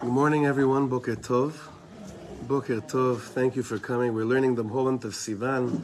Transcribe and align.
Good 0.00 0.12
morning, 0.12 0.46
everyone. 0.46 0.88
Boker 0.88 1.14
Tov. 1.14 1.52
Boker 2.48 2.80
Tov. 2.80 3.20
Thank 3.20 3.54
you 3.54 3.62
for 3.62 3.78
coming. 3.78 4.14
We're 4.14 4.24
learning 4.24 4.54
the 4.54 4.64
month 4.64 5.04
of 5.04 5.12
Sivan, 5.12 5.82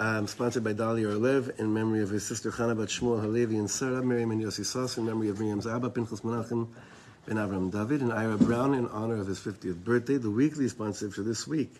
um, 0.00 0.26
sponsored 0.26 0.64
by 0.64 0.72
Dali 0.72 1.02
Orlev, 1.02 1.60
in 1.60 1.74
memory 1.74 2.00
of 2.00 2.08
his 2.08 2.26
sister 2.26 2.50
Chana 2.50 2.74
Bat 2.74 2.88
Shmuel 2.88 3.20
Halevi 3.20 3.58
and 3.58 3.70
Sarah, 3.70 4.02
Miriam 4.02 4.30
and 4.30 4.42
Yossi 4.42 4.64
Sas, 4.64 4.96
in 4.96 5.04
memory 5.04 5.28
of 5.28 5.38
Miriam's 5.38 5.66
Abba, 5.66 5.90
Pinchas 5.90 6.22
Menachem, 6.22 6.66
and 7.26 7.38
Avram 7.38 7.70
David, 7.70 8.00
and 8.00 8.10
Ira 8.10 8.38
Brown, 8.38 8.72
in 8.72 8.88
honor 8.88 9.18
of 9.18 9.26
his 9.26 9.38
50th 9.38 9.84
birthday. 9.84 10.16
The 10.16 10.30
weekly 10.30 10.66
sponsor 10.68 11.10
for 11.10 11.20
this 11.20 11.46
week 11.46 11.74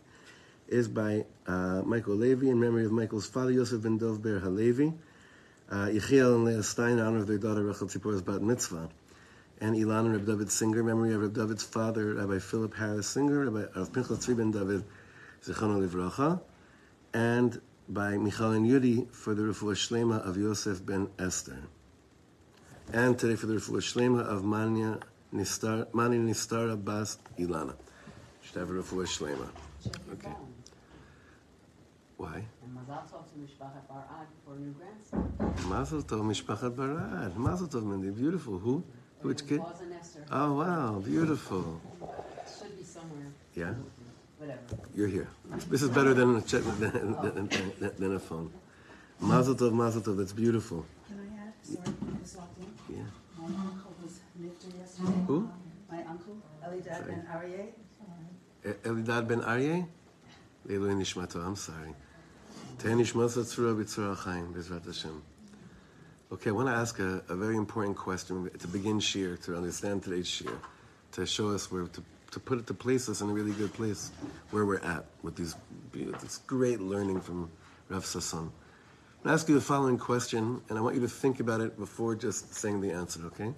is 0.69 0.89
by 0.89 1.25
uh, 1.47 1.81
Michael 1.87 2.17
Levy, 2.17 2.51
in 2.51 2.61
memory 2.61 2.85
of 2.85 2.93
Michael's 2.93 3.27
father, 3.27 3.51
Yosef 3.51 3.81
ben 3.81 3.97
Dov 3.97 4.23
Ber 4.23 4.41
Halevi, 4.41 4.93
uh, 5.71 5.87
Yechiel 5.87 6.35
and 6.35 6.45
Leah 6.45 6.63
Stein, 6.63 6.99
in 6.99 7.01
honor 7.01 7.21
of 7.21 7.27
their 7.27 7.39
daughter 7.39 7.65
Rachel 7.65 7.87
Tzipporah's 7.87 8.21
bat 8.21 8.43
mitzvah 8.43 8.91
and 9.63 9.77
Ilan 9.77 10.07
and 10.07 10.13
Reb 10.15 10.27
David 10.27 10.51
Singer, 10.51 10.83
memory 10.83 11.15
of 11.15 11.21
Reb 11.21 11.35
David's 11.35 11.63
father, 11.63 12.15
Rabbi 12.15 12.41
Philip 12.41 12.75
Harris 12.75 13.07
Singer, 13.07 13.49
Rabbi 13.49 13.79
of 13.79 13.93
Pinchas 13.93 14.19
Tzvi 14.19 14.37
ben 14.37 14.51
David, 14.51 14.85
Zichrono 15.41 15.87
Livracha, 15.87 16.41
and 17.15 17.61
by 17.89 18.17
Michal 18.17 18.51
and 18.51 18.67
Yudi 18.67 19.09
for 19.13 19.35
the 19.35 19.43
refuah 19.43 19.77
shlema 19.77 20.27
of 20.27 20.37
Yosef 20.37 20.85
ben 20.85 21.09
Esther. 21.17 21.59
And 22.93 23.17
today 23.17 23.37
for 23.37 23.47
the 23.47 23.55
refuah 23.55 23.79
shlema 23.79 24.27
of 24.27 24.43
Mania 24.43 24.99
Nistar, 25.33 25.87
Mania 25.95 26.19
Nistara 26.19 26.83
Bas 26.83 27.19
Ilana. 27.39 27.77
Should 28.43 28.57
have 28.57 28.71
a 28.71 28.73
refuah 28.73 29.07
shlema. 29.07 29.49
Okay. 30.15 30.35
Why? 32.17 32.35
And 32.65 32.77
Mazal 32.77 33.09
Tov 33.09 33.25
Mishpachat 33.39 33.87
Barad 33.89 34.27
for 34.45 34.57
new 34.57 34.73
grandson. 34.73 35.69
Mazel 35.69 36.03
Tov, 36.03 36.23
Mishpachat 36.23 36.75
Barad. 36.75 37.37
Mazel 37.37 37.69
Tov, 37.69 37.85
Mindy. 37.85 38.11
Beautiful. 38.11 38.59
Who? 38.59 38.83
Oh, 39.23 39.29
Which 39.29 39.47
kid? 39.47 39.61
And 39.61 39.93
Esther. 39.95 40.25
Oh, 40.33 40.55
wow. 40.55 40.99
Beautiful. 41.05 41.81
Should 42.59 42.77
be 42.77 42.85
somewhere. 42.85 43.29
Yeah? 43.55 43.75
Whatever. 44.39 44.61
You're 44.95 45.09
here. 45.09 45.29
This 45.71 45.83
is 45.83 45.91
better 45.91 46.13
than 46.15 46.37
a, 46.37 46.43
check, 46.43 46.63
than, 46.65 47.13
than, 47.23 47.49
than, 47.79 47.93
than 47.99 48.17
a 48.17 48.19
phone. 48.19 48.53
Mazel 49.21 49.55
tov, 49.55 49.73
mazel 49.73 50.03
tov. 50.03 50.17
That's 50.19 50.33
beautiful. 50.33 50.85
Can 51.07 51.21
I 51.21 51.47
add? 51.47 51.55
Sorry, 51.63 51.79
I 51.87 52.19
just 52.21 52.37
walked 52.37 52.59
in. 52.59 52.97
Yeah. 52.97 53.03
My 53.39 53.47
uncle 53.47 53.95
was 54.03 54.19
nifter 54.41 54.77
yesterday. 54.77 55.13
Who? 55.29 55.49
My 55.89 56.05
uncle, 56.05 56.37
Elidad 56.67 57.07
Ben 57.07 57.27
Aryeh. 57.33 57.67
Elidad 58.83 59.29
ben 59.29 59.41
Aryeh? 59.43 59.87
Leilu 60.67 60.95
nishmato. 60.97 61.47
I'm 61.47 61.55
sorry. 61.55 61.95
Teh 62.79 62.89
nishmato 62.89 63.45
tzura 63.45 63.75
b'tzura 63.77 64.17
chaim. 64.17 64.53
Bezrat 64.53 64.85
Hashem. 64.85 65.23
Okay, 66.33 66.49
I 66.49 66.53
want 66.55 66.69
to 66.69 66.75
ask 66.75 66.99
a, 66.99 67.23
a 67.29 67.37
very 67.37 67.57
important 67.59 67.95
question 67.95 68.49
to 68.59 68.69
begin 68.69 69.01
shir, 69.01 69.37
to 69.43 69.55
understand 69.55 70.03
today's 70.03 70.27
shir, 70.27 70.51
to 71.13 71.27
show 71.27 71.51
us 71.51 71.71
where, 71.71 71.85
to, 71.85 72.03
to 72.31 72.41
put 72.41 72.59
it, 72.59 72.67
to 72.69 72.73
place 72.73 73.11
us 73.11 73.21
in 73.21 73.29
a 73.29 73.33
really 73.35 73.53
good 73.53 73.71
place 73.75 74.11
where 74.51 74.65
we're 74.65 74.79
at 74.79 75.05
with 75.23 75.37
these, 75.37 75.55
this 75.93 76.39
great 76.47 76.81
learning 76.81 77.21
from 77.21 77.51
Rav 77.91 78.05
Sasson. 78.05 78.39
I'm 78.39 78.51
going 79.25 79.27
to 79.27 79.31
ask 79.33 79.47
you 79.47 79.55
the 79.55 79.61
following 79.61 79.99
question, 79.99 80.63
and 80.71 80.79
I 80.79 80.81
want 80.81 80.95
you 80.95 81.03
to 81.03 81.09
think 81.09 81.39
about 81.39 81.61
it 81.61 81.79
before 81.79 82.15
just 82.15 82.55
saying 82.55 82.81
the 82.81 82.93
answer, 82.93 83.21
okay? 83.27 83.53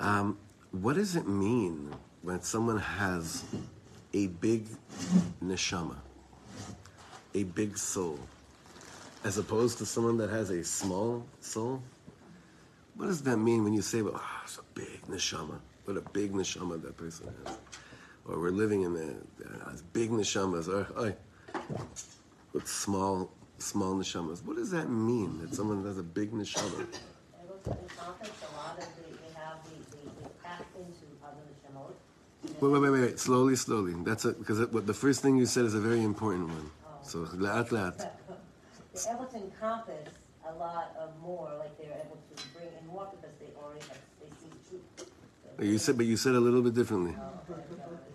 Um, 0.00 0.36
what 0.72 0.96
does 0.96 1.14
it 1.14 1.28
mean 1.28 1.94
when 2.22 2.42
someone 2.42 2.78
has 2.78 3.44
a 4.12 4.26
big 4.26 4.66
neshama, 5.40 5.94
a 7.34 7.44
big 7.44 7.78
soul, 7.78 8.18
as 9.26 9.38
opposed 9.38 9.78
to 9.78 9.84
someone 9.84 10.16
that 10.18 10.30
has 10.30 10.50
a 10.50 10.62
small 10.62 11.26
soul? 11.40 11.82
What 12.94 13.06
does 13.06 13.22
that 13.22 13.38
mean 13.38 13.64
when 13.64 13.74
you 13.74 13.82
say, 13.82 14.00
"Oh, 14.00 14.20
it's 14.44 14.58
a 14.58 14.66
big 14.74 15.02
neshama"? 15.10 15.58
What 15.84 15.96
a 15.96 16.06
big 16.18 16.32
neshama 16.32 16.80
that 16.82 16.96
person 16.96 17.26
has, 17.44 17.58
or 18.24 18.38
we're 18.38 18.50
living 18.62 18.82
in 18.82 18.94
the 18.94 19.08
uh, 19.44 19.72
big 19.92 20.10
neshamas, 20.10 20.68
or 20.68 20.86
oh, 20.96 21.12
with 22.52 22.68
small, 22.68 23.32
small 23.58 23.94
neshamas. 23.96 24.44
What 24.44 24.56
does 24.56 24.70
that 24.70 24.88
mean 24.88 25.40
that 25.40 25.54
someone 25.54 25.84
has 25.84 25.98
a 25.98 26.04
big 26.04 26.30
neshama? 26.32 26.86
Encompass 27.66 28.30
a 28.46 28.56
lot 28.56 28.78
of 28.78 28.86
the, 28.94 29.10
they 29.10 29.32
have 29.34 29.58
the, 29.66 29.74
the, 29.90 30.46
other. 31.26 31.44
Wait, 32.60 32.70
wait, 32.72 32.80
wait, 32.80 32.90
wait. 32.90 33.18
Slowly, 33.18 33.56
slowly. 33.56 33.94
That's 34.04 34.24
it, 34.24 34.38
because 34.38 34.58
the 34.70 34.94
first 34.94 35.20
thing 35.20 35.36
you 35.36 35.46
said 35.46 35.64
is 35.64 35.74
a 35.74 35.80
very 35.80 36.04
important 36.04 36.48
one. 36.48 36.70
So, 37.02 37.26
laat, 37.34 37.70
laat. 37.70 38.08
They're 39.04 39.14
able 39.14 39.26
to 39.26 39.36
encompass 39.36 40.08
a 40.48 40.54
lot 40.54 40.96
of 40.98 41.10
more, 41.20 41.50
like 41.58 41.76
they're 41.78 41.90
able 42.04 42.18
to 42.34 42.42
bring 42.54 42.68
in 42.80 42.86
more 42.86 43.08
because 43.10 43.34
they 43.40 43.50
already 43.60 43.80
have, 43.88 43.98
they 44.20 44.28
see 44.40 44.48
the 44.48 44.68
truth. 44.68 45.10
You 45.58 45.78
said, 45.78 45.96
but 45.96 46.06
you 46.06 46.16
said 46.16 46.34
a 46.34 46.40
little 46.40 46.62
bit 46.62 46.74
differently. 46.74 47.16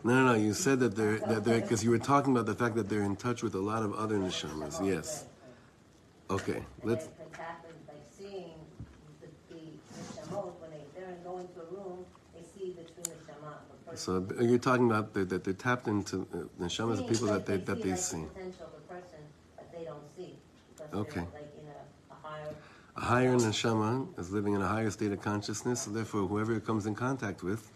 No, 0.03 0.13
no, 0.13 0.25
no. 0.27 0.33
You 0.33 0.53
said 0.53 0.79
that 0.79 0.95
they're 0.95 1.19
that 1.19 1.43
they're 1.43 1.61
because 1.61 1.83
you 1.83 1.89
were 1.89 1.99
talking 1.99 2.33
about 2.33 2.45
the 2.45 2.55
fact 2.55 2.75
that 2.75 2.89
they're 2.89 3.03
in 3.03 3.15
touch 3.15 3.41
with 3.43 3.55
a 3.55 3.59
lot 3.59 3.83
of 3.83 3.93
other 3.93 4.17
neshamas. 4.17 4.85
Yes. 4.85 5.25
Okay. 6.29 6.63
Let's. 6.83 7.05
then 7.05 7.13
it 7.27 7.33
can 7.33 7.43
happen, 7.43 7.71
like 7.87 8.05
seeing 8.17 8.53
the, 9.21 9.27
the 9.49 9.61
neshamot, 9.99 10.53
when 10.61 10.71
they, 10.71 10.83
they're 10.95 11.17
going 11.23 11.47
to 11.49 11.61
a 11.61 11.65
room, 11.75 12.05
they 12.33 12.41
see 12.41 12.71
between 12.71 13.03
the 13.03 13.33
the 13.33 13.91
person. 13.91 14.37
So 14.37 14.41
you're 14.43 14.57
talking 14.57 14.89
about 14.89 15.13
that 15.13 15.43
they're 15.43 15.53
tapped 15.53 15.87
into 15.87 16.27
uh, 16.33 16.37
neshamas 16.63 16.97
Seeing, 16.97 17.09
people 17.09 17.27
that 17.27 17.45
they 17.45 17.57
that 17.57 17.81
they 17.81 17.95
see. 17.95 18.21
the 18.21 18.25
potential 18.27 18.65
of 18.65 18.73
the 18.73 18.87
person 18.87 19.19
that 19.57 19.71
they 19.71 19.83
don't 19.83 20.07
see. 20.15 20.35
Because 20.73 20.80
Okay. 20.93 21.21
they're 21.21 21.41
like 21.41 21.53
in 21.57 21.67
a, 21.67 22.13
a 22.13 22.15
higher 22.27 22.47
A 22.97 23.01
higher 23.01 23.35
neshama 23.35 24.07
is 24.19 24.31
living 24.31 24.53
in 24.53 24.61
a 24.61 24.67
higher 24.67 24.89
state 24.91 25.11
of 25.11 25.21
consciousness, 25.21 25.81
so 25.81 25.91
therefore, 25.91 26.27
whoever 26.27 26.53
it 26.55 26.65
comes 26.65 26.85
in 26.85 26.95
contact 26.95 27.43
with, 27.43 27.71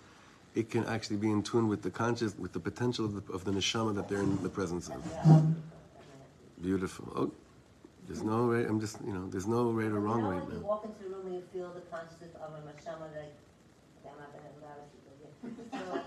it 0.55 0.69
can 0.69 0.85
actually 0.85 1.17
be 1.17 1.31
in 1.31 1.41
tune 1.43 1.67
with 1.67 1.81
the 1.81 1.89
conscious, 1.89 2.37
with 2.37 2.53
the 2.53 2.59
potential 2.59 3.05
of 3.05 3.25
the, 3.27 3.33
of 3.33 3.43
the 3.45 3.51
neshama 3.51 3.95
that 3.95 4.07
they're 4.07 4.21
in 4.21 4.41
the 4.43 4.49
presence 4.49 4.89
of. 4.89 5.03
Beautiful. 6.61 7.11
Oh, 7.15 7.31
there's 8.07 8.23
no 8.23 8.45
right. 8.47 8.65
I'm 8.65 8.79
just, 8.79 8.97
you 9.05 9.13
know, 9.13 9.27
there's 9.29 9.47
no 9.47 9.71
right 9.71 9.87
or 9.91 9.99
wrong 9.99 10.19
you 10.19 10.23
know, 10.23 10.29
right 10.31 10.43
when 10.43 10.55
you 10.55 10.61
now. 10.61 10.67
walk 10.67 10.85
into 10.85 11.05
a 11.05 11.17
room 11.17 11.27
and 11.27 11.35
you 11.35 11.43
feel 11.53 11.71
the 11.73 11.81
consciousness 11.81 12.31
of 12.35 12.53
a 12.53 12.59
neshama, 12.67 13.07
like, 13.15 13.35
I'm 14.05 14.17
not 14.19 14.31
gonna 14.33 14.49
embarrass 14.55 14.91
you. 14.93 15.01
So, 15.71 16.01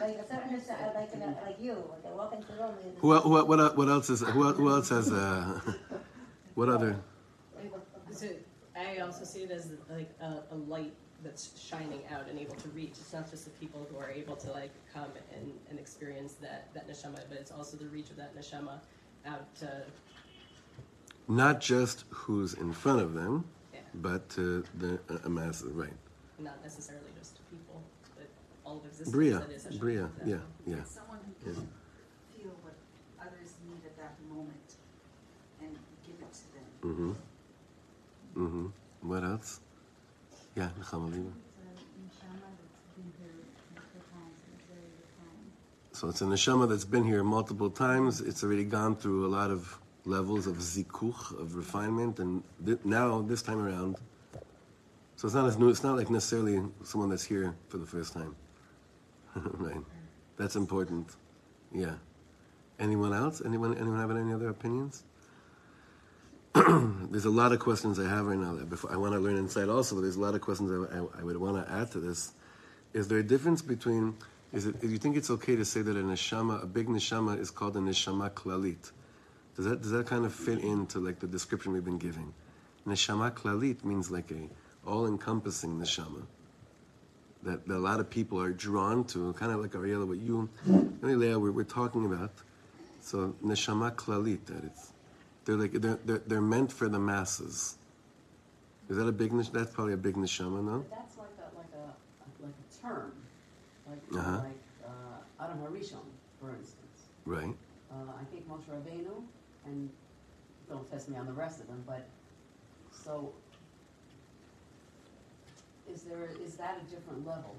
like 0.00 0.16
a 0.18 0.28
certain 0.28 0.50
neshama, 0.54 0.94
like, 0.94 1.42
like 1.46 1.60
you, 1.60 1.72
like 1.90 2.16
walk 2.16 2.34
into 2.34 2.52
a 2.52 2.66
room 2.66 2.74
Who, 2.98 3.14
el- 3.14 3.28
what, 3.30 3.76
what 3.76 3.88
else 3.88 4.10
is? 4.10 4.20
Who, 4.20 4.52
who 4.52 4.70
else 4.70 4.88
has? 4.90 5.10
Uh, 5.12 5.60
what 6.58 6.68
other? 6.68 6.96
So 8.10 8.26
I 8.76 8.98
also 8.98 9.24
see 9.24 9.42
it 9.44 9.52
as 9.52 9.70
like 9.88 10.10
a, 10.20 10.42
a 10.50 10.56
light 10.56 10.92
that's 11.22 11.52
shining 11.60 12.02
out 12.12 12.28
and 12.28 12.36
able 12.36 12.56
to 12.56 12.68
reach. 12.70 12.94
It's 13.00 13.12
not 13.12 13.30
just 13.30 13.44
the 13.44 13.50
people 13.52 13.86
who 13.88 13.96
are 13.96 14.10
able 14.10 14.34
to 14.34 14.50
like 14.50 14.72
come 14.92 15.10
and, 15.36 15.52
and 15.70 15.78
experience 15.78 16.34
that, 16.42 16.74
that 16.74 16.88
neshama, 16.88 17.20
but 17.28 17.38
it's 17.38 17.52
also 17.52 17.76
the 17.76 17.86
reach 17.86 18.10
of 18.10 18.16
that 18.16 18.36
neshama 18.36 18.80
out 19.24 19.54
to 19.60 19.84
Not 21.28 21.60
just 21.60 22.04
who's 22.10 22.54
in 22.54 22.72
front 22.72 23.02
of 23.02 23.14
them, 23.14 23.44
yeah, 23.72 23.80
but 23.94 24.28
to 24.30 24.64
the 24.78 24.98
uh, 25.08 25.28
masses. 25.28 25.72
Right. 25.72 25.92
not 26.40 26.60
necessarily 26.64 27.10
just 27.16 27.36
to 27.36 27.42
people, 27.42 27.80
but 28.16 28.26
all 28.64 28.78
of 28.78 28.84
existence. 28.86 29.10
Bria. 29.10 29.38
that 29.38 29.50
is 29.52 29.64
Bria. 29.78 30.08
Yeah. 30.26 30.38
Yeah. 30.66 30.82
Someone 30.82 31.18
who 31.24 31.52
can 31.52 31.68
feel 32.36 32.50
what 32.62 32.74
others 33.20 33.54
need 33.68 33.82
at 33.86 33.96
that 33.96 34.14
moment 34.28 34.74
and 35.60 35.76
give 36.06 36.16
it 36.20 36.32
to 36.32 36.54
them. 36.54 36.64
Mm-hmm. 36.88 37.12
Mm-hmm. 38.36 38.66
What 39.02 39.22
else? 39.24 39.60
Yeah. 40.56 40.70
So 45.92 46.08
it's 46.08 46.22
a 46.22 46.24
neshama 46.24 46.68
that's 46.68 46.84
been 46.84 47.04
here 47.04 47.22
multiple 47.22 47.68
times. 47.68 48.20
It's 48.20 48.42
already 48.42 48.64
gone 48.64 48.96
through 48.96 49.26
a 49.26 49.28
lot 49.28 49.50
of 49.50 49.78
levels 50.04 50.46
of 50.46 50.56
zikuch, 50.56 51.38
of 51.38 51.56
refinement, 51.56 52.20
and 52.20 52.42
th- 52.64 52.78
now 52.84 53.20
this 53.20 53.42
time 53.42 53.60
around. 53.60 53.96
So 55.16 55.26
it's 55.26 55.34
not 55.34 55.46
as 55.46 55.58
new. 55.58 55.68
It's 55.68 55.82
not 55.82 55.96
like 55.96 56.08
necessarily 56.08 56.62
someone 56.84 57.10
that's 57.10 57.24
here 57.24 57.54
for 57.68 57.78
the 57.78 57.86
first 57.86 58.14
time, 58.14 58.34
right? 59.34 59.84
That's 60.38 60.56
important. 60.56 61.16
Yeah. 61.72 61.96
Anyone 62.78 63.12
else? 63.12 63.42
Anyone? 63.44 63.76
Anyone 63.76 63.98
have 63.98 64.12
any 64.12 64.32
other 64.32 64.48
opinions? 64.48 65.02
there's 67.10 67.24
a 67.24 67.30
lot 67.30 67.52
of 67.52 67.58
questions 67.60 67.98
I 67.98 68.08
have 68.08 68.26
right 68.26 68.38
now. 68.38 68.54
That 68.54 68.70
before 68.70 68.92
I 68.92 68.96
want 68.96 69.14
to 69.14 69.20
learn 69.20 69.36
inside 69.36 69.68
also, 69.68 69.94
but 69.94 70.02
there's 70.02 70.16
a 70.16 70.20
lot 70.20 70.34
of 70.34 70.40
questions 70.40 70.70
I, 70.70 70.96
I, 70.96 71.20
I 71.20 71.24
would 71.24 71.36
want 71.36 71.64
to 71.64 71.72
add 71.72 71.90
to 71.92 72.00
this. 72.00 72.32
Is 72.92 73.08
there 73.08 73.18
a 73.18 73.22
difference 73.22 73.62
between? 73.62 74.14
Is 74.52 74.66
it? 74.66 74.80
Do 74.80 74.88
you 74.88 74.98
think 74.98 75.16
it's 75.16 75.30
okay 75.30 75.56
to 75.56 75.64
say 75.64 75.82
that 75.82 75.96
a 75.96 76.00
neshama, 76.00 76.62
a 76.62 76.66
big 76.66 76.88
neshama, 76.88 77.38
is 77.38 77.50
called 77.50 77.76
a 77.76 77.80
neshama 77.80 78.30
klalit? 78.30 78.92
Does 79.56 79.66
that 79.66 79.82
does 79.82 79.90
that 79.90 80.06
kind 80.06 80.24
of 80.24 80.34
fit 80.34 80.58
into 80.60 80.98
like 80.98 81.20
the 81.20 81.26
description 81.26 81.72
we've 81.72 81.84
been 81.84 81.98
giving? 81.98 82.32
Neshama 82.86 83.30
klalit 83.32 83.84
means 83.84 84.10
like 84.10 84.30
a 84.30 84.48
all-encompassing 84.88 85.78
neshama 85.78 86.22
that, 87.42 87.66
that 87.68 87.76
a 87.76 87.78
lot 87.78 88.00
of 88.00 88.08
people 88.10 88.40
are 88.40 88.52
drawn 88.52 89.04
to, 89.04 89.32
kind 89.34 89.52
of 89.52 89.60
like 89.60 89.72
Ariella, 89.72 90.06
what 90.06 90.18
you, 90.18 90.48
Leah, 91.02 91.38
we're, 91.38 91.52
we're 91.52 91.64
talking 91.64 92.04
about. 92.06 92.32
So 93.00 93.34
neshama 93.44 93.94
klalit, 93.94 94.46
that 94.46 94.64
it's 94.64 94.92
they're 95.48 95.56
like 95.56 95.72
they're, 95.72 95.98
they're, 96.04 96.22
they're 96.26 96.40
meant 96.42 96.70
for 96.70 96.90
the 96.90 96.98
masses. 96.98 97.76
Is 98.90 98.98
that 98.98 99.08
a 99.08 99.12
big? 99.12 99.32
That's 99.32 99.72
probably 99.72 99.94
a 99.94 99.96
big 99.96 100.14
neshama, 100.14 100.62
no? 100.62 100.84
That's 100.90 101.16
like 101.16 101.28
a 101.38 101.56
like 101.56 101.72
a 101.72 102.44
like 102.44 102.52
a 102.52 102.86
term. 102.86 103.12
Like, 103.88 103.98
Uh-huh. 104.14 104.42
like 104.44 104.60
uh, 104.84 105.44
Adam 105.44 105.58
Harishon, 105.60 106.04
for 106.38 106.50
instance. 106.50 107.08
Right. 107.24 107.56
Uh, 107.90 107.94
I 108.20 108.24
think 108.30 108.46
Moshe 108.46 108.68
Rabbeinu, 108.70 109.22
and 109.64 109.88
don't 110.68 110.90
test 110.90 111.08
me 111.08 111.16
on 111.16 111.24
the 111.24 111.32
rest 111.32 111.60
of 111.60 111.66
them, 111.66 111.82
but 111.86 112.06
so 112.92 113.32
is 115.90 116.02
there 116.02 116.28
is 116.44 116.56
that 116.56 116.78
a 116.86 116.94
different 116.94 117.26
level, 117.26 117.56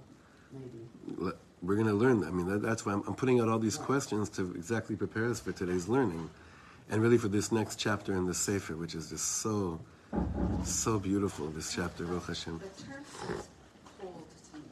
maybe? 0.54 1.34
We're 1.64 1.76
going 1.76 1.88
to 1.88 1.94
learn. 1.94 2.24
I 2.24 2.30
mean, 2.30 2.48
that, 2.48 2.62
that's 2.62 2.86
why 2.86 2.94
I'm, 2.94 3.04
I'm 3.08 3.16
putting 3.16 3.42
out 3.42 3.50
all 3.50 3.60
these 3.60 3.78
questions 3.78 4.30
to 4.30 4.54
exactly 4.56 4.96
prepare 4.96 5.26
us 5.26 5.40
for 5.40 5.52
today's 5.52 5.90
learning, 5.90 6.30
and 6.90 7.02
really 7.02 7.18
for 7.18 7.28
this 7.28 7.52
next 7.52 7.76
chapter 7.78 8.14
in 8.14 8.26
the 8.26 8.34
Sefer, 8.34 8.76
which 8.76 8.96
is 8.96 9.10
just 9.10 9.42
so, 9.42 9.80
so 10.64 11.00
beautiful. 11.00 11.48
This 11.48 11.74
chapter, 11.74 12.04
Baruch 12.06 12.28
Hashem. 12.28 12.60
The 12.60 12.84
term 12.84 13.04
seems 13.06 13.48
cold 14.02 14.24
to 14.52 14.58
me. 14.58 14.64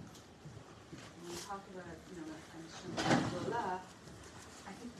When 1.21 1.31
we 1.31 1.37
talk 1.37 1.61
about, 1.73 1.95
you 2.09 2.21
know, 2.21 2.33
and 2.55 3.53
Shemlah, 3.53 3.79
I 4.67 4.71
think 4.79 4.91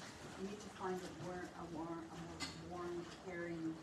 we 0.41 0.49
need 0.49 0.59
to 0.59 0.69
find 0.81 0.99
a 0.99 1.25
more, 1.25 1.41
a 1.41 1.77
more, 1.77 1.87
a 1.89 2.17
more 2.21 2.77
warm, 2.77 3.05
caring 3.25 3.73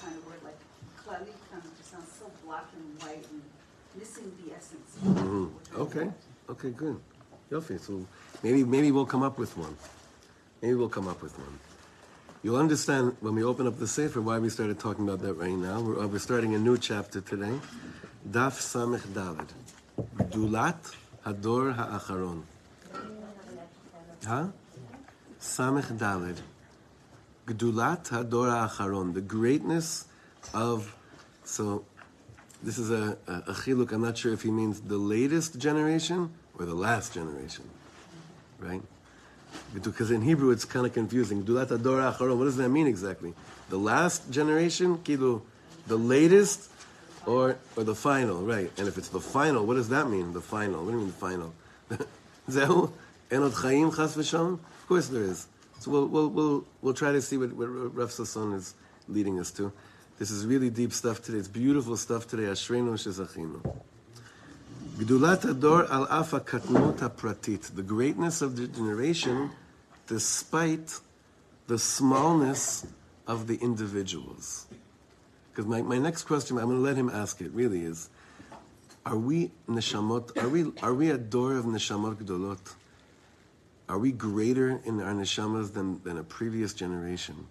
kind 0.00 0.16
of 0.16 0.26
word, 0.26 0.40
like 0.44 0.58
klali 0.96 1.32
kind 1.52 1.62
of 1.64 1.76
just 1.76 1.90
sounds 1.90 2.08
so 2.18 2.30
black 2.46 2.64
and 2.74 3.02
white 3.02 3.26
and 3.30 3.42
missing 3.98 4.32
the 4.44 4.54
essence. 4.54 4.96
of 4.96 5.02
Mhm. 5.02 5.50
Okay. 5.76 6.10
Okay. 6.48 6.70
Good. 6.70 6.98
Yofi. 7.50 7.78
So 7.78 8.06
maybe 8.42 8.64
maybe 8.64 8.90
we'll 8.90 9.06
come 9.06 9.22
up 9.22 9.38
with 9.38 9.56
one. 9.56 9.76
Maybe 10.62 10.74
we'll 10.74 10.88
come 10.88 11.08
up 11.08 11.20
with 11.22 11.38
one. 11.38 11.58
You'll 12.44 12.56
understand 12.56 13.16
when 13.20 13.36
we 13.36 13.42
open 13.42 13.66
up 13.66 13.78
the 13.78 13.88
Sefer 13.88 14.20
why 14.20 14.38
we 14.38 14.50
started 14.50 14.78
talking 14.78 15.08
about 15.08 15.22
that 15.22 15.32
right 15.32 15.56
now. 15.56 15.80
We're, 15.80 16.04
uh, 16.04 16.06
we're 16.06 16.18
starting 16.18 16.54
a 16.54 16.58
new 16.58 16.76
chapter 16.76 17.22
today. 17.22 17.58
Daf 18.30 18.60
Samech 18.60 19.00
Daled. 19.14 19.48
Gdulat 20.18 20.94
Hador 21.24 21.74
Ha'acharon. 21.74 22.42
Huh? 24.26 24.48
Samech 25.40 25.96
Daled. 25.96 26.36
Gdulat 27.46 28.10
Hador 28.10 28.50
Ha'acharon. 28.50 29.14
The 29.14 29.22
greatness 29.22 30.06
of. 30.52 30.94
So, 31.44 31.86
this 32.62 32.76
is 32.76 32.90
a, 32.90 33.16
a, 33.26 33.32
a 33.32 33.54
chiluk. 33.54 33.90
I'm 33.92 34.02
not 34.02 34.18
sure 34.18 34.34
if 34.34 34.42
he 34.42 34.50
means 34.50 34.82
the 34.82 34.98
latest 34.98 35.58
generation 35.58 36.34
or 36.58 36.66
the 36.66 36.74
last 36.74 37.14
generation. 37.14 37.70
Right? 38.58 38.82
Because 39.72 40.10
in 40.10 40.22
Hebrew 40.22 40.50
it's 40.50 40.64
kind 40.64 40.86
of 40.86 40.92
confusing. 40.92 41.44
What 41.44 41.68
does 41.68 42.56
that 42.56 42.68
mean 42.70 42.86
exactly? 42.86 43.34
The 43.68 43.78
last 43.78 44.30
generation? 44.30 44.98
Kilu. 44.98 45.42
The 45.86 45.96
latest? 45.96 46.70
Or, 47.26 47.56
or 47.76 47.84
the 47.84 47.94
final, 47.94 48.42
right? 48.42 48.70
And 48.76 48.86
if 48.86 48.98
it's 48.98 49.08
the 49.08 49.20
final, 49.20 49.66
what 49.66 49.74
does 49.74 49.88
that 49.88 50.10
mean? 50.10 50.34
The 50.34 50.42
final. 50.42 50.84
What 50.84 50.90
do 50.92 50.98
you 50.98 51.04
mean 51.04 51.06
the 51.06 51.12
final? 51.12 51.54
Zehu 52.50 52.92
enot 53.30 53.54
chaim 53.62 53.90
chas 53.90 54.14
v'shalom? 54.16 54.54
Of 54.54 54.86
course 54.88 55.08
there 55.08 55.22
is. 55.22 55.46
So 55.80 55.90
we'll, 55.90 56.06
we'll, 56.06 56.28
we'll, 56.28 56.64
we'll 56.82 56.94
try 56.94 57.12
to 57.12 57.22
see 57.22 57.36
what, 57.36 57.52
what 57.54 57.66
Rav 57.94 58.10
Sasson 58.10 58.54
is 58.54 58.74
leading 59.08 59.38
us 59.38 59.50
to. 59.52 59.72
This 60.18 60.30
is 60.30 60.46
really 60.46 60.70
deep 60.70 60.92
stuff 60.92 61.22
today. 61.22 61.38
It's 61.38 61.48
beautiful 61.48 61.96
stuff 61.96 62.28
today. 62.28 62.44
Ashreinu 62.44 62.92
shezachinu. 62.92 63.76
The 64.96 65.06
greatness 67.86 68.42
of 68.42 68.56
the 68.56 68.68
generation, 68.68 69.50
despite 70.06 71.00
the 71.66 71.78
smallness 71.78 72.86
of 73.26 73.48
the 73.48 73.56
individuals. 73.56 74.66
Because 75.50 75.66
my, 75.66 75.82
my 75.82 75.98
next 75.98 76.22
question, 76.24 76.58
I'm 76.58 76.66
going 76.66 76.78
to 76.78 76.82
let 76.82 76.96
him 76.96 77.10
ask 77.10 77.40
it, 77.40 77.50
really 77.52 77.84
is, 77.84 78.08
are 79.04 79.16
we 79.16 79.50
neshamot, 79.68 80.40
are 80.40 80.48
we, 80.48 80.70
are 80.82 80.94
we 80.94 81.10
a 81.10 81.18
door 81.18 81.56
of 81.56 81.64
neshamot 81.64 82.14
gdolot? 82.16 82.74
Are 83.88 83.98
we 83.98 84.12
greater 84.12 84.80
in 84.84 85.00
our 85.00 85.12
neshamas 85.12 85.72
than, 85.72 86.00
than 86.04 86.18
a 86.18 86.22
previous 86.22 86.72
generation? 86.72 87.48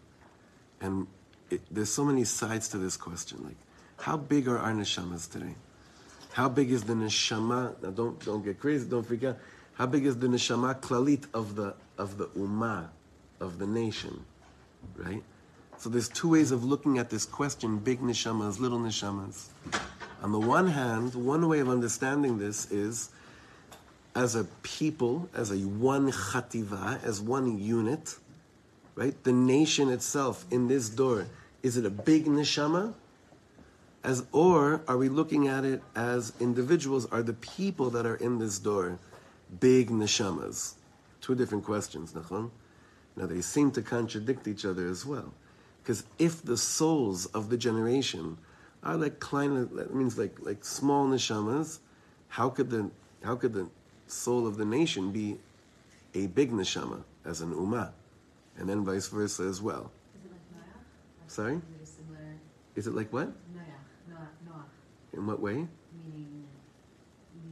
And 0.79 1.07
it, 1.49 1.61
there's 1.69 1.91
so 1.91 2.05
many 2.05 2.23
sides 2.23 2.69
to 2.69 2.77
this 2.77 2.95
question. 2.95 3.43
Like, 3.43 3.57
how 3.97 4.15
big 4.17 4.47
are 4.47 4.57
our 4.57 4.71
neshamas 4.71 5.29
today? 5.29 5.55
How 6.33 6.49
big 6.49 6.71
is 6.71 6.83
the 6.83 6.93
neshama? 6.93 7.79
Now, 7.83 7.91
don't 7.91 8.19
don't 8.25 8.43
get 8.43 8.59
crazy. 8.59 8.89
Don't 8.89 9.05
forget. 9.05 9.37
How 9.75 9.85
big 9.85 10.03
is 10.07 10.17
the 10.17 10.25
neshama 10.25 10.81
klalit 10.81 11.25
of 11.31 11.55
the 11.55 11.75
of 11.99 12.17
the 12.17 12.25
ummah, 12.29 12.87
of 13.39 13.59
the 13.59 13.67
nation, 13.67 14.25
right? 14.97 15.21
So 15.77 15.91
there's 15.91 16.09
two 16.09 16.29
ways 16.29 16.49
of 16.51 16.63
looking 16.63 16.97
at 16.97 17.11
this 17.11 17.23
question: 17.23 17.77
big 17.77 18.01
neshamas, 18.01 18.59
little 18.59 18.79
neshamas. 18.79 19.49
On 20.23 20.31
the 20.31 20.39
one 20.39 20.67
hand, 20.67 21.13
one 21.13 21.47
way 21.47 21.59
of 21.59 21.69
understanding 21.69 22.39
this 22.39 22.71
is 22.71 23.09
as 24.15 24.35
a 24.35 24.45
people, 24.63 25.29
as 25.35 25.51
a 25.51 25.57
one 25.57 26.11
chativa, 26.11 27.03
as 27.03 27.21
one 27.21 27.59
unit, 27.59 28.17
right? 28.95 29.23
The 29.23 29.33
nation 29.33 29.89
itself 29.89 30.45
in 30.49 30.67
this 30.67 30.89
door, 30.89 31.27
is 31.61 31.77
it 31.77 31.85
a 31.85 31.91
big 31.91 32.25
neshama? 32.25 32.95
As 34.03 34.25
or 34.33 34.81
are 34.87 34.97
we 34.97 35.07
looking 35.07 35.47
at 35.47 35.63
it 35.63 35.81
as 35.95 36.33
individuals? 36.39 37.05
Are 37.11 37.23
the 37.23 37.33
people 37.33 37.89
that 37.91 38.05
are 38.05 38.15
in 38.15 38.37
this 38.37 38.59
door 38.59 38.99
big 39.59 39.89
neshamas? 39.89 40.73
Two 41.21 41.35
different 41.35 41.63
questions, 41.63 42.11
nachon. 42.11 42.51
Now 43.15 43.27
they 43.27 43.39
seem 43.41 43.71
to 43.71 43.81
contradict 43.81 44.47
each 44.47 44.65
other 44.65 44.87
as 44.89 45.05
well, 45.05 45.33
because 45.81 46.03
if 46.19 46.43
the 46.43 46.57
souls 46.57 47.27
of 47.27 47.49
the 47.49 47.57
generation 47.57 48.37
are 48.83 48.97
like 48.97 49.19
kleine, 49.19 49.69
that 49.75 49.93
means 49.93 50.17
like 50.17 50.37
like 50.41 50.65
small 50.65 51.07
neshamas, 51.07 51.79
how 52.27 52.49
could 52.49 52.69
the 52.71 52.89
how 53.23 53.35
could 53.35 53.53
the 53.53 53.69
soul 54.07 54.45
of 54.47 54.57
the 54.57 54.65
nation 54.65 55.11
be 55.11 55.37
a 56.13 56.27
big 56.27 56.51
neshama 56.51 57.03
as 57.23 57.39
an 57.39 57.53
ummah, 57.53 57.91
and 58.57 58.67
then 58.67 58.83
vice 58.83 59.07
versa 59.07 59.43
as 59.43 59.61
well? 59.61 59.91
Is 60.15 60.25
it 60.25 60.31
like 60.31 60.41
Sorry, 61.27 61.53
Is 61.53 61.61
it 61.61 61.87
similar? 61.87 62.35
is 62.75 62.87
it 62.87 62.93
like 62.95 63.13
what? 63.13 63.31
In 65.13 65.27
what 65.27 65.39
way? 65.39 65.67
meaning 66.05 66.45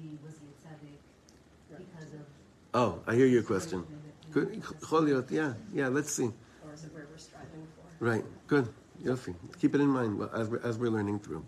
he 0.02 0.18
was 0.24 0.36
a 0.36 0.68
tzaddik 0.68 1.78
because 1.78 2.14
of. 2.14 2.26
Oh, 2.74 3.00
I 3.08 3.16
hear 3.16 3.28
your 3.28 3.44
question. 3.44 3.86
Good. 4.32 4.62
Choliot, 4.82 5.30
yeah, 5.30 5.54
yeah. 5.74 5.88
Let's 5.88 6.12
see. 6.12 6.32
Or 6.66 6.74
is 6.74 6.86
it 6.86 6.94
where 6.94 7.06
we're 7.12 7.18
striving 7.18 7.68
for? 7.76 8.06
Right. 8.06 8.24
Good. 8.48 8.70
Yofi. 9.04 9.36
Keep 9.60 9.76
it 9.76 9.82
in 9.82 9.88
mind 9.88 10.20
well, 10.20 10.30
as 10.34 10.48
we're, 10.48 10.62
as 10.64 10.78
we're 10.78 10.90
learning 10.90 11.20
through. 11.20 11.44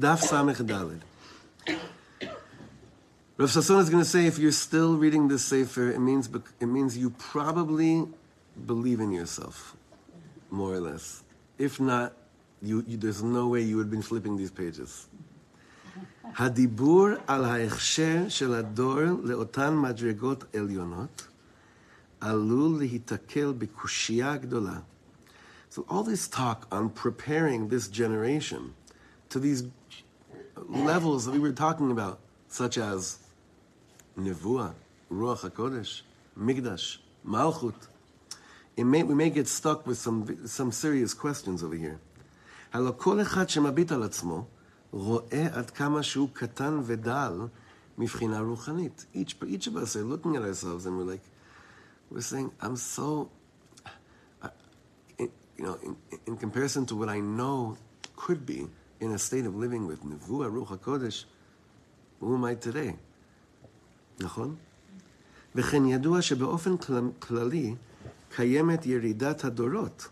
Daf 0.00 0.22
Samech 0.22 0.56
Daled. 0.66 1.00
Rav 3.38 3.48
Sasson 3.48 3.80
is 3.80 3.88
going 3.88 4.02
to 4.02 4.08
say 4.08 4.26
if 4.26 4.38
you're 4.38 4.52
still 4.52 4.96
reading 4.96 5.28
this 5.28 5.44
sefer, 5.44 5.90
it 5.90 6.00
means 6.00 6.28
it 6.60 6.66
means 6.66 6.98
you 6.98 7.10
probably 7.10 8.06
believe 8.66 9.00
in 9.00 9.10
yourself, 9.10 9.74
more 10.50 10.74
or 10.74 10.80
less. 10.80 11.24
If 11.58 11.80
not, 11.80 12.12
you, 12.60 12.84
you 12.86 12.96
there's 12.96 13.22
no 13.22 13.48
way 13.48 13.62
you 13.62 13.76
would 13.76 13.84
have 13.84 13.90
been 13.90 14.02
flipping 14.02 14.36
these 14.36 14.50
pages. 14.50 15.08
הדיבור 16.36 17.06
על 17.26 17.44
ההכשר 17.44 18.24
של 18.28 18.54
הדור 18.54 19.00
לאותן 19.22 19.76
מדרגות 19.76 20.44
עליונות 20.56 21.28
עלול 22.20 22.78
להיתקל 22.78 23.52
בקושייה 23.58 24.36
גדולה. 24.36 24.78
So 25.70 25.84
all 25.88 26.04
this 26.04 26.28
talk 26.28 26.66
on 26.70 26.90
preparing 26.90 27.68
this 27.68 27.88
generation 27.88 28.74
to 29.30 29.38
these 29.38 29.64
levels 30.68 31.24
that 31.24 31.32
we 31.32 31.38
were 31.38 31.52
talking 31.52 31.90
about, 31.90 32.18
such 32.48 32.76
as 32.76 33.18
Nevuah, 34.18 34.74
Ruach 35.10 35.40
HaKodesh, 35.48 36.02
Mikdash, 36.38 36.98
Malchut, 37.26 37.74
may, 38.76 39.02
we 39.02 39.14
may 39.14 39.30
get 39.30 39.48
stuck 39.48 39.86
with 39.86 39.96
some, 39.96 40.46
some 40.46 40.72
serious 40.72 41.14
questions 41.14 41.62
over 41.62 41.74
here. 41.74 41.98
הלא 42.72 42.94
כל 42.96 43.20
רואה 44.91 45.47
עד 45.51 45.69
כמה 45.69 46.03
שהוא 46.03 46.29
קטן 46.33 46.79
ודל 46.83 47.31
מבחינה 47.97 48.39
רוחנית. 48.39 49.05
Each, 49.15 49.33
each 49.43 49.67
of 49.67 49.75
us 49.75 49.95
are 49.95 50.03
looking 50.03 50.35
at 50.35 50.41
ourselves 50.43 50.85
and 50.85 50.97
we're 50.97 51.03
like, 51.13 51.25
we're 52.11 52.21
saying, 52.21 52.51
I'm 52.61 52.75
so, 52.75 53.29
I- 54.43 54.49
in, 55.19 55.29
you 55.57 55.63
know, 55.65 55.77
in, 55.83 55.95
in 56.27 56.37
comparison 56.37 56.85
to 56.85 56.95
what 56.95 57.09
I 57.09 57.19
know 57.19 57.77
could 58.15 58.45
be 58.45 58.67
in 58.99 59.11
a 59.11 59.17
state 59.19 59.45
of 59.45 59.55
living 59.55 59.85
with 59.87 60.01
Nevuah, 60.03 60.49
Ruach 60.55 60.77
HaKodesh, 60.77 61.25
who 62.19 62.33
am 62.35 62.45
I 62.45 62.55
today? 62.55 62.95
נכון? 64.19 64.55
וכן 65.55 65.85
ידוע 65.85 66.21
שבאופן 66.21 66.77
כל- 66.77 67.09
כללי 67.19 67.75
קיימת 68.35 68.85
ירידת 68.85 69.43
הדורות. 69.45 70.07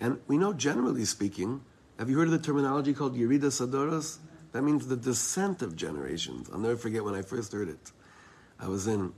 And 0.00 0.12
we 0.28 0.36
know, 0.36 0.52
generally 0.52 1.04
speaking, 1.04 1.60
have 1.99 2.09
you 2.09 2.17
heard 2.17 2.29
of 2.29 2.31
the 2.31 2.39
terminology 2.39 2.93
called 2.93 3.17
Yerida 3.17 3.51
Sadoros? 3.51 4.19
That 4.53 4.61
means 4.61 4.87
the 4.87 4.95
descent 4.95 5.61
of 5.61 5.75
generations. 5.75 6.49
I'll 6.51 6.57
never 6.57 6.77
forget 6.77 7.03
when 7.03 7.13
I 7.13 7.21
first 7.21 7.51
heard 7.51 7.67
it. 7.67 7.91
I 8.57 8.69
was 8.69 8.87
in, 8.87 9.11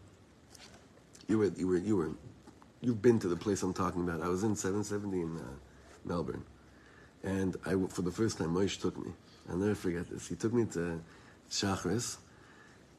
you 1.28 1.38
were, 1.38 1.52
you 1.56 1.68
were, 1.68 1.78
you 1.78 1.96
were, 1.96 2.10
you've 2.82 3.00
been 3.00 3.20
to 3.20 3.28
the 3.28 3.36
place 3.36 3.62
I'm 3.62 3.72
talking 3.72 4.02
about. 4.02 4.24
I 4.24 4.28
was 4.28 4.44
in 4.44 4.56
770 4.56 5.22
in 5.22 5.38
uh, 5.38 5.42
Melbourne. 6.06 6.44
And 7.24 7.56
I, 7.68 7.76
for 7.88 8.02
the 8.02 8.12
first 8.12 8.40
time, 8.40 8.56
Moshe 8.56 8.82
took 8.82 8.98
me. 8.98 9.12
I'll 9.48 9.58
never 9.58 9.76
forget 9.76 10.10
this. 10.10 10.28
He 10.28 10.36
took 10.36 10.52
me 10.52 10.66
to 10.74 11.00
Shachris, 11.52 12.18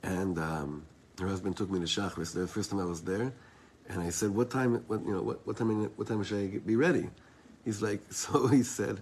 and 0.04 0.38
um, 0.38 0.86
her 1.18 1.26
husband 1.26 1.56
took 1.56 1.70
me 1.70 1.80
to 1.80 1.86
Shachris. 1.86 2.32
The 2.32 2.46
first 2.46 2.70
time 2.70 2.78
I 2.78 2.84
was 2.84 3.02
there, 3.02 3.32
and 3.88 4.00
I 4.00 4.10
said, 4.10 4.30
"What 4.30 4.50
time? 4.50 4.76
What 4.86 5.04
you 5.04 5.12
know? 5.12 5.22
What, 5.22 5.44
what 5.44 5.56
time? 5.56 5.90
What 5.96 6.06
time 6.06 6.22
should 6.22 6.38
I 6.38 6.58
be 6.58 6.76
ready?" 6.76 7.08
He's 7.64 7.82
like, 7.82 8.00
so 8.10 8.46
he 8.46 8.62
said, 8.62 9.00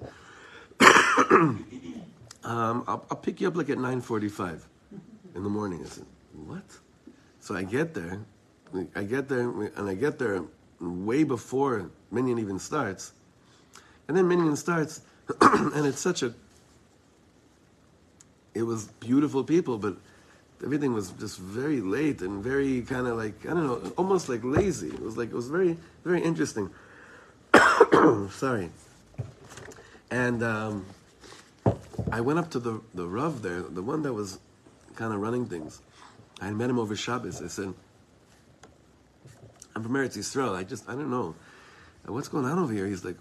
um, 2.45 2.85
I'll, 2.87 3.05
"I'll 3.11 3.17
pick 3.17 3.41
you 3.41 3.49
up 3.49 3.57
like 3.57 3.71
at 3.71 3.79
9:45 3.79 4.61
in 5.35 5.43
the 5.43 5.49
morning." 5.49 5.81
I 5.85 5.89
said, 5.89 6.07
"What?" 6.47 6.65
So 7.41 7.55
I 7.55 7.63
get 7.63 7.95
there, 7.95 8.21
I 8.95 9.03
get 9.05 9.29
there, 9.29 9.49
and 9.51 9.89
I 9.89 9.95
get 9.95 10.19
there 10.19 10.43
way 10.81 11.25
before 11.25 11.91
Minyan 12.11 12.39
even 12.39 12.59
starts, 12.59 13.13
and 14.09 14.17
then 14.17 14.29
Minyan 14.29 14.57
starts, 14.57 15.03
and 15.41 15.87
it's 15.87 16.01
such 16.01 16.23
a 16.23 16.35
it 18.55 18.63
was 18.63 18.87
beautiful 19.01 19.45
people, 19.45 19.79
but 19.79 19.97
everything 20.65 20.93
was 20.93 21.11
just 21.13 21.39
very 21.39 21.81
late 21.81 22.21
and 22.21 22.43
very 22.43 22.83
kind 22.83 23.07
of 23.07 23.17
like 23.17 23.47
I 23.47 23.51
don't 23.51 23.67
know, 23.67 23.93
almost 23.97 24.29
like 24.29 24.41
lazy. 24.43 24.89
It 24.89 25.01
was 25.01 25.17
like 25.17 25.31
it 25.31 25.35
was 25.35 25.49
very 25.49 25.77
very 26.05 26.23
interesting. 26.23 26.71
Sorry. 28.31 28.71
And 30.11 30.43
um, 30.43 30.87
I 32.11 32.21
went 32.21 32.39
up 32.39 32.51
to 32.51 32.59
the 32.59 32.81
the 32.95 33.07
Rav 33.07 33.43
there, 33.43 33.63
the 33.63 33.83
one 33.83 34.03
that 34.03 34.13
was 34.13 34.39
kind 34.95 35.13
of 35.13 35.21
running 35.21 35.47
things. 35.47 35.81
I 36.41 36.51
met 36.51 36.71
him 36.71 36.79
over 36.79 36.97
Shabbos. 36.97 37.43
I 37.43 37.49
said, 37.49 37.75
"I'm 39.75 39.83
from 39.83 39.93
Eretz 39.93 40.17
Yisrael. 40.17 40.55
I 40.55 40.65
just 40.65 40.89
I 40.89 40.93
don't 40.93 41.11
know 41.11 41.35
what's 42.07 42.29
going 42.29 42.45
on 42.45 42.59
over 42.59 42.73
here." 42.73 42.87
He's 42.87 43.05
like, 43.05 43.17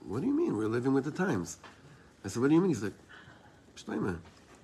"What 0.00 0.20
do 0.20 0.26
you 0.26 0.34
mean? 0.34 0.56
We're 0.56 0.68
living 0.68 0.94
with 0.94 1.04
the 1.04 1.10
times." 1.10 1.58
I 2.24 2.28
said, 2.28 2.40
"What 2.42 2.48
do 2.48 2.54
you 2.54 2.60
mean?" 2.60 2.70
He's 2.70 2.82
like, 2.82 2.94
"Shlomo, 3.76 4.18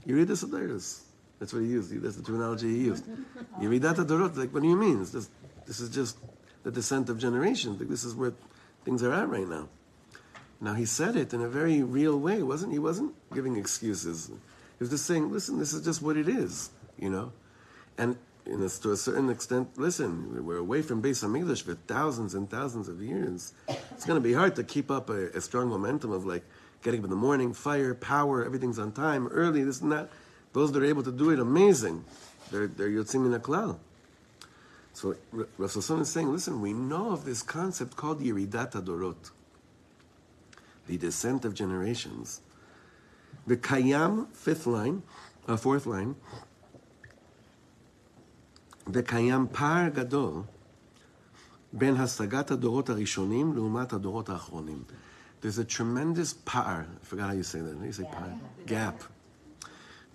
you 0.05 0.17
read 0.17 0.29
the 0.29 0.35
Sedaris." 0.35 1.03
That's 1.41 1.55
what 1.55 1.63
he 1.63 1.69
used. 1.69 1.91
That's 2.03 2.17
the 2.17 2.23
terminology 2.23 2.69
he 2.69 2.85
used. 2.85 3.05
You 3.61 3.71
read 3.71 3.83
that 3.83 3.99
at 3.99 4.07
Dorot, 4.07 4.37
like, 4.37 4.53
what 4.53 4.63
do 4.63 4.69
you 4.69 4.77
mean? 4.77 5.01
It's 5.01 5.13
just, 5.13 5.31
this 5.67 5.81
is 5.81 5.89
just 5.89 6.19
the 6.65 6.71
descent 6.71 7.09
of 7.09 7.19
generations. 7.19 7.81
Like, 7.81 7.89
this 7.89 8.05
is 8.05 8.15
where 8.15 8.35
things 8.85 9.03
are 9.03 9.13
at 9.15 9.27
right 9.27 9.49
now. 9.49 9.71
Now 10.61 10.75
he 10.75 10.85
said 10.85 11.17
it 11.17 11.33
in 11.33 11.41
a 11.41 11.49
very 11.49 11.83
real 11.83 12.21
way, 12.21 12.43
wasn't 12.43 12.73
he? 12.73 12.79
Wasn't 12.79 13.15
giving 13.35 13.57
excuses. 13.57 14.29
He 14.29 14.35
was 14.79 14.91
just 14.91 15.07
saying, 15.07 15.31
"Listen, 15.31 15.59
this 15.59 15.73
is 15.73 15.85
just 15.85 16.03
what 16.03 16.17
it 16.17 16.29
is," 16.29 16.71
you 16.99 17.11
know. 17.11 17.33
And 17.99 18.17
in 18.47 18.63
a, 18.63 18.69
to 18.69 18.93
a 18.93 18.97
certain 18.97 19.29
extent, 19.31 19.69
listen, 19.77 20.45
we're 20.45 20.57
away 20.57 20.83
from 20.83 21.03
Beis 21.03 21.23
Hamikdash 21.23 21.63
for 21.63 21.75
thousands 21.75 22.35
and 22.35 22.49
thousands 22.51 22.89
of 22.89 23.01
years. 23.01 23.53
It's 23.69 24.05
going 24.05 24.21
to 24.21 24.27
be 24.27 24.33
hard 24.33 24.57
to 24.57 24.65
keep 24.65 24.91
up 24.91 25.11
a, 25.11 25.29
a 25.29 25.41
strong 25.41 25.69
momentum 25.69 26.11
of 26.11 26.25
like 26.25 26.45
getting 26.83 27.01
up 27.01 27.05
in 27.05 27.11
the 27.11 27.17
morning, 27.17 27.53
fire, 27.53 27.95
power, 27.95 28.45
everything's 28.45 28.79
on 28.79 28.93
time, 28.93 29.27
early, 29.29 29.63
this 29.63 29.81
and 29.81 29.93
that. 29.93 30.09
Those 30.53 30.73
that 30.73 30.83
are 30.83 30.87
able 30.87 31.03
to 31.03 31.13
do 31.13 31.31
it, 31.31 31.39
amazing. 31.39 32.05
They're, 32.51 32.67
they're 32.67 32.89
Yotzim 32.89 33.27
in 33.27 33.35
a 33.35 33.39
klal. 33.39 33.79
So 34.93 35.15
Rav 35.31 35.71
Sasson 35.71 36.01
is 36.01 36.09
saying, 36.11 36.33
listen, 36.33 36.61
we 36.61 36.73
know 36.73 37.13
of 37.13 37.25
this 37.25 37.43
concept 37.43 37.97
called 37.97 38.21
Yeridat 38.21 38.73
Adorot, 38.73 39.31
the 40.89 40.97
descent 40.99 41.45
of 41.45 41.55
generations. 41.55 42.41
The 43.48 43.58
Kayam, 43.58 44.28
fifth 44.34 44.66
line, 44.66 45.04
uh, 45.48 45.58
fourth 45.58 45.86
line, 45.86 46.16
the 48.88 49.04
Kayam 49.04 49.52
par 49.52 49.90
gadol, 49.90 50.46
בין 51.74 51.96
השגת 51.96 52.52
הדורות 52.52 52.90
הראשונים 52.90 53.54
לעומת 53.56 53.94
הדורות 53.94 54.30
האחרונים. 54.30 54.84
There's 55.42 55.60
a 55.60 55.64
tremendous 55.64 56.34
par, 56.34 56.88
I 57.02 57.06
forgot 57.06 57.28
how 57.28 57.34
you 57.34 57.44
say 57.44 57.60
that, 57.60 57.74
how 57.74 57.82
do 57.82 57.86
you 57.86 57.92
say 57.92 58.04
par? 58.04 58.30
Gap 58.66 59.04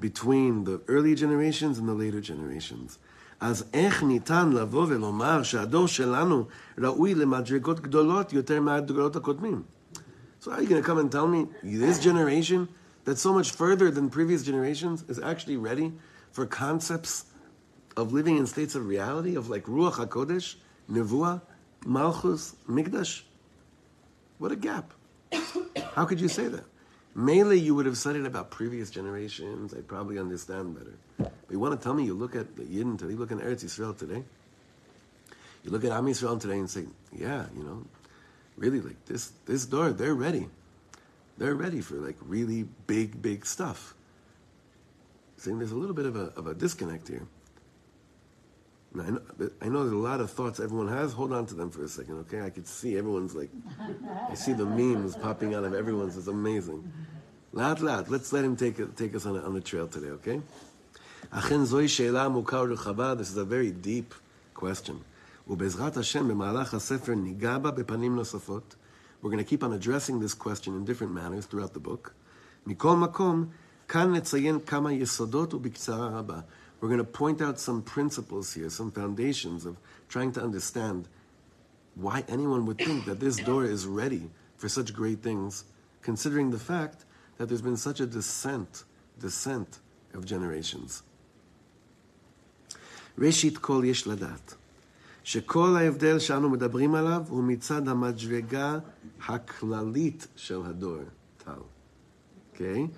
between 0.01 0.65
the 0.65 0.81
early 0.89 1.15
generations 1.15 1.79
and 1.79 1.89
the 1.89 1.95
later 1.95 2.21
generations. 2.21 2.99
אז 3.41 3.65
איך 3.73 4.03
ניתן 4.03 4.51
לבוא 4.53 4.87
ולומר 4.89 5.43
שהדור 5.43 5.89
שלנו 5.89 6.47
ראוי 6.79 7.15
למדרגות 7.15 7.81
גדולות 7.81 8.33
יותר 8.33 8.61
מהדורות 8.61 9.17
הקודמים? 9.17 9.63
So 10.41 10.51
are 10.51 10.63
you 10.63 10.69
going 10.69 10.83
to 10.83 10.89
come 10.89 10.99
and 10.99 11.13
tell 11.13 11.27
me 11.27 11.47
this 11.63 11.99
generation 11.99 12.67
that's 13.06 13.22
so 13.22 13.34
much 13.34 13.52
further 13.52 13.92
than 13.92 14.10
previous 14.10 14.44
generations 14.44 15.04
is 15.08 15.20
actually 15.20 15.58
ready 15.58 15.94
for 16.32 16.46
concepts 16.46 17.26
of 17.96 18.12
living 18.12 18.38
in 18.38 18.48
states 18.48 18.76
of 18.76 18.88
reality, 18.88 19.36
of 19.36 19.48
like 19.48 19.64
Ruach 19.66 19.94
HaKodesh, 19.94 20.56
Nevuah, 20.92 21.42
Malchus, 21.86 22.56
Mikdash? 22.68 23.22
What 24.40 24.52
a 24.52 24.56
gap. 24.56 24.92
How 25.94 26.06
could 26.06 26.20
you 26.20 26.28
say 26.28 26.48
that? 26.48 26.66
Mainly, 27.14 27.60
you 27.60 27.74
would 27.76 27.86
have 27.86 27.98
said 27.98 28.18
it 28.18 28.26
about 28.26 28.52
previous 28.52 28.90
generations. 28.90 29.74
I'd 29.74 29.88
probably 29.88 30.20
understand 30.20 30.76
better. 30.76 30.98
But 31.18 31.32
you 31.50 31.60
want 31.60 31.80
to 31.80 31.82
tell 31.82 31.94
me 31.94 32.04
you 32.04 32.14
look 32.14 32.36
at 32.36 32.58
the 32.58 32.64
Yidden 32.64 33.00
today, 33.00 33.14
you 33.14 33.18
look 33.18 33.32
at 33.32 33.38
Eretz 33.38 33.64
Yisrael 33.64 33.98
today, 33.98 34.24
you 35.64 35.72
look 35.72 35.86
at 35.86 35.92
Am 35.92 36.06
Yisrael 36.06 36.42
today 36.42 36.58
and 36.58 36.70
say, 36.70 36.86
yeah, 37.14 37.46
you 37.56 37.64
know, 37.64 37.86
really, 38.58 38.82
like 38.82 39.06
this, 39.06 39.32
this 39.46 39.66
door, 39.66 39.92
they're 39.94 40.14
ready 40.14 40.50
They're 41.39 41.55
ready 41.55 41.81
for 41.81 41.95
like 41.95 42.17
really 42.21 42.65
big, 42.87 43.23
big 43.23 43.47
stuff. 43.47 43.95
Saying 45.37 45.59
there's 45.59 45.73
a 45.73 45.77
little 45.77 45.95
bit 45.95 46.07
of 46.07 46.17
a, 46.17 46.33
of 46.37 46.47
a 46.47 46.55
disconnect 46.55 47.09
here. 47.09 47.27
Now, 48.93 49.05
I 49.05 49.11
know, 49.11 49.21
I 49.63 49.69
know 49.69 49.81
there's 49.81 49.93
a 49.93 49.97
lot 49.97 50.21
of 50.21 50.31
thoughts 50.31 50.61
everyone 50.61 50.89
has. 50.89 51.13
Hold 51.13 51.33
on 51.33 51.47
to 51.47 51.55
them 51.55 51.71
for 51.71 51.85
a 51.85 51.89
second, 51.89 52.17
okay? 52.25 52.43
I 52.43 52.51
could 52.51 52.67
see 52.67 52.99
everyone's 52.99 53.35
like, 53.35 53.51
I 54.29 54.35
see 54.35 54.53
the 54.53 54.67
memes 54.67 55.17
popping 55.17 55.55
out 55.55 55.65
of 55.65 55.73
everyone's. 55.75 56.17
It's 56.17 56.27
amazing. 56.27 56.93
Laat, 57.55 57.79
laat. 57.79 58.11
Let's 58.11 58.33
let 58.33 58.45
him 58.45 58.57
take, 58.57 58.97
take 58.97 59.15
us 59.15 59.27
on 59.27 59.37
a, 59.37 59.41
on 59.41 59.55
the 59.55 59.61
trail 59.61 59.87
today, 59.89 60.11
okay? 60.11 60.41
אכן 61.31 61.65
זוהי 61.65 61.89
שאלה 61.89 62.25
עמוקה 62.25 62.61
ורחבה. 62.61 63.15
This 63.15 63.31
is 63.31 63.37
a 63.37 63.45
very 63.45 63.71
deep 63.87 64.15
question. 64.55 64.95
ובעזרת 65.49 65.97
השם, 65.97 66.29
במהלך 66.29 66.75
הספר 66.75 67.15
ניגע 67.15 67.59
בה 67.59 67.71
בפנים 67.71 68.17
נוספות. 68.17 68.75
We're 69.26 69.32
going 69.32 69.44
to 69.44 69.50
keep 69.50 69.64
on 69.64 69.74
addressing 69.74 70.20
this 70.20 70.36
question 70.36 70.76
in 70.76 70.86
different 70.86 71.12
manners 71.12 71.48
throughout 71.48 71.74
the 71.74 71.80
book. 71.80 72.14
Mikol 72.68 73.10
makom, 73.10 73.50
kan 73.88 74.14
kama 74.62 74.90
yesodot 74.90 76.44
We're 76.80 76.88
going 76.88 77.00
to 77.00 77.04
point 77.04 77.42
out 77.42 77.60
some 77.60 77.82
principles 77.82 78.54
here, 78.54 78.70
some 78.70 78.92
foundations 78.92 79.66
of 79.66 79.78
trying 80.10 80.32
to 80.34 80.44
understand 80.44 81.08
why 81.96 82.24
anyone 82.28 82.68
would 82.68 82.78
think 82.78 83.06
that 83.06 83.20
this 83.20 83.38
door 83.38 83.66
is 83.66 83.88
ready 83.88 84.30
for 84.58 84.70
such 84.70 84.94
great 84.94 85.24
things, 85.24 85.64
considering 86.04 86.52
the 86.52 86.60
fact 86.60 87.06
that 87.40 87.48
there's 87.48 87.64
been 87.64 87.78
such 87.78 88.00
a 88.00 88.06
descent, 88.06 88.84
descent 89.20 89.80
of 90.14 90.28
generations. 90.28 91.02
Reshit 93.18 93.60
kol 93.60 93.84
yesh 93.84 94.04
ladat. 94.04 94.56
שכל 95.26 95.76
ההבדל 95.76 96.20
שאנו 96.20 96.50
מדברים 96.50 96.96
עליו 96.96 97.24
הוא 97.30 97.44
מצד 97.44 97.88
המדרגה 97.88 98.80
הכללית 99.28 100.28
של 100.36 100.62
הדור, 100.66 101.00
טל. 101.38 101.52
אוקיי? 102.52 102.84
Okay? 102.84 102.98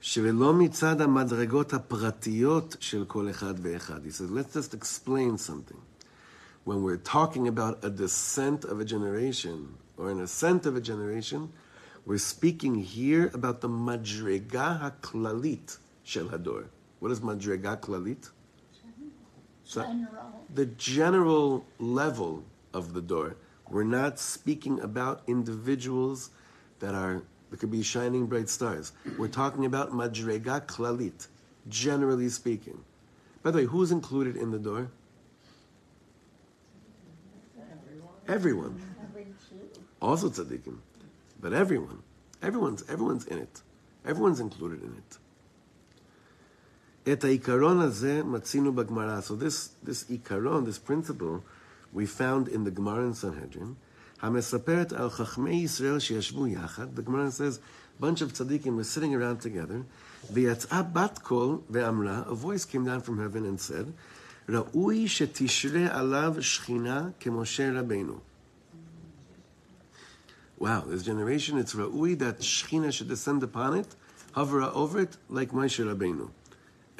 שלא 0.00 0.54
מצד 0.54 1.00
המדרגות 1.00 1.74
הפרטיות 1.74 2.76
של 2.80 3.04
כל 3.04 3.30
אחד 3.30 3.54
ואחד. 3.62 4.00
He 4.04 4.10
says, 4.10 4.30
let's 4.30 4.54
just 4.54 4.74
explain 4.74 5.38
something. 5.38 5.80
When 6.64 6.82
we're 6.82 7.04
talking 7.16 7.46
about 7.48 7.84
a 7.84 7.90
descent 7.90 8.64
of 8.64 8.80
a 8.80 8.84
generation 8.84 9.58
or 9.96 10.10
an 10.10 10.20
ascent 10.20 10.66
of 10.66 10.74
a 10.74 10.80
generation, 10.80 11.52
we're 12.06 12.18
speaking 12.18 12.74
here 12.74 13.30
about 13.34 13.60
the 13.60 13.68
madrega 13.68 14.68
haklalit 14.82 15.78
shel 16.02 16.28
hador. 16.34 16.64
What 16.98 17.12
is 17.12 17.20
madrega 17.20 17.80
klalit? 19.70 19.86
General. 19.86 20.46
The 20.54 20.66
general 20.66 21.64
level 21.78 22.44
of 22.72 22.92
the 22.92 23.00
door. 23.00 23.36
We're 23.68 23.84
not 23.84 24.18
speaking 24.18 24.80
about 24.80 25.22
individuals 25.26 26.30
that 26.80 26.94
are 26.94 27.22
there 27.50 27.58
could 27.58 27.70
be 27.70 27.82
shining 27.82 28.26
bright 28.26 28.48
stars. 28.48 28.92
We're 29.18 29.28
talking 29.28 29.66
about 29.66 29.90
madrega 29.90 30.66
klalit, 30.66 31.26
generally 31.68 32.28
speaking. 32.28 32.84
By 33.42 33.50
the 33.50 33.58
way, 33.58 33.64
who's 33.64 33.90
included 33.90 34.36
in 34.36 34.52
the 34.52 34.58
door? 34.58 34.88
Everyone. 38.28 38.80
everyone. 39.02 39.60
Also 40.00 40.30
tzaddikim, 40.30 40.78
but 41.40 41.52
everyone, 41.52 42.02
everyone's 42.40 42.84
everyone's 42.88 43.26
in 43.26 43.38
it. 43.38 43.62
Everyone's 44.06 44.40
included 44.40 44.82
in 44.82 44.94
it. 44.96 45.18
את 47.11 47.23
העיקרון 47.23 47.81
הזה 47.81 48.23
מצינו 48.23 48.73
בגמרא. 48.73 49.19
So 49.19 49.31
this, 49.31 49.89
this 49.89 50.09
עיקרון, 50.09 50.65
this 50.65 50.79
principle, 50.79 51.43
we 51.93 52.05
found 52.05 52.47
in 52.47 52.63
the 52.63 52.71
Gemara 52.71 53.05
in 53.05 53.13
Sanhedrin. 53.13 53.75
המספרת 54.21 54.93
על 54.93 55.09
חכמי 55.09 55.55
ישראל 55.55 55.99
שישבו 55.99 56.47
יחד, 56.47 56.99
the 56.99 57.01
Gemara 57.01 57.31
says, 57.31 57.59
a 57.97 58.01
bunch 58.01 58.21
of 58.21 58.33
tzaddikim 58.33 58.75
were 58.75 58.83
sitting 58.83 59.13
around 59.15 59.41
together, 59.41 59.83
ויצאה 60.33 60.83
בת 60.83 61.19
קול 61.19 61.57
ואמרה, 61.69 62.23
a 62.27 62.35
voice 62.35 62.65
came 62.65 62.85
down 62.85 63.01
from 63.01 63.17
heaven 63.17 63.45
and 63.45 63.59
said, 63.59 63.85
ראוי 64.49 65.07
שתשרה 65.07 65.99
עליו 65.99 66.35
שכינה 66.39 67.09
כמשה 67.19 67.79
רבנו. 67.79 68.19
Wow, 70.59 70.83
this 70.87 71.03
generation, 71.03 71.57
it's 71.57 71.75
ראוי 71.75 72.17
that 72.19 72.43
שכינה 72.43 72.91
should 72.91 73.09
descend 73.09 73.43
upon 73.43 73.73
it, 73.73 73.95
hover 74.33 74.61
over 74.61 74.99
it 74.99 75.17
like 75.29 75.51
Moshe 75.51 75.83
Rabbeinu. 75.83 76.29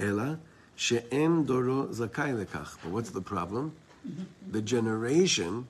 Ela 0.01 0.41
she'en 0.77 1.45
doro 1.45 1.87
zakai 1.89 2.35
lekach. 2.35 2.77
But 2.83 2.93
what's 2.93 3.11
the 3.11 3.21
problem? 3.21 3.73
Mm-hmm. 4.07 4.53
The 4.53 4.63
generation 4.63 5.69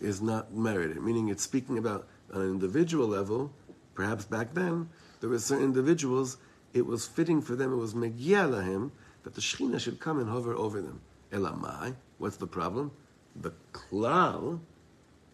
is 0.00 0.22
not 0.22 0.54
merited, 0.54 1.02
meaning 1.02 1.28
it's 1.28 1.42
speaking 1.42 1.78
about 1.78 2.06
on 2.32 2.42
an 2.42 2.50
individual 2.50 3.08
level. 3.08 3.52
Perhaps 3.94 4.24
back 4.24 4.54
then 4.54 4.88
there 5.20 5.30
were 5.30 5.38
certain 5.38 5.64
individuals 5.64 6.38
it 6.76 6.86
was 6.86 7.06
fitting 7.06 7.40
for 7.40 7.56
them, 7.56 7.72
it 7.72 7.76
was 7.76 7.94
megiah 7.94 8.90
that 9.22 9.34
the 9.34 9.40
shechina 9.40 9.80
should 9.80 9.98
come 9.98 10.20
and 10.20 10.28
hover 10.28 10.54
over 10.54 10.80
them. 10.82 11.00
Elamai, 11.32 11.94
what's 12.18 12.36
the 12.36 12.46
problem? 12.46 12.92
The 13.40 13.52
klal, 13.72 14.60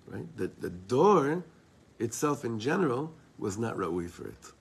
right? 0.07 0.37
The, 0.37 0.51
the 0.61 0.71
door 0.71 1.45
itself 1.99 2.45
in 2.45 2.59
general 2.59 3.13
was 3.39 3.59
not 3.59 3.77
ra'ui 3.77 4.09
for 4.09 4.29
it. 4.29 4.53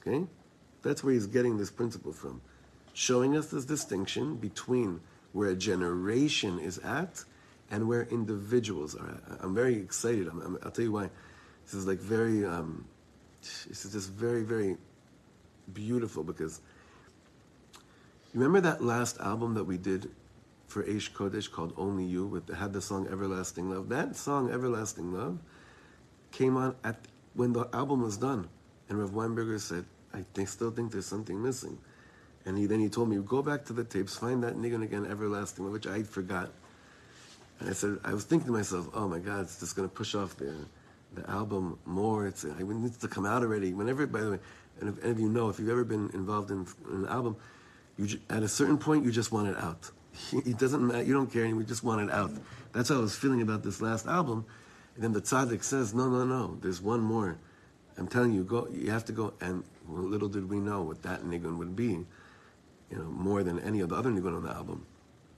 Okay? 0.00 0.24
That's 0.86 1.02
where 1.02 1.12
he's 1.12 1.26
getting 1.26 1.58
this 1.58 1.70
principle 1.70 2.12
from. 2.12 2.40
Showing 2.92 3.36
us 3.36 3.48
this 3.48 3.64
distinction 3.64 4.36
between 4.36 5.00
where 5.32 5.50
a 5.50 5.56
generation 5.56 6.58
is 6.60 6.78
at 6.78 7.24
and 7.70 7.88
where 7.88 8.04
individuals 8.04 8.94
are 8.94 9.08
at. 9.08 9.40
I'm 9.40 9.54
very 9.54 9.74
excited. 9.76 10.28
I'm, 10.28 10.40
I'm, 10.40 10.58
I'll 10.62 10.70
tell 10.70 10.84
you 10.84 10.92
why. 10.92 11.10
This 11.64 11.74
is 11.74 11.86
like 11.86 11.98
very, 11.98 12.44
um, 12.44 12.86
this 13.42 13.84
is 13.84 13.92
just 13.92 14.10
very, 14.10 14.44
very 14.44 14.76
beautiful 15.74 16.22
because 16.22 16.60
you 18.32 18.40
remember 18.40 18.60
that 18.60 18.82
last 18.82 19.18
album 19.18 19.54
that 19.54 19.64
we 19.64 19.78
did 19.78 20.10
for 20.68 20.84
Aish 20.84 21.10
Kodesh 21.10 21.50
called 21.50 21.72
Only 21.76 22.04
You, 22.04 22.26
with 22.26 22.54
had 22.54 22.72
the 22.72 22.80
song 22.80 23.08
Everlasting 23.10 23.70
Love. 23.70 23.88
That 23.88 24.14
song 24.14 24.50
Everlasting 24.50 25.12
Love 25.12 25.38
came 26.30 26.56
on 26.56 26.76
at 26.84 26.96
when 27.34 27.52
the 27.52 27.68
album 27.72 28.02
was 28.02 28.16
done, 28.16 28.48
and 28.88 28.98
Rav 29.00 29.10
Weinberger 29.10 29.60
said, 29.60 29.84
"I 30.12 30.24
think, 30.34 30.48
still 30.48 30.70
think 30.70 30.92
there's 30.92 31.06
something 31.06 31.42
missing." 31.42 31.78
And 32.44 32.56
he 32.56 32.66
then 32.66 32.80
he 32.80 32.88
told 32.88 33.08
me, 33.08 33.16
"Go 33.18 33.42
back 33.42 33.64
to 33.66 33.72
the 33.72 33.84
tapes, 33.84 34.16
find 34.16 34.42
that 34.42 34.56
Nigun 34.56 34.82
again, 34.82 35.06
Everlasting 35.06 35.70
which 35.70 35.86
I 35.86 36.02
forgot. 36.02 36.50
And 37.58 37.70
I 37.70 37.72
said, 37.72 37.98
I 38.04 38.12
was 38.12 38.24
thinking 38.24 38.46
to 38.46 38.52
myself, 38.52 38.88
"Oh 38.94 39.08
my 39.08 39.18
God, 39.18 39.42
it's 39.42 39.58
just 39.60 39.76
going 39.76 39.88
to 39.88 39.94
push 39.94 40.14
off 40.14 40.36
the 40.36 40.54
the 41.14 41.28
album 41.30 41.78
more. 41.86 42.26
It's 42.26 42.44
it 42.44 42.58
needs 42.60 42.98
to 42.98 43.08
come 43.08 43.26
out 43.26 43.42
already." 43.42 43.72
Whenever, 43.72 44.06
by 44.06 44.20
the 44.20 44.30
way, 44.32 44.38
and 44.80 44.88
if 44.90 45.02
any 45.02 45.12
of 45.12 45.20
you 45.20 45.28
know, 45.28 45.48
if 45.48 45.58
you've 45.58 45.70
ever 45.70 45.84
been 45.84 46.10
involved 46.12 46.50
in, 46.50 46.66
in 46.90 47.04
an 47.04 47.06
album, 47.06 47.36
you 47.96 48.18
at 48.30 48.42
a 48.42 48.48
certain 48.48 48.78
point 48.78 49.04
you 49.04 49.10
just 49.10 49.32
want 49.32 49.48
it 49.48 49.56
out. 49.56 49.90
It 50.32 50.58
doesn't 50.58 50.86
matter. 50.86 51.02
You 51.02 51.14
don't 51.14 51.30
care 51.30 51.44
anymore. 51.44 51.62
You 51.62 51.66
just 51.66 51.84
want 51.84 52.00
it 52.00 52.10
out. 52.10 52.30
That's 52.72 52.88
how 52.88 52.96
I 52.96 53.00
was 53.00 53.14
feeling 53.14 53.42
about 53.42 53.62
this 53.62 53.80
last 53.80 54.06
album. 54.06 54.44
And 54.94 55.04
then 55.04 55.12
the 55.12 55.20
tzaddik 55.20 55.62
says, 55.62 55.94
"No, 55.94 56.08
no, 56.08 56.24
no. 56.24 56.56
There's 56.60 56.80
one 56.80 57.00
more. 57.00 57.38
I'm 57.98 58.08
telling 58.08 58.32
you, 58.32 58.44
go. 58.44 58.68
You 58.68 58.90
have 58.90 59.04
to 59.06 59.12
go." 59.12 59.34
And 59.40 59.64
well, 59.88 60.02
little 60.02 60.28
did 60.28 60.48
we 60.48 60.58
know 60.58 60.82
what 60.82 61.02
that 61.02 61.22
nigun 61.22 61.58
would 61.58 61.76
be. 61.76 62.04
You 62.90 62.98
know, 62.98 63.04
more 63.04 63.42
than 63.42 63.58
any 63.60 63.80
of 63.80 63.88
the 63.88 63.96
other 63.96 64.10
nigun 64.10 64.36
on 64.36 64.44
the 64.44 64.50
album. 64.50 64.86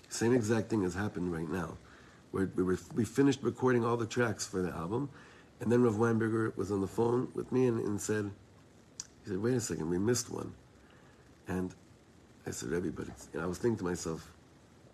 Same 0.08 0.34
exact 0.34 0.68
thing 0.68 0.82
has 0.82 0.94
happened 0.94 1.32
right 1.32 1.48
now. 1.48 1.78
Where 2.30 2.50
we 2.54 2.62
were, 2.62 2.78
we 2.94 3.04
finished 3.04 3.42
recording 3.42 3.84
all 3.84 3.96
the 3.96 4.06
tracks 4.06 4.46
for 4.46 4.60
the 4.60 4.70
album, 4.70 5.08
and 5.60 5.72
then 5.72 5.82
Rav 5.82 5.94
Weinberger 5.94 6.54
was 6.56 6.70
on 6.70 6.80
the 6.82 6.86
phone 6.86 7.28
with 7.34 7.50
me 7.52 7.66
and, 7.66 7.80
and 7.80 8.00
said, 8.00 8.30
he 9.24 9.30
said, 9.30 9.38
"Wait 9.38 9.54
a 9.54 9.60
second, 9.60 9.88
we 9.88 9.98
missed 9.98 10.30
one." 10.30 10.52
And 11.48 11.74
I 12.46 12.50
said, 12.50 12.70
Rebbe, 12.70 12.90
but 12.90 13.08
I 13.40 13.46
was 13.46 13.58
thinking 13.58 13.78
to 13.78 13.84
myself, 13.84 14.30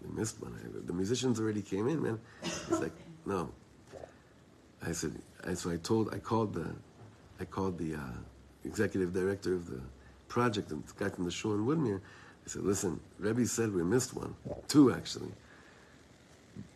we 0.03 0.17
missed 0.17 0.41
one. 0.41 0.55
I, 0.55 0.87
the 0.87 0.93
musicians 0.93 1.41
already 1.41 1.63
came 1.63 1.89
in, 1.89 2.03
man. 2.03 2.21
He's 2.43 2.81
like, 2.81 2.93
no. 3.27 3.51
I 4.85 4.93
said, 4.93 5.15
I, 5.45 5.55
so 5.55 5.71
I 5.71 5.77
told, 5.77 6.13
I 6.15 6.19
called 6.19 6.55
the, 6.55 6.67
I 7.41 7.45
called 7.45 7.79
the 7.79 7.95
uh, 7.95 8.19
executive 8.65 9.13
director 9.13 9.55
of 9.55 9.67
the 9.67 9.81
project, 10.29 10.71
and 10.71 10.85
the 10.85 11.05
guy 11.05 11.11
from 11.11 11.25
the 11.25 11.31
show 11.31 11.53
in 11.53 11.67
Woodmere. 11.67 12.01
I 12.45 12.49
said, 12.49 12.63
listen, 12.63 13.01
Rebbe 13.19 13.47
said 13.47 13.73
we 13.73 13.83
missed 13.83 14.15
one, 14.15 14.35
two 14.69 14.93
actually. 14.93 15.31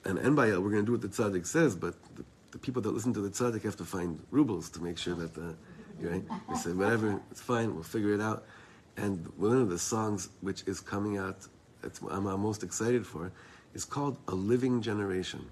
And 0.04 0.18
Enbayel, 0.18 0.62
we're 0.62 0.70
going 0.70 0.84
to 0.84 0.86
do 0.86 0.92
what 0.92 1.02
the 1.02 1.08
tzaddik 1.08 1.46
says, 1.46 1.76
but 1.76 1.94
the, 2.16 2.24
the 2.52 2.58
people 2.58 2.80
that 2.82 2.90
listen 2.90 3.12
to 3.14 3.20
the 3.20 3.28
tzaddik 3.28 3.62
have 3.62 3.76
to 3.76 3.84
find 3.84 4.18
rubles 4.30 4.70
to 4.70 4.82
make 4.82 4.96
sure 4.96 5.14
that, 5.14 5.36
uh, 5.36 5.52
right? 6.00 6.24
I 6.48 6.56
said, 6.56 6.76
whatever, 6.76 7.20
it's 7.30 7.40
fine, 7.40 7.74
we'll 7.74 7.84
figure 7.84 8.14
it 8.14 8.20
out. 8.20 8.44
And 8.96 9.26
one 9.36 9.56
of 9.60 9.68
the 9.68 9.78
songs 9.78 10.30
which 10.40 10.66
is 10.66 10.80
coming 10.80 11.18
out, 11.18 11.46
that's 11.82 12.00
I'm, 12.10 12.26
I'm 12.26 12.40
most 12.40 12.64
excited 12.64 13.06
for, 13.06 13.30
is 13.74 13.84
called 13.84 14.16
"A 14.26 14.34
Living 14.34 14.82
Generation." 14.82 15.46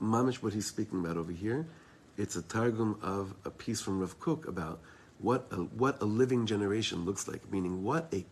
Mamish, 0.00 0.36
what 0.36 0.52
he's 0.52 0.66
speaking 0.66 1.00
about 1.00 1.16
over 1.16 1.32
here, 1.32 1.66
it's 2.16 2.36
a 2.36 2.42
targum 2.42 2.98
of 3.02 3.34
a 3.44 3.50
piece 3.50 3.80
from 3.80 3.98
Rav 3.98 4.18
Kook 4.20 4.46
about 4.46 4.80
what 5.18 5.46
a, 5.50 5.56
what 5.56 6.00
a 6.02 6.04
living 6.04 6.46
generation 6.46 7.04
looks 7.04 7.28
like, 7.28 7.50
meaning 7.50 7.84
what 7.84 8.12
a 8.12 8.24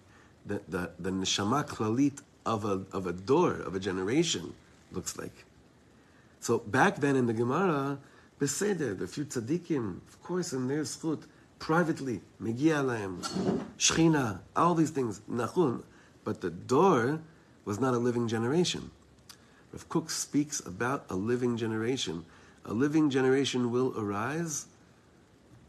the 0.46 0.60
the, 0.68 0.90
the 0.98 1.10
neshama 1.10 1.66
klalit 1.66 2.20
of 2.44 2.64
a 2.64 2.82
of 2.92 3.06
a 3.06 3.12
door 3.12 3.54
of 3.54 3.74
a 3.74 3.80
generation 3.80 4.54
looks 4.90 5.16
like. 5.16 5.44
So 6.40 6.58
back 6.58 6.96
then 6.96 7.14
in 7.14 7.26
the 7.26 7.32
Gemara, 7.32 7.98
Beseder, 8.40 8.98
the 8.98 9.06
few 9.06 9.24
tzaddikim, 9.24 9.98
of 10.08 10.22
course, 10.22 10.52
in 10.52 10.66
their 10.66 10.82
schut, 10.82 11.22
privately, 11.60 12.20
Megia 12.42 12.82
lahem, 12.82 13.24
Shechina, 13.78 14.40
all 14.56 14.74
these 14.74 14.90
things, 14.90 15.20
Nachun, 15.30 15.84
but 16.24 16.40
the 16.40 16.50
door 16.50 17.20
was 17.64 17.78
not 17.78 17.94
a 17.94 17.98
living 17.98 18.26
generation. 18.26 18.90
Rav 19.72 19.88
Kook 19.88 20.10
speaks 20.10 20.58
about 20.58 21.04
a 21.08 21.14
living 21.14 21.56
generation. 21.56 22.24
A 22.64 22.72
living 22.72 23.10
generation 23.10 23.70
will 23.70 23.94
arise. 23.96 24.66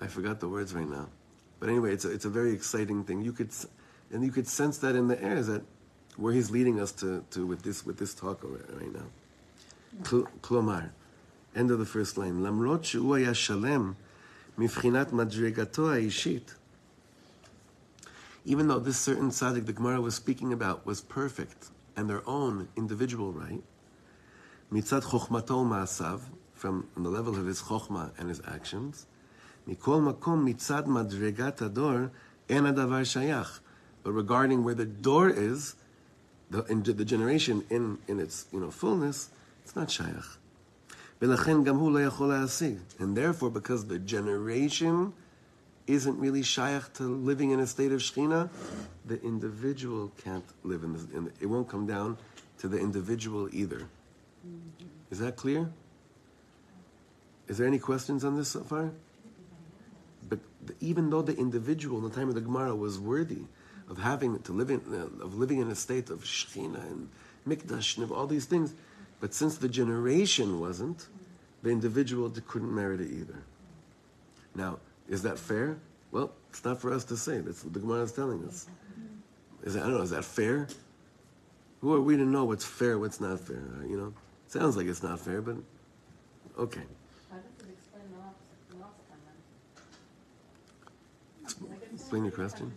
I 0.02 0.06
forgot 0.06 0.40
the 0.40 0.48
words 0.48 0.74
right 0.74 0.88
now, 0.88 1.08
but 1.60 1.68
anyway, 1.68 1.92
it's 1.92 2.04
a, 2.04 2.10
it's 2.10 2.24
a 2.24 2.30
very 2.30 2.52
exciting 2.52 3.04
thing. 3.04 3.22
You 3.22 3.32
could, 3.32 3.48
s- 3.48 3.66
and 4.12 4.24
you 4.24 4.30
could 4.30 4.46
sense 4.46 4.78
that 4.78 4.94
in 4.94 5.08
the 5.08 5.20
air 5.22 5.36
is 5.36 5.48
that 5.48 5.62
where 6.16 6.32
he's 6.32 6.50
leading 6.50 6.80
us 6.80 6.92
to, 6.92 7.24
to 7.30 7.46
with 7.46 7.62
this 7.62 7.84
with 7.86 7.98
this 7.98 8.14
talk 8.14 8.42
right 8.44 8.92
now. 8.92 9.06
Kl- 10.04 10.28
Klomar, 10.42 10.90
end 11.56 11.70
of 11.70 11.78
the 11.78 11.86
first 11.86 12.16
line. 12.18 12.42
למרות 12.42 12.84
שהוא 12.84 13.14
היה 13.16 13.34
שלם 13.34 13.92
מבחינת 14.58 15.12
מדרגתו 15.12 15.90
האישית, 15.92 16.54
even 18.44 18.68
though 18.68 18.78
this 18.78 18.98
certain 18.98 19.30
tzaddik 19.30 19.66
the 19.66 19.72
Gemara 19.72 20.00
was 20.00 20.14
speaking 20.14 20.52
about 20.52 20.86
was 20.86 21.00
perfect 21.00 21.68
and 21.96 22.08
their 22.08 22.26
own 22.28 22.68
individual 22.76 23.32
right, 23.32 23.62
mitzad 24.72 25.02
chokhmato 25.04 25.64
maasav, 25.66 26.20
from 26.54 26.88
the 26.96 27.08
level 27.08 27.36
of 27.38 27.46
his 27.46 27.62
chokhmah 27.62 28.10
and 28.18 28.28
his 28.28 28.40
actions, 28.46 29.06
Mikol 29.67 30.01
makom 30.01 30.45
mitzad 30.47 30.85
madregat 30.85 31.61
ador 31.61 32.11
en 32.49 32.63
adavar 32.63 33.03
shayach. 33.03 33.59
But 34.03 34.11
regarding 34.11 34.63
where 34.63 34.75
the 34.75 34.85
door 34.85 35.29
is, 35.29 35.75
the, 36.49 36.63
in 36.65 36.83
the 36.83 37.05
generation 37.05 37.63
in, 37.69 37.97
in 38.07 38.19
its 38.19 38.45
you 38.51 38.59
know, 38.59 38.71
fullness, 38.71 39.29
it's 39.63 39.75
not 39.75 39.87
shayach. 39.87 40.37
And 42.99 43.17
therefore, 43.17 43.49
because 43.49 43.85
the 43.85 43.99
generation 43.99 45.13
isn't 45.87 46.19
really 46.19 46.41
shayach 46.41 46.91
to 46.93 47.03
living 47.03 47.51
in 47.51 47.61
a 47.61 47.67
state 47.67 47.93
of 47.93 48.01
shechina, 48.01 48.49
the 49.05 49.21
individual 49.21 50.11
can't 50.21 50.43
live 50.63 50.83
in 50.83 50.93
this. 50.93 51.05
In 51.13 51.31
it 51.39 51.45
won't 51.45 51.69
come 51.69 51.87
down 51.87 52.17
to 52.59 52.67
the 52.67 52.77
individual 52.77 53.47
either. 53.53 53.87
Is 55.11 55.19
that 55.19 55.37
clear? 55.37 55.69
Is 57.47 57.57
there 57.57 57.67
any 57.67 57.79
questions 57.79 58.25
on 58.25 58.35
this 58.37 58.49
so 58.49 58.61
far? 58.61 58.91
But 60.65 60.75
even 60.79 61.09
though 61.09 61.21
the 61.21 61.35
individual 61.37 61.97
in 61.97 62.03
the 62.03 62.09
time 62.09 62.29
of 62.29 62.35
the 62.35 62.41
Gemara 62.41 62.75
was 62.75 62.99
worthy 62.99 63.43
of 63.89 63.97
having 63.97 64.39
to 64.39 64.51
live 64.51 64.69
in, 64.69 64.81
uh, 64.91 65.23
of 65.23 65.35
living 65.35 65.59
in 65.59 65.69
a 65.69 65.75
state 65.75 66.09
of 66.09 66.23
shechina 66.23 66.81
and 66.91 67.09
mikdash 67.47 67.97
and 67.97 68.11
all 68.11 68.27
these 68.27 68.45
things, 68.45 68.73
but 69.19 69.33
since 69.33 69.57
the 69.57 69.69
generation 69.69 70.59
wasn't, 70.59 71.07
the 71.61 71.69
individual 71.69 72.29
couldn't 72.47 72.73
merit 72.73 72.99
it 73.01 73.11
either. 73.11 73.43
Now, 74.55 74.79
is 75.07 75.21
that 75.23 75.37
fair? 75.39 75.77
Well, 76.11 76.31
it's 76.49 76.63
not 76.63 76.79
for 76.79 76.93
us 76.93 77.03
to 77.05 77.17
say. 77.17 77.39
That's 77.39 77.63
what 77.63 77.73
the 77.73 77.79
Gemara 77.79 78.03
is 78.03 78.11
telling 78.11 78.43
us. 78.45 78.67
Is 79.63 79.73
that, 79.73 79.83
I 79.83 79.87
don't 79.87 79.97
know. 79.97 80.03
Is 80.03 80.11
that 80.11 80.25
fair? 80.25 80.67
Who 81.81 81.93
are 81.93 82.01
we 82.01 82.15
to 82.17 82.23
know 82.23 82.45
what's 82.45 82.65
fair, 82.65 82.97
what's 82.97 83.19
not 83.19 83.39
fair? 83.39 83.63
You 83.87 83.97
know, 83.97 84.13
sounds 84.47 84.77
like 84.77 84.87
it's 84.87 85.03
not 85.03 85.19
fair, 85.19 85.41
but 85.41 85.57
okay. 86.57 86.81
How 87.29 87.37
does 87.37 87.45
it 87.59 87.73
explain 87.73 88.03
the 88.13 88.19
last, 88.19 88.37
the 88.69 88.77
last 88.77 88.99
time 89.09 89.19
then? 89.25 89.37
Ex- 91.43 91.55
Like, 91.69 91.81
it's 91.91 92.02
Explain 92.13 92.25
your 92.25 92.31
question. 92.47 92.71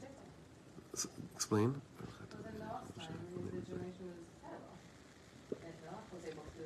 S- 0.94 1.06
Explain. 1.34 1.74
Well, 1.74 2.08
then 2.42 2.54
the 2.58 2.64
last 2.64 3.06
time, 3.06 3.18
the 3.34 3.60
generation 3.68 4.06
was 4.08 4.24
terrible. 4.40 4.72
And 5.60 5.74
Noach 5.84 6.08
was 6.10 6.24
able 6.24 6.46
to 6.56 6.64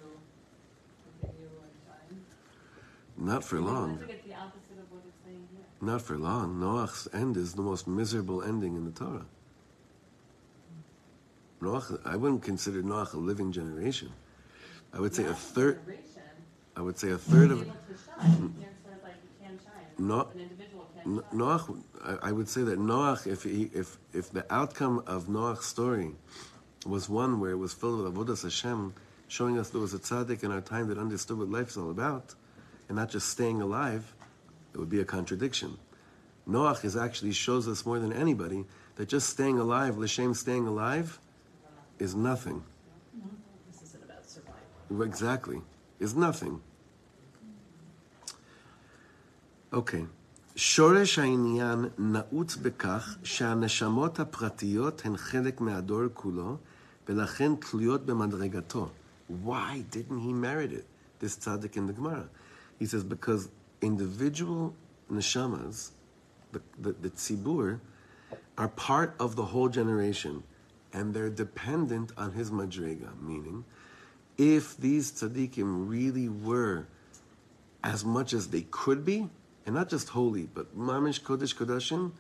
continue 1.19 1.51
and 1.51 1.75
shine. 1.85 3.27
Not 3.27 3.43
for 3.43 3.61
long. 3.61 3.99
think 3.99 4.11
it's 4.13 4.25
the 4.25 4.35
opposite 4.35 4.79
of 4.79 4.93
what 4.93 5.03
it's 5.05 5.19
saying 5.25 5.49
here. 5.53 5.65
Not 5.81 6.01
for 6.01 6.17
long. 6.17 6.61
Noach's 6.61 7.09
end 7.13 7.37
is 7.37 7.55
the 7.55 7.63
most 7.63 7.89
miserable 7.89 8.41
ending 8.41 8.77
in 8.77 8.85
the 8.85 8.93
Torah. 8.93 9.27
Noach, 11.61 12.01
I 12.07 12.15
wouldn't 12.15 12.45
consider 12.45 12.85
Noach 12.85 13.15
a 13.15 13.17
living 13.17 13.51
generation. 13.51 14.13
I 14.95 15.01
would 15.01 15.13
say 15.13 15.25
a 15.25 15.35
third. 15.35 15.81
Generation, 15.81 16.23
I 16.77 16.83
would 16.83 16.97
say 17.01 17.11
a 17.11 17.19
third 17.19 17.51
of. 17.51 17.63
able 17.63 17.75
Noach, 21.07 21.83
I 22.23 22.33
would 22.33 22.49
say 22.49 22.63
that 22.63 22.79
Noach, 22.79 23.27
if, 23.27 23.43
he, 23.45 23.71
if, 23.75 23.97
if 24.13 24.31
the 24.31 24.45
outcome 24.53 25.03
of 25.07 25.27
Noach's 25.27 25.67
story 25.67 26.13
was 26.87 27.09
one 27.09 27.41
where 27.41 27.51
it 27.51 27.57
was 27.57 27.73
filled 27.73 28.03
with 28.03 28.15
Avodas 28.15 28.43
Hashem, 28.43 28.95
showing 29.29 29.59
us 29.59 29.71
there 29.71 29.81
was 29.81 29.95
a 29.95 29.99
tzaddik 29.99 30.43
in 30.43 30.51
our 30.51 30.61
time 30.61 30.89
that 30.89 30.99
understood 30.99 31.39
what 31.39 31.49
life 31.49 31.69
is 31.69 31.77
all 31.77 31.91
about, 31.91 32.35
and 32.89 32.97
not 32.97 33.11
just 33.11 33.29
staying 33.29 33.61
alive, 33.63 34.15
it 34.75 34.79
would 34.79 34.89
be 34.89 35.01
a 35.01 35.05
contradiction. 35.05 35.79
Noach 36.49 36.85
is 36.85 36.97
actually 36.97 37.33
shows 37.33 37.69
us 37.69 37.87
more 37.87 37.99
than 37.99 38.13
anybody 38.13 38.65
that 38.97 39.09
just 39.09 39.29
staying 39.29 39.59
alive, 39.59 39.97
l'shem 39.99 40.35
staying 40.35 40.67
alive, 40.67 41.19
is 41.99 42.15
nothing. 42.15 42.63
This 43.71 43.83
isn't 43.83 44.03
about 44.03 44.29
survival. 44.29 45.03
Exactly, 45.03 45.61
is 45.99 46.15
nothing. 46.15 46.61
Okay. 49.73 50.07
שורש 50.60 51.20
העניין 51.20 51.86
נעוץ 51.98 52.56
בכך 52.56 53.18
שהנשמות 53.24 54.20
הפרטיות 54.20 55.02
הן 55.06 55.18
חלק 55.18 55.62
מהדור 55.62 56.02
כולו, 56.14 56.58
ולכן 57.10 57.56
תלויות 57.56 58.06
במדרגתו. 58.06 58.90
Why 59.44 59.84
didn't 59.92 60.20
he 60.20 60.34
merit 60.34 60.72
it, 60.72 60.86
this 61.20 61.36
tzaddik 61.36 61.78
in 61.78 61.88
the 61.88 61.94
Gemara? 61.94 62.30
He 62.80 62.86
says, 62.86 63.04
because 63.04 63.50
individual 63.82 64.74
neshamas, 65.12 65.92
the, 66.52 66.62
the, 66.80 66.92
the 66.94 67.10
tzibur, 67.10 67.80
are 68.58 68.68
part 68.70 69.16
of 69.20 69.36
the 69.36 69.44
whole 69.44 69.68
generation, 69.68 70.44
and 70.94 71.14
they're 71.14 71.30
dependent 71.30 72.12
on 72.18 72.32
his 72.32 72.52
madrega, 72.52 73.10
meaning, 73.22 73.66
if 74.38 74.78
these 74.78 75.12
tzaddikim 75.12 75.90
really 75.90 76.30
were 76.30 76.88
as 77.84 78.06
much 78.06 78.34
as 78.34 78.48
they 78.48 78.66
could 78.72 79.04
be, 79.04 79.30
and 79.67 79.75
not 79.75 79.89
just 79.89 80.11
holy, 80.11 80.49
but 80.53 80.79
mamish 80.79 81.21
kodesh 81.21 81.55
kodashim, 81.55 82.13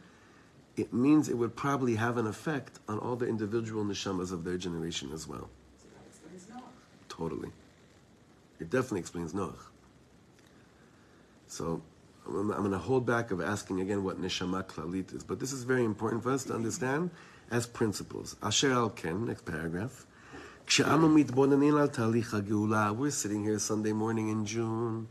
it 0.76 0.92
means 0.92 1.29
it 1.29 1.37
would 1.37 1.57
probably 1.57 1.96
have 1.96 2.16
an 2.16 2.26
effect 2.26 2.79
on 2.88 2.98
all 2.98 3.16
the 3.16 3.26
individual 3.26 3.85
neshamas 3.85 4.33
of 4.33 4.44
their 4.44 4.57
generation 4.57 5.11
as 5.12 5.26
well. 5.26 5.48
So 5.83 6.55
totally. 7.09 7.50
It 8.61 8.70
definitely 8.70 9.00
explains 9.00 9.33
Noach. 9.33 9.59
So 11.48 11.83
I'm, 12.26 12.50
I'm 12.50 12.59
going 12.59 12.70
to 12.70 12.79
hold 12.79 13.07
back 13.07 13.31
of 13.31 13.40
asking 13.40 13.81
again 13.81 14.05
what 14.05 14.20
neshama 14.20 14.64
klalit 14.64 15.14
is, 15.14 15.24
but 15.24 15.40
this 15.40 15.53
is 15.53 15.64
very 15.64 15.85
important 15.85 16.22
for 16.22 16.31
us 16.31 16.44
to 16.44 16.55
understand 16.55 17.11
as 17.50 17.66
principles. 17.66 18.37
Asher 18.42 18.72
al 18.72 18.90
ken, 18.90 19.26
next 19.26 19.44
paragraph. 19.44 20.07
We're 20.66 20.85
sitting 23.11 23.42
here 23.42 23.59
Sunday 23.59 23.92
morning 23.92 24.29
in 24.29 24.46
June 24.46 25.09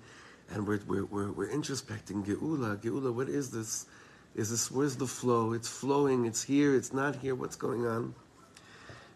and 0.51 0.67
we're, 0.67 0.81
we're, 0.87 1.05
we're, 1.05 1.33
we're 1.33 1.49
introspecting 1.49 2.25
Geula. 2.25 2.77
Geula, 2.77 3.13
what 3.13 3.29
is 3.29 3.51
this? 3.51 3.87
Is 4.35 4.51
this, 4.51 4.71
where's 4.71 4.97
the 4.97 5.07
flow? 5.07 5.53
It's 5.53 5.69
flowing, 5.69 6.25
it's 6.27 6.43
here, 6.43 6.75
it's 6.75 6.93
not 6.93 7.17
here, 7.17 7.35
what's 7.35 7.57
going 7.57 7.87
on? 7.87 8.15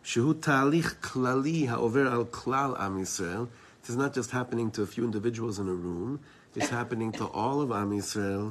שהוא 0.03 0.35
תהליך 0.35 0.95
כללי 1.01 1.69
העובר 1.69 2.13
על 2.13 2.25
כלל 2.31 2.77
עם 2.77 2.99
ישראל. 2.99 3.47
It 3.83 3.91
is 3.91 3.97
not 3.97 4.15
just 4.15 4.31
happening 4.31 4.71
to 4.71 4.83
a 4.83 4.87
few 4.87 5.05
individuals 5.05 5.59
in 5.59 5.69
a 5.69 5.75
room, 5.75 6.21
it's 6.55 6.71
happening 6.71 7.13
to 7.13 7.25
all 7.25 7.61
of 7.61 7.73
עם 7.73 7.93
ישראל. 7.93 8.51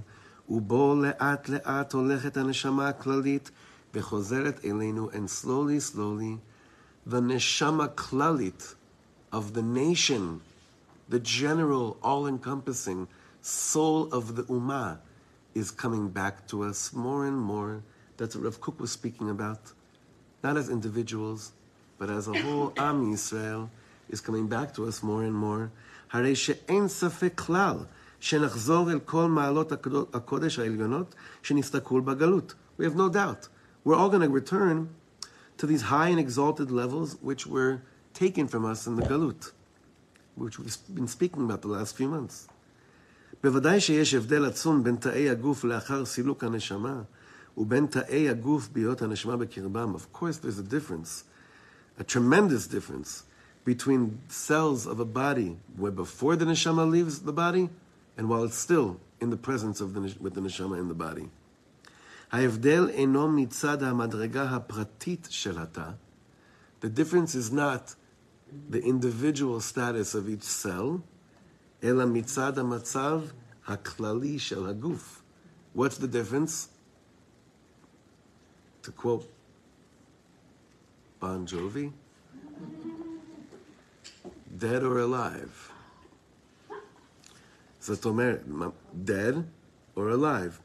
ובו 0.49 0.95
לאט 0.95 1.49
לאט 1.49 1.93
הולכת 1.93 2.37
הנשמה 2.37 2.87
הכללית 2.89 3.51
וחוזרת 3.93 4.65
אלינו, 4.65 5.09
and 5.11 5.29
slowly, 5.29 5.79
slowly, 5.79 6.37
the 7.05 7.21
neshama 7.21 7.87
klalit 7.95 8.75
of 9.31 9.53
the 9.53 9.61
nation, 9.61 10.41
the 11.11 11.19
general, 11.19 11.97
all-encompassing 12.03 13.07
soul 13.41 14.09
of 14.11 14.35
the 14.35 14.43
ummah, 14.43 14.99
is 15.53 15.71
coming 15.71 16.09
back 16.09 16.47
to 16.47 16.63
us 16.63 16.93
more 16.93 17.25
and 17.25 17.37
more. 17.37 17.81
That's 18.17 18.35
what 18.35 18.45
Rav 18.45 18.61
Kook 18.61 18.79
was 18.79 18.91
speaking 18.91 19.29
about 19.29 19.73
not 20.43 20.55
as 20.57 20.69
individuals, 20.69 21.51
but 21.97 22.09
as 22.09 22.27
a 22.27 22.33
whole 22.41 22.73
Am 22.77 23.11
Yisrael 23.11 23.69
is 24.09 24.21
coming 24.21 24.47
back 24.47 24.73
to 24.75 24.85
us 24.85 25.01
more 25.01 25.23
and 25.23 25.33
more. 25.33 25.71
הרי 26.11 26.35
שאין 26.35 26.87
ספק 26.87 27.33
כלל 27.35 27.77
שנחזור 28.19 28.91
אל 28.91 28.99
כל 28.99 29.29
מעלות 29.29 29.71
הקדו- 29.71 30.07
הקודש 30.13 30.59
העליונות 30.59 31.15
שנסתכלו 31.43 32.01
בגלות. 32.01 32.53
We 32.79 32.83
have 32.83 32.95
no 32.95 33.09
doubt. 33.09 33.47
We're 33.83 33.95
all 33.95 34.09
going 34.09 34.21
to 34.21 34.29
return 34.29 34.89
to 35.57 35.65
these 35.65 35.83
high 35.83 36.09
and 36.09 36.19
exalted 36.19 36.71
levels 36.71 37.17
which 37.21 37.47
were 37.47 37.81
taken 38.13 38.47
from 38.47 38.63
us 38.65 38.87
in 38.87 38.95
the 38.95 39.03
galut, 39.03 39.51
which 40.35 40.59
we've 40.59 40.77
been 40.93 41.07
speaking 41.07 41.43
about 41.43 41.61
the 41.61 41.67
last 41.67 41.95
few 41.95 42.07
months. 42.07 42.47
בוודאי 43.43 43.79
שיש 43.81 44.13
הבדל 44.13 44.45
עצום 44.45 44.83
בין 44.83 44.95
תאי 44.95 45.29
הגוף 45.29 45.63
לאחר 45.63 46.05
סילוק 46.05 46.43
הנשמה 46.43 47.01
ובין 47.57 47.85
תאי 47.87 48.29
הגוף 48.29 48.69
בהיות 48.69 49.01
הנשמה 49.01 49.37
בקרבם. 49.37 49.95
Of 49.95 50.13
course 50.19 50.37
there's 50.37 50.59
a 50.59 50.63
difference, 50.63 51.23
a 51.99 52.03
tremendous 52.03 52.67
difference 52.67 53.23
between 53.65 54.19
cells 54.29 54.87
of 54.87 54.99
a 54.99 55.05
body 55.05 55.57
where 55.75 55.91
before 55.91 56.35
the 56.35 56.45
neshama 56.45 56.89
leaves 56.89 57.19
the 57.19 57.33
body 57.33 57.69
and 58.17 58.29
while 58.29 58.43
it's 58.43 58.57
still 58.57 58.99
in 59.21 59.29
the 59.29 59.37
presence 59.37 59.81
of 59.81 59.93
the, 59.93 59.99
nesh- 59.99 60.19
with 60.19 60.33
the 60.35 60.41
neshama 60.41 60.79
in 60.79 60.87
the 60.87 60.93
body. 60.93 61.27
ההבדל 62.31 62.89
אינו 62.89 63.27
מצד 63.27 63.83
המדרגה 63.83 64.43
הפרטית 64.43 65.27
של 65.29 65.59
התא. 65.59 65.89
The 66.81 66.89
difference 66.89 67.35
is 67.35 67.51
not 67.51 67.95
the 68.69 68.81
individual 68.81 69.59
status 69.59 70.15
of 70.15 70.29
each 70.29 70.43
cell, 70.43 71.01
אלא 71.83 72.05
מצד 72.05 72.57
המצב 72.59 73.21
הכללי 73.67 74.39
של 74.39 74.65
הגוף. 74.67 75.21
What's 75.75 75.97
the 75.97 76.07
difference? 76.07 76.69
To 78.83 78.91
quote 78.91 79.27
Bon 81.19 81.45
Jovi, 81.45 81.91
dead 84.57 84.83
or 84.83 84.99
alive. 84.99 85.71
זאת 87.79 88.05
אומרת, 88.05 88.47
מה- 88.47 88.69
dead 89.05 89.35
or 89.95 90.09
alive. 90.09 90.59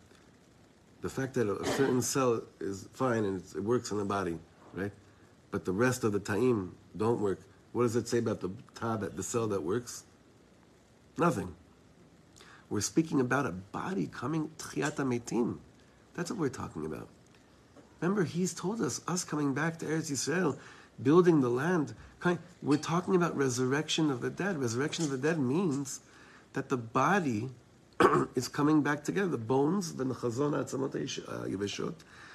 The 1.02 1.08
fact 1.08 1.35
that 1.35 1.48
a 1.48 1.64
certain 1.76 2.00
cell 2.00 2.42
is 2.61 2.88
fine 2.92 3.24
and 3.24 3.40
it's, 3.40 3.54
it 3.54 3.64
works 3.64 3.90
in 3.90 3.98
the 3.98 4.04
body, 4.04 4.38
right? 4.72 4.92
But 5.50 5.64
the 5.64 5.72
rest 5.72 6.04
of 6.04 6.12
the 6.12 6.20
ta'im 6.20 6.74
don't 6.96 7.20
work. 7.20 7.40
what 7.77 7.83
does 7.83 7.95
it 7.95 8.07
say 8.07 8.17
about 8.17 8.39
the 8.39 8.49
ta, 8.73 8.97
that 8.97 9.15
the 9.17 9.21
cell 9.21 9.45
that 9.49 9.61
works? 9.61 10.03
Nothing. 11.15 11.53
We're 12.71 12.81
speaking 12.81 13.21
about 13.21 13.45
a 13.45 13.51
body 13.51 14.07
coming 14.07 14.49
tchiyat 14.57 14.95
metim. 14.95 15.59
That's 16.15 16.31
what 16.31 16.39
we're 16.39 16.49
talking 16.49 16.87
about. 16.87 17.07
Remember, 18.01 18.23
he's 18.23 18.55
told 18.55 18.81
us, 18.81 19.01
us 19.07 19.23
coming 19.23 19.53
back 19.53 19.77
to 19.77 19.85
Eretz 19.85 20.09
Yisrael, 20.09 20.57
building 21.03 21.41
the 21.41 21.49
land. 21.49 21.93
We're 22.63 22.77
talking 22.77 23.15
about 23.15 23.37
resurrection 23.37 24.09
of 24.09 24.21
the 24.21 24.31
dead. 24.31 24.57
Resurrection 24.57 25.05
of 25.05 25.11
the 25.11 25.19
dead 25.19 25.37
means 25.37 25.99
that 26.53 26.69
the 26.69 26.77
body 26.77 27.51
is 28.33 28.47
coming 28.47 28.81
back 28.81 29.03
together. 29.03 29.27
The 29.27 29.37
bones, 29.37 29.93
the 29.93 30.03
nechazon 30.03 30.53
atzamot 30.53 30.93
ha'ish- 30.93 31.19
uh, 31.19 31.45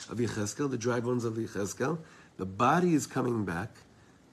of 0.09 0.19
Yecheskel, 0.19 0.71
the 0.71 0.79
dry 0.79 1.01
bones 1.01 1.25
of 1.25 1.35
Yecheskel, 1.35 1.99
the 2.37 2.47
body 2.47 2.95
is 2.95 3.09
coming 3.09 3.45
back, 3.45 3.71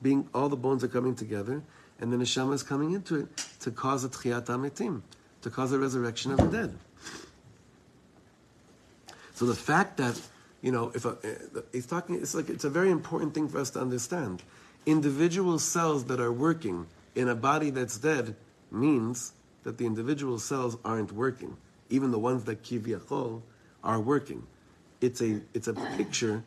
being 0.01 0.27
all 0.33 0.49
the 0.49 0.55
bones 0.57 0.83
are 0.83 0.87
coming 0.87 1.15
together, 1.15 1.61
and 1.99 2.11
the 2.11 2.17
neshama 2.17 2.53
is 2.53 2.63
coming 2.63 2.91
into 2.91 3.15
it 3.15 3.27
to 3.61 3.71
cause 3.71 4.03
a 4.03 4.09
tchiyat 4.09 4.45
ametim, 4.45 5.01
to 5.41 5.49
cause 5.49 5.71
a 5.71 5.79
resurrection 5.79 6.31
of 6.31 6.37
the 6.37 6.47
dead. 6.47 6.77
So 9.33 9.45
the 9.45 9.55
fact 9.55 9.97
that, 9.97 10.19
you 10.61 10.71
know, 10.71 10.91
if 10.93 11.05
a, 11.05 11.09
uh, 11.09 11.61
he's 11.71 11.85
talking, 11.85 12.15
it's 12.15 12.35
like 12.35 12.49
it's 12.49 12.65
a 12.65 12.69
very 12.69 12.91
important 12.91 13.33
thing 13.33 13.47
for 13.47 13.59
us 13.59 13.69
to 13.71 13.79
understand. 13.79 14.43
Individual 14.85 15.59
cells 15.59 16.05
that 16.05 16.19
are 16.19 16.31
working 16.31 16.87
in 17.15 17.29
a 17.29 17.35
body 17.35 17.69
that's 17.69 17.97
dead 17.97 18.35
means 18.71 19.33
that 19.63 19.77
the 19.77 19.85
individual 19.85 20.39
cells 20.39 20.77
aren't 20.83 21.11
working. 21.11 21.55
Even 21.89 22.11
the 22.11 22.19
ones 22.19 22.43
that 22.45 22.63
kivyachol 22.63 23.41
are 23.83 23.99
working. 23.99 24.45
It's 25.01 25.21
a 25.21 25.41
it's 25.53 25.67
a 25.67 25.73
picture 25.73 26.43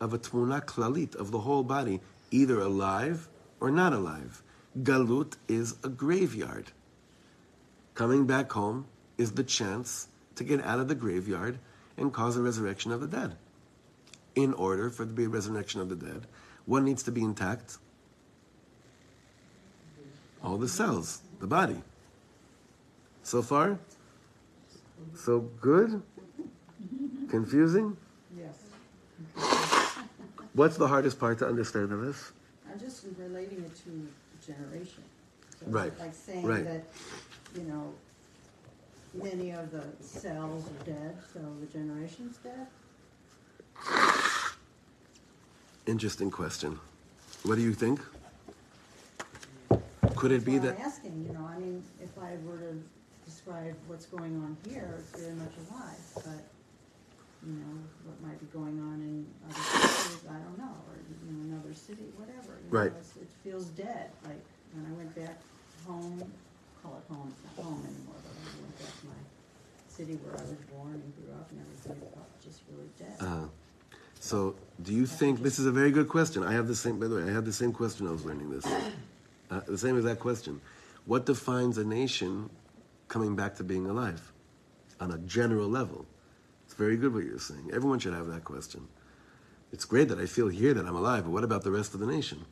of 0.00 0.12
a 0.12 0.18
tmuna 0.18 0.64
klalit 0.64 1.14
of 1.16 1.30
the 1.30 1.38
whole 1.40 1.62
body, 1.62 2.00
either 2.34 2.60
alive 2.60 3.28
or 3.60 3.70
not 3.70 3.92
alive. 3.92 4.42
Galut 4.82 5.36
is 5.46 5.76
a 5.84 5.88
graveyard. 5.88 6.72
Coming 7.94 8.26
back 8.26 8.50
home 8.50 8.86
is 9.16 9.32
the 9.32 9.44
chance 9.44 10.08
to 10.34 10.42
get 10.42 10.60
out 10.64 10.80
of 10.80 10.88
the 10.88 10.96
graveyard 10.96 11.60
and 11.96 12.12
cause 12.12 12.36
a 12.36 12.42
resurrection 12.42 12.90
of 12.90 13.00
the 13.00 13.06
dead. 13.06 13.36
In 14.34 14.52
order 14.54 14.90
for 14.90 15.04
there 15.04 15.12
to 15.12 15.16
be 15.16 15.24
a 15.24 15.28
resurrection 15.28 15.80
of 15.80 15.88
the 15.88 15.94
dead, 15.94 16.26
what 16.66 16.82
needs 16.82 17.04
to 17.04 17.12
be 17.12 17.22
intact? 17.22 17.78
All 20.42 20.58
the 20.58 20.68
cells, 20.68 21.22
the 21.38 21.46
body. 21.46 21.80
So 23.22 23.42
far? 23.42 23.78
So 25.14 25.38
good? 25.60 26.02
Confusing? 27.30 27.96
Yes, 28.36 28.58
What's 30.54 30.76
the 30.76 30.86
hardest 30.86 31.18
part 31.18 31.38
to 31.40 31.46
understand 31.48 31.92
of 31.92 32.00
this? 32.00 32.30
I'm 32.70 32.78
just 32.78 33.04
relating 33.18 33.58
it 33.64 33.74
to 33.84 34.08
generation. 34.46 35.02
So 35.58 35.66
Right, 35.66 35.92
Like 35.98 36.14
saying 36.14 36.46
right. 36.46 36.64
that, 36.64 36.84
you 37.56 37.62
know, 37.62 37.92
many 39.14 39.50
of 39.50 39.72
the 39.72 39.82
cells 40.00 40.64
are 40.66 40.84
dead, 40.84 41.16
so 41.32 41.40
the 41.60 41.66
generation's 41.66 42.38
dead? 42.38 42.66
Interesting 45.86 46.30
question. 46.30 46.78
What 47.42 47.56
do 47.56 47.62
you 47.62 47.74
think? 47.74 48.00
Could 50.14 50.30
it 50.30 50.44
be 50.44 50.58
that? 50.58 50.76
I'm 50.76 50.82
asking, 50.82 51.26
you 51.26 51.32
know, 51.34 51.44
I 51.46 51.58
mean, 51.58 51.82
if 52.00 52.16
I 52.16 52.36
were 52.46 52.58
to 52.58 52.80
describe 53.26 53.74
what's 53.88 54.06
going 54.06 54.36
on 54.36 54.56
here, 54.68 54.94
it's 54.98 55.20
very 55.20 55.34
much 55.34 55.52
alive, 55.68 55.98
but, 56.14 56.53
you 57.46 57.52
know, 57.60 57.76
what 58.08 58.16
might 58.24 58.40
be 58.40 58.46
going 58.46 58.80
on 58.80 58.96
in 59.04 59.26
other 59.44 59.60
cities, 59.60 60.24
I 60.28 60.38
don't 60.40 60.56
know, 60.58 60.74
or, 60.88 60.96
you 60.96 61.32
know, 61.32 61.54
another 61.56 61.74
city, 61.74 62.08
whatever. 62.16 62.56
you 62.64 62.70
know, 62.72 62.78
Right. 62.78 62.92
it's- 62.92 63.16
It 63.20 63.28
feels 63.42 63.66
dead, 63.76 64.10
like, 64.24 64.40
when 64.72 64.86
I 64.86 64.92
went 64.96 65.14
back 65.14 65.38
home, 65.86 66.32
call 66.82 66.96
it 66.98 67.04
home, 67.12 67.28
it's 67.32 67.44
not 67.44 67.64
home 67.64 67.80
anymore, 67.84 68.16
but 68.24 68.32
when 68.32 68.48
I 68.48 68.56
went 68.64 68.78
back 68.78 69.00
to 69.00 69.06
my 69.06 69.20
city 69.88 70.16
where 70.24 70.34
I 70.40 70.42
was 70.42 70.58
born 70.72 70.94
and 70.94 71.12
grew 71.16 71.32
up 71.34 71.50
and 71.50 71.60
everything, 71.60 71.92
it 72.02 72.14
felt 72.14 72.40
just 72.42 72.60
really 72.72 72.90
dead. 72.98 73.16
Uh, 73.20 73.48
so, 74.20 74.56
do 74.82 74.92
you 74.94 75.04
think 75.06 75.42
this 75.42 75.58
is 75.58 75.66
a 75.66 75.72
very 75.72 75.90
good 75.90 76.08
question? 76.08 76.42
I 76.42 76.52
have 76.52 76.66
the 76.66 76.74
same. 76.74 76.98
By 76.98 77.08
the 77.08 77.16
way, 77.16 77.24
I 77.24 77.32
had 77.32 77.44
the 77.44 77.52
same 77.52 77.72
question. 77.72 78.06
I 78.06 78.10
was 78.10 78.24
learning 78.24 78.50
this. 78.50 78.64
Uh, 79.50 79.60
the 79.60 79.76
same 79.78 79.96
exact 79.98 80.20
question. 80.20 80.60
What 81.04 81.26
defines 81.26 81.76
a 81.76 81.84
nation 81.84 82.48
coming 83.08 83.36
back 83.36 83.54
to 83.56 83.64
being 83.64 83.86
alive 83.86 84.32
on 84.98 85.12
a 85.12 85.18
general 85.18 85.68
level? 85.68 86.06
It's 86.64 86.74
very 86.74 86.96
good 86.96 87.14
what 87.14 87.24
you're 87.24 87.38
saying. 87.38 87.70
Everyone 87.72 87.98
should 87.98 88.14
have 88.14 88.26
that 88.28 88.44
question. 88.44 88.88
It's 89.72 89.84
great 89.84 90.08
that 90.08 90.18
I 90.18 90.26
feel 90.26 90.48
here 90.48 90.74
that 90.74 90.86
I'm 90.86 90.96
alive, 90.96 91.24
but 91.24 91.30
what 91.30 91.44
about 91.44 91.64
the 91.64 91.70
rest 91.70 91.94
of 91.94 92.00
the 92.00 92.06
nation? 92.06 92.44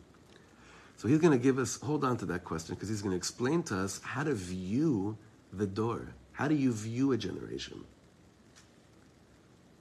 So 0.96 1.08
he's 1.08 1.18
going 1.18 1.36
to 1.36 1.42
give 1.42 1.58
us, 1.58 1.80
hold 1.80 2.04
on 2.04 2.16
to 2.18 2.26
that 2.26 2.44
question, 2.44 2.74
because 2.74 2.88
he's 2.88 3.02
going 3.02 3.12
to 3.12 3.16
explain 3.16 3.62
to 3.64 3.76
us 3.76 4.00
how 4.02 4.24
to 4.24 4.34
view 4.34 5.16
the 5.52 5.66
door. 5.66 6.14
How 6.32 6.48
do 6.48 6.54
you 6.54 6.72
view 6.72 7.12
a 7.12 7.16
generation? 7.16 7.84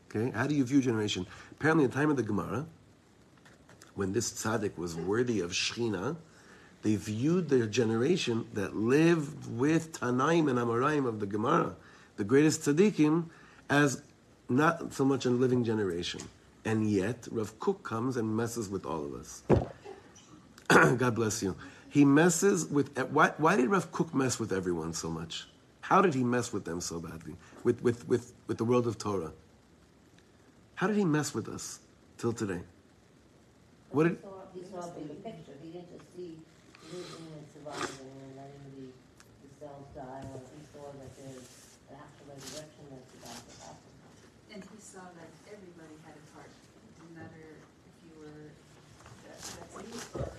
Okay, 0.10 0.32
how 0.32 0.48
do 0.48 0.56
you 0.56 0.64
view 0.66 0.82
generation? 0.82 1.26
Apparently, 1.52 1.86
in 1.86 1.90
the 1.90 1.96
time 1.96 2.10
of 2.10 2.18
the 2.18 2.24
Gemara, 2.24 2.66
when 3.96 4.14
this 4.14 4.32
tzaddik 4.32 4.78
was 4.78 4.96
worthy 4.96 5.40
of 5.40 5.52
Shechina, 5.52 6.18
they 6.82 6.96
viewed 6.96 7.50
their 7.50 7.68
generation 7.68 8.48
that 8.54 8.76
lived 8.76 9.48
with 9.58 10.00
Tanaim 10.00 10.50
and 10.50 10.58
Amoraim 10.58 11.06
of 11.06 11.20
the 11.20 11.26
Gemara, 11.26 11.76
the 12.18 12.24
greatest 12.24 12.62
tzaddikim, 12.62 13.26
as 13.70 14.02
not 14.56 14.94
so 14.94 15.06
much 15.06 15.26
in 15.26 15.34
a 15.34 15.36
living 15.36 15.64
generation. 15.64 16.22
And 16.66 16.90
yet, 16.90 17.28
Rav 17.32 17.60
Kook 17.60 17.84
comes 17.84 18.18
and 18.18 18.36
messes 18.36 18.70
with 18.70 18.86
all 18.86 19.04
of 19.06 19.14
us. 19.16 19.44
God 20.98 21.16
bless 21.16 21.42
you. 21.42 21.56
He 21.90 22.06
messes 22.06 22.66
with. 22.68 22.98
Why, 23.12 23.34
why 23.38 23.56
did 23.58 23.68
Rav 23.70 23.92
Kook 23.92 24.14
mess 24.14 24.40
with 24.40 24.52
everyone 24.54 24.94
so 24.94 25.10
much? 25.10 25.48
How 25.82 26.02
did 26.02 26.14
he 26.14 26.24
mess 26.24 26.54
with 26.54 26.64
them 26.64 26.80
so 26.80 27.00
badly? 27.00 27.36
With, 27.64 27.82
with, 27.82 28.08
with, 28.08 28.34
with 28.48 28.58
the 28.58 28.64
world 28.64 28.88
of 28.88 28.98
Torah? 28.98 29.34
How 30.76 30.88
did 30.88 30.96
he 30.96 31.06
mess 31.06 31.34
with 31.34 31.50
us 31.50 31.80
till 32.18 32.32
today? 32.34 32.62
What 33.92 34.04
did, 34.04 34.18
He 34.18 34.22
saw, 34.22 34.40
he 34.54 34.64
saw 34.64 34.80
a 34.88 34.92
bigger 34.96 35.20
picture. 35.20 35.52
He 35.62 35.70
didn't 35.70 35.92
just 35.92 36.08
see 36.16 36.38
living 36.94 37.28
and 37.36 37.46
surviving 37.52 38.08
and 38.24 38.32
letting 38.40 38.64
the, 38.72 38.88
the 39.44 39.50
cells 39.60 39.88
die. 39.92 40.24
Or 40.32 40.40
he 40.48 40.64
saw 40.72 40.88
that 40.96 41.12
there's 41.20 41.50
an 41.92 42.00
actual 42.00 42.26
resurrection 42.32 42.84
that's 42.88 43.12
about 43.20 43.42
to 43.44 43.54
happen. 43.68 43.92
And 44.56 44.64
he 44.64 44.78
saw 44.80 45.04
that 45.12 45.32
everybody 45.52 45.96
had 46.08 46.16
a 46.16 46.24
part. 46.32 46.48
It 46.48 46.92
didn't 47.04 47.20
matter 47.20 47.48
if 47.60 47.96
you 48.08 48.16
were 48.16 48.56
Dati 49.28 49.92
or 50.16 50.32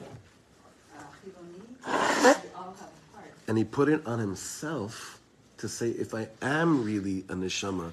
uh, 0.97 1.13
Chiloni, 1.21 1.61
we 1.77 2.49
all 2.57 2.73
have 2.73 2.89
a 2.89 3.05
part. 3.13 3.33
And 3.53 3.59
he 3.59 3.65
put 3.65 3.91
it 3.91 4.07
on 4.07 4.19
himself 4.19 5.21
to 5.59 5.69
say, 5.69 5.91
if 5.91 6.15
I 6.15 6.29
am 6.41 6.83
really 6.83 7.19
a 7.29 7.35
neshama, 7.35 7.93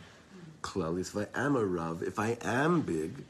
klalis, 0.62 1.14
if 1.14 1.18
I 1.18 1.38
am 1.38 1.58
a 1.58 1.66
rav, 1.66 2.02
if 2.02 2.18
I 2.18 2.38
am 2.42 2.80
big, 2.80 3.26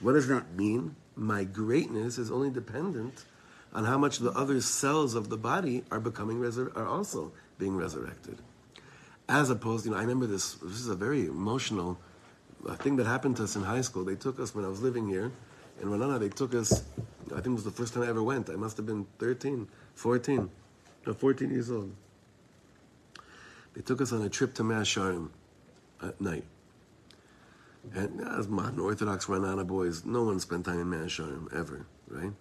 what 0.00 0.14
does 0.14 0.26
that 0.26 0.56
mean? 0.56 0.96
My 1.14 1.44
greatness 1.44 2.18
is 2.18 2.28
only 2.28 2.50
dependent 2.50 3.24
on 3.72 3.84
how 3.84 3.98
much 3.98 4.18
the 4.18 4.32
other 4.32 4.60
cells 4.60 5.14
of 5.14 5.28
the 5.28 5.36
body 5.36 5.84
are 5.92 6.00
becoming 6.00 6.40
resur- 6.40 6.76
are 6.76 6.88
also 6.88 7.30
being 7.56 7.76
resurrected. 7.76 8.38
As 9.28 9.48
opposed, 9.48 9.84
you 9.84 9.92
know, 9.92 9.96
I 9.96 10.00
remember 10.00 10.26
this. 10.26 10.54
This 10.54 10.80
is 10.80 10.88
a 10.88 10.96
very 10.96 11.26
emotional 11.26 12.00
uh, 12.68 12.74
thing 12.74 12.96
that 12.96 13.06
happened 13.06 13.36
to 13.36 13.44
us 13.44 13.54
in 13.54 13.62
high 13.62 13.82
school. 13.82 14.04
They 14.04 14.16
took 14.16 14.40
us 14.40 14.56
when 14.56 14.64
I 14.64 14.68
was 14.68 14.82
living 14.82 15.06
here 15.06 15.30
in 15.80 15.86
Ra'anana. 15.86 16.18
They 16.18 16.30
took 16.30 16.52
us. 16.52 16.82
I 17.26 17.34
think 17.34 17.46
it 17.46 17.50
was 17.50 17.62
the 17.62 17.70
first 17.70 17.94
time 17.94 18.02
I 18.02 18.08
ever 18.08 18.24
went. 18.24 18.50
I 18.50 18.56
must 18.56 18.76
have 18.76 18.86
been 18.86 19.06
13, 19.20 19.68
14, 19.94 20.50
no, 21.06 21.14
14 21.14 21.50
years 21.50 21.70
old. 21.70 21.94
They 23.74 23.82
took 23.82 24.00
us 24.00 24.12
on 24.12 24.22
a 24.22 24.28
trip 24.28 24.54
to 24.54 24.64
Mea 24.64 24.82
Sharim 24.82 25.30
at 26.02 26.20
night. 26.20 26.44
And 27.94 28.20
as 28.20 28.48
modern 28.48 28.78
Orthodox 28.80 29.26
Ra'anana 29.26 29.66
boys, 29.66 30.04
no 30.04 30.24
one 30.24 30.40
spent 30.40 30.66
time 30.66 30.80
in 30.80 30.90
Mea 30.90 31.06
Sharim 31.06 31.52
ever, 31.54 31.86
right? 32.08 32.32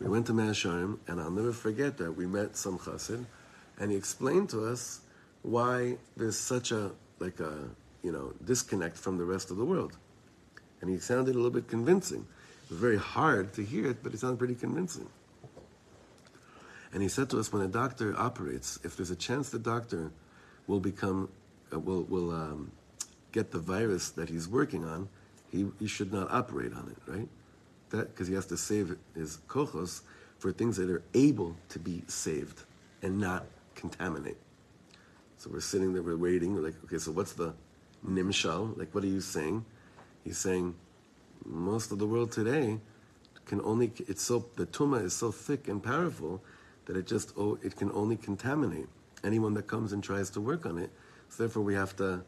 We 0.00 0.08
went 0.08 0.26
to 0.26 0.34
Mea 0.34 0.50
Sharim, 0.50 0.98
and 1.06 1.20
I'll 1.20 1.30
never 1.30 1.52
forget 1.52 1.96
that 1.98 2.12
we 2.12 2.26
met 2.26 2.56
some 2.56 2.78
chassid, 2.78 3.24
and 3.78 3.90
he 3.90 3.96
explained 3.96 4.50
to 4.50 4.66
us 4.66 5.00
why 5.42 5.96
there's 6.16 6.36
such 6.36 6.72
a 6.72 6.90
like 7.18 7.40
a 7.40 7.68
you 8.02 8.12
know 8.12 8.32
disconnect 8.44 8.98
from 8.98 9.16
the 9.16 9.24
rest 9.24 9.50
of 9.50 9.56
the 9.56 9.64
world, 9.64 9.96
and 10.80 10.90
he 10.90 10.98
sounded 10.98 11.34
a 11.34 11.38
little 11.38 11.50
bit 11.50 11.68
convincing. 11.68 12.26
It 12.64 12.70
was 12.70 12.78
very 12.78 12.98
hard 12.98 13.52
to 13.54 13.62
hear 13.62 13.86
it, 13.86 14.02
but 14.02 14.12
it 14.12 14.20
sounded 14.20 14.38
pretty 14.38 14.56
convincing. 14.56 15.08
And 16.92 17.02
he 17.02 17.08
said 17.08 17.30
to 17.30 17.38
us, 17.38 17.52
when 17.52 17.62
a 17.62 17.68
doctor 17.68 18.14
operates, 18.18 18.78
if 18.84 18.96
there's 18.96 19.10
a 19.10 19.16
chance 19.16 19.48
the 19.48 19.58
doctor 19.58 20.12
will 20.66 20.80
become, 20.80 21.30
uh, 21.72 21.78
will, 21.78 22.02
will 22.02 22.30
um, 22.30 22.70
get 23.32 23.50
the 23.50 23.58
virus 23.58 24.10
that 24.10 24.28
he's 24.28 24.46
working 24.46 24.84
on, 24.84 25.08
he, 25.50 25.66
he 25.78 25.86
should 25.86 26.12
not 26.12 26.30
operate 26.30 26.72
on 26.72 26.94
it, 26.94 27.10
right? 27.10 27.28
That 27.90 28.08
Because 28.08 28.28
he 28.28 28.34
has 28.34 28.46
to 28.46 28.56
save 28.56 28.96
his 29.14 29.38
kochos 29.48 30.02
for 30.38 30.52
things 30.52 30.76
that 30.76 30.90
are 30.90 31.02
able 31.14 31.56
to 31.70 31.78
be 31.78 32.02
saved 32.08 32.62
and 33.02 33.18
not 33.18 33.46
contaminate. 33.74 34.36
So 35.38 35.50
we're 35.50 35.60
sitting 35.60 35.92
there, 35.92 36.02
we're 36.02 36.16
waiting, 36.16 36.54
we're 36.54 36.62
like, 36.62 36.74
okay, 36.84 36.98
so 36.98 37.10
what's 37.10 37.32
the 37.32 37.54
nimshal? 38.06 38.76
Like, 38.78 38.94
what 38.94 39.02
are 39.02 39.08
you 39.08 39.20
saying? 39.20 39.64
He's 40.24 40.38
saying, 40.38 40.74
most 41.44 41.90
of 41.90 41.98
the 41.98 42.06
world 42.06 42.32
today 42.32 42.78
can 43.46 43.60
only, 43.62 43.92
it's 44.06 44.22
so, 44.22 44.46
the 44.56 44.66
tuma 44.66 45.02
is 45.04 45.14
so 45.14 45.32
thick 45.32 45.68
and 45.68 45.82
powerful 45.82 46.42
that 46.92 46.98
it 46.98 47.06
just, 47.06 47.32
oh, 47.38 47.58
it 47.62 47.74
can 47.74 47.90
only 47.92 48.16
contaminate 48.16 48.86
anyone 49.24 49.54
that 49.54 49.66
comes 49.66 49.94
and 49.94 50.04
tries 50.04 50.28
to 50.28 50.40
work 50.42 50.66
on 50.66 50.76
it. 50.76 50.90
So 51.30 51.44
therefore 51.44 51.62
we 51.62 51.74
have 51.74 51.96
to 51.96 52.22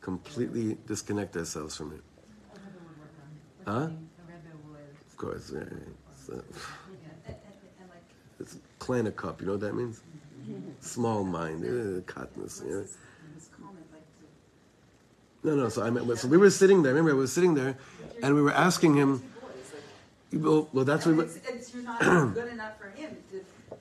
completely 0.00 0.76
disconnect 0.86 1.36
ourselves 1.36 1.76
from 1.76 1.92
it. 1.92 2.00
A 2.00 2.58
Rebbe 2.58 2.78
would 2.82 2.98
work 2.98 3.14
on. 3.64 3.72
Huh? 3.72 3.80
A 3.80 4.32
Rebbe 4.32 4.56
would. 4.70 4.80
Of 5.08 5.16
course, 5.16 5.52
yeah, 5.54 5.60
yeah. 5.70 5.76
So, 6.26 6.42
it's 8.40 8.58
plant 8.80 9.06
a 9.06 9.12
cup, 9.12 9.40
you 9.40 9.46
know 9.46 9.52
what 9.52 9.60
that 9.60 9.74
means? 9.74 10.02
Small 10.80 11.22
mind, 11.22 11.64
uh, 11.64 12.00
cottoness. 12.12 12.60
what's 12.60 12.62
Yeah. 12.62 12.80
his, 12.80 12.96
his 13.34 13.48
comment, 13.56 13.86
like, 13.92 14.02
to 15.42 15.48
No, 15.48 15.54
no. 15.56 15.68
So 15.68 15.84
I 15.84 15.90
mean, 15.90 16.16
so 16.16 16.26
we 16.26 16.38
were 16.38 16.50
sitting 16.50 16.82
there. 16.82 16.92
Remember, 16.92 17.12
I 17.12 17.14
was 17.14 17.32
sitting 17.32 17.54
there, 17.54 17.76
and 18.22 18.34
we 18.34 18.42
were 18.42 18.52
asking 18.52 18.94
him. 18.94 19.18
two 19.18 19.24
boys, 19.40 19.72
like, 20.32 20.42
Well, 20.44 20.68
well 20.72 20.84
that's 20.84 21.06
what 21.06 21.16
we, 21.16 21.24
it's, 21.24 21.36
it's, 21.36 21.74
you're 21.74 21.82
not 21.82 22.00
good 22.00 22.52
enough 22.52 22.78
for 22.78 22.90
him 22.90 23.16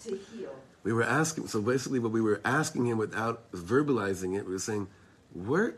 to, 0.01 0.19
heal. 0.35 0.55
we 0.83 0.93
were 0.93 1.03
asking. 1.03 1.47
So 1.47 1.61
basically, 1.61 1.99
what 1.99 2.11
we 2.11 2.21
were 2.21 2.41
asking 2.45 2.85
him 2.85 2.97
without 2.97 3.51
verbalizing 3.51 4.37
it, 4.37 4.45
we 4.45 4.53
were 4.53 4.59
saying, 4.59 4.87
where, 5.33 5.75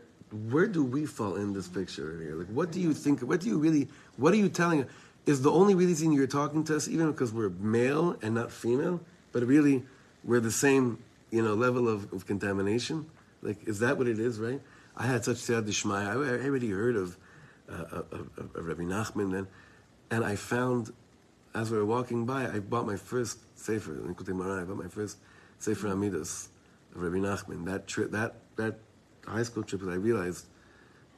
where 0.48 0.66
do 0.66 0.84
we 0.84 1.06
fall 1.06 1.36
in 1.36 1.52
this 1.52 1.68
picture 1.68 2.18
here? 2.20 2.34
Like, 2.34 2.48
what 2.48 2.70
do 2.70 2.80
you 2.80 2.92
think? 2.94 3.20
What 3.20 3.40
do 3.40 3.48
you 3.48 3.58
really? 3.58 3.88
What 4.16 4.32
are 4.32 4.38
you 4.38 4.48
telling? 4.48 4.86
Is 5.26 5.42
the 5.42 5.50
only 5.50 5.74
reason 5.74 6.12
you're 6.12 6.26
talking 6.26 6.64
to 6.64 6.76
us 6.76 6.88
even 6.88 7.10
because 7.12 7.32
we're 7.32 7.50
male 7.50 8.16
and 8.22 8.34
not 8.34 8.50
female, 8.50 9.00
but 9.32 9.42
really 9.42 9.82
we're 10.24 10.40
the 10.40 10.50
same, 10.50 10.98
you 11.30 11.42
know, 11.42 11.54
level 11.54 11.88
of, 11.88 12.12
of 12.12 12.26
contamination? 12.26 13.06
Like, 13.42 13.68
is 13.68 13.80
that 13.80 13.98
what 13.98 14.08
it 14.08 14.18
is? 14.18 14.38
Right? 14.38 14.60
I 14.96 15.06
had 15.06 15.24
such 15.24 15.36
sad 15.38 15.66
dishmaya. 15.66 16.08
I, 16.08 16.46
already 16.46 16.70
heard 16.70 16.96
of, 16.96 17.16
uh, 17.70 18.02
of, 18.12 18.30
of 18.38 18.66
Rabbi 18.66 18.82
Nachman, 18.82 19.36
and 19.36 19.46
and 20.10 20.24
I 20.24 20.36
found 20.36 20.92
as 21.54 21.70
we 21.70 21.78
were 21.78 21.86
walking 21.86 22.26
by, 22.26 22.46
I 22.46 22.60
bought 22.60 22.86
my 22.86 22.96
first 22.96 23.38
sefer 23.58 23.92
in 23.92 24.14
Kutei 24.14 24.62
I 24.62 24.64
bought 24.64 24.76
my 24.76 24.88
first 24.88 25.18
sefer 25.58 25.88
HaMidos 25.88 26.48
of 26.94 27.02
Rabbi 27.02 27.16
Nachman. 27.16 27.64
That 27.66 27.86
trip, 27.86 28.10
that 28.12 28.36
that 28.56 28.78
high 29.26 29.42
school 29.42 29.62
trip, 29.62 29.82
that 29.82 29.90
I 29.90 29.94
realized 29.94 30.46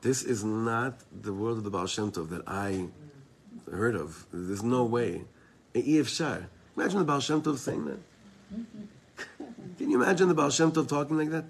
this 0.01 0.23
is 0.23 0.43
not 0.43 0.95
the 1.23 1.33
world 1.33 1.59
of 1.59 1.65
the 1.65 1.71
Baal 1.71 1.87
Shem 1.87 2.11
Tov 2.11 2.31
that 2.31 2.43
I 2.47 2.89
heard 3.71 3.95
of. 3.95 4.27
There's 4.33 4.63
no 4.63 4.85
way. 4.85 5.25
Shar. 5.75 6.49
Imagine 6.77 6.99
the 6.99 7.05
Baal 7.05 7.21
Shem 7.21 7.43
Tov 7.43 7.59
saying 7.59 7.85
that. 7.85 7.99
Can 9.79 9.91
you 9.91 10.03
imagine 10.03 10.29
the 10.29 10.35
Baal 10.35 10.51
Shem 10.51 10.73
Tov 10.73 10.89
talking 10.89 11.17
like 11.17 11.31
that? 11.31 11.47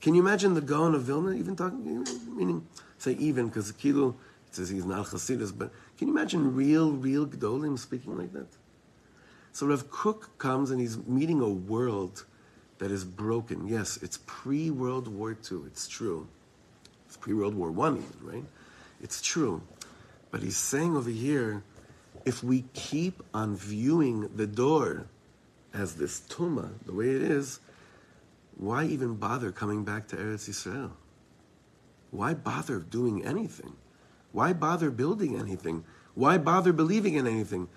Can 0.00 0.14
you 0.14 0.20
imagine 0.20 0.54
the 0.54 0.60
Gaon 0.60 0.94
of 0.94 1.02
Vilna 1.02 1.32
even 1.32 1.54
talking? 1.54 2.04
Meaning, 2.34 2.66
say 2.98 3.12
even 3.12 3.48
because 3.48 3.70
Kilo 3.72 4.16
says 4.50 4.68
he's 4.68 4.84
not 4.84 5.06
Hasidus, 5.06 5.56
but 5.56 5.70
can 5.98 6.08
you 6.08 6.14
imagine 6.14 6.54
real, 6.54 6.92
real 6.92 7.26
Gdolim 7.26 7.78
speaking 7.78 8.16
like 8.16 8.32
that? 8.32 8.48
So 9.52 9.66
Rav 9.66 9.90
Kook 9.90 10.38
comes 10.38 10.70
and 10.70 10.80
he's 10.80 10.98
meeting 11.06 11.40
a 11.40 11.48
world 11.48 12.24
that 12.78 12.90
is 12.90 13.04
broken. 13.04 13.68
Yes, 13.68 13.98
it's 14.02 14.18
pre 14.26 14.70
World 14.70 15.06
War 15.06 15.30
II. 15.30 15.60
It's 15.66 15.86
true. 15.86 16.26
It's 17.06 17.16
pre 17.16 17.34
World 17.34 17.54
War 17.54 17.70
One, 17.70 17.98
even 17.98 18.26
right? 18.26 18.44
It's 19.00 19.20
true. 19.20 19.62
But 20.30 20.42
he's 20.42 20.56
saying 20.56 20.96
over 20.96 21.10
here, 21.10 21.62
if 22.24 22.42
we 22.42 22.64
keep 22.72 23.22
on 23.34 23.56
viewing 23.56 24.30
the 24.34 24.46
door 24.46 25.06
as 25.74 25.96
this 25.96 26.20
tuma, 26.20 26.70
the 26.86 26.92
way 26.92 27.10
it 27.10 27.22
is, 27.22 27.60
why 28.56 28.84
even 28.84 29.14
bother 29.14 29.52
coming 29.52 29.84
back 29.84 30.08
to 30.08 30.16
Eretz 30.16 30.48
Yisrael? 30.48 30.92
Why 32.10 32.34
bother 32.34 32.78
doing 32.78 33.24
anything? 33.24 33.74
Why 34.32 34.52
bother 34.52 34.90
building 34.90 35.38
anything? 35.38 35.84
Why 36.14 36.38
bother 36.38 36.72
believing 36.72 37.14
in 37.14 37.26
anything? 37.26 37.68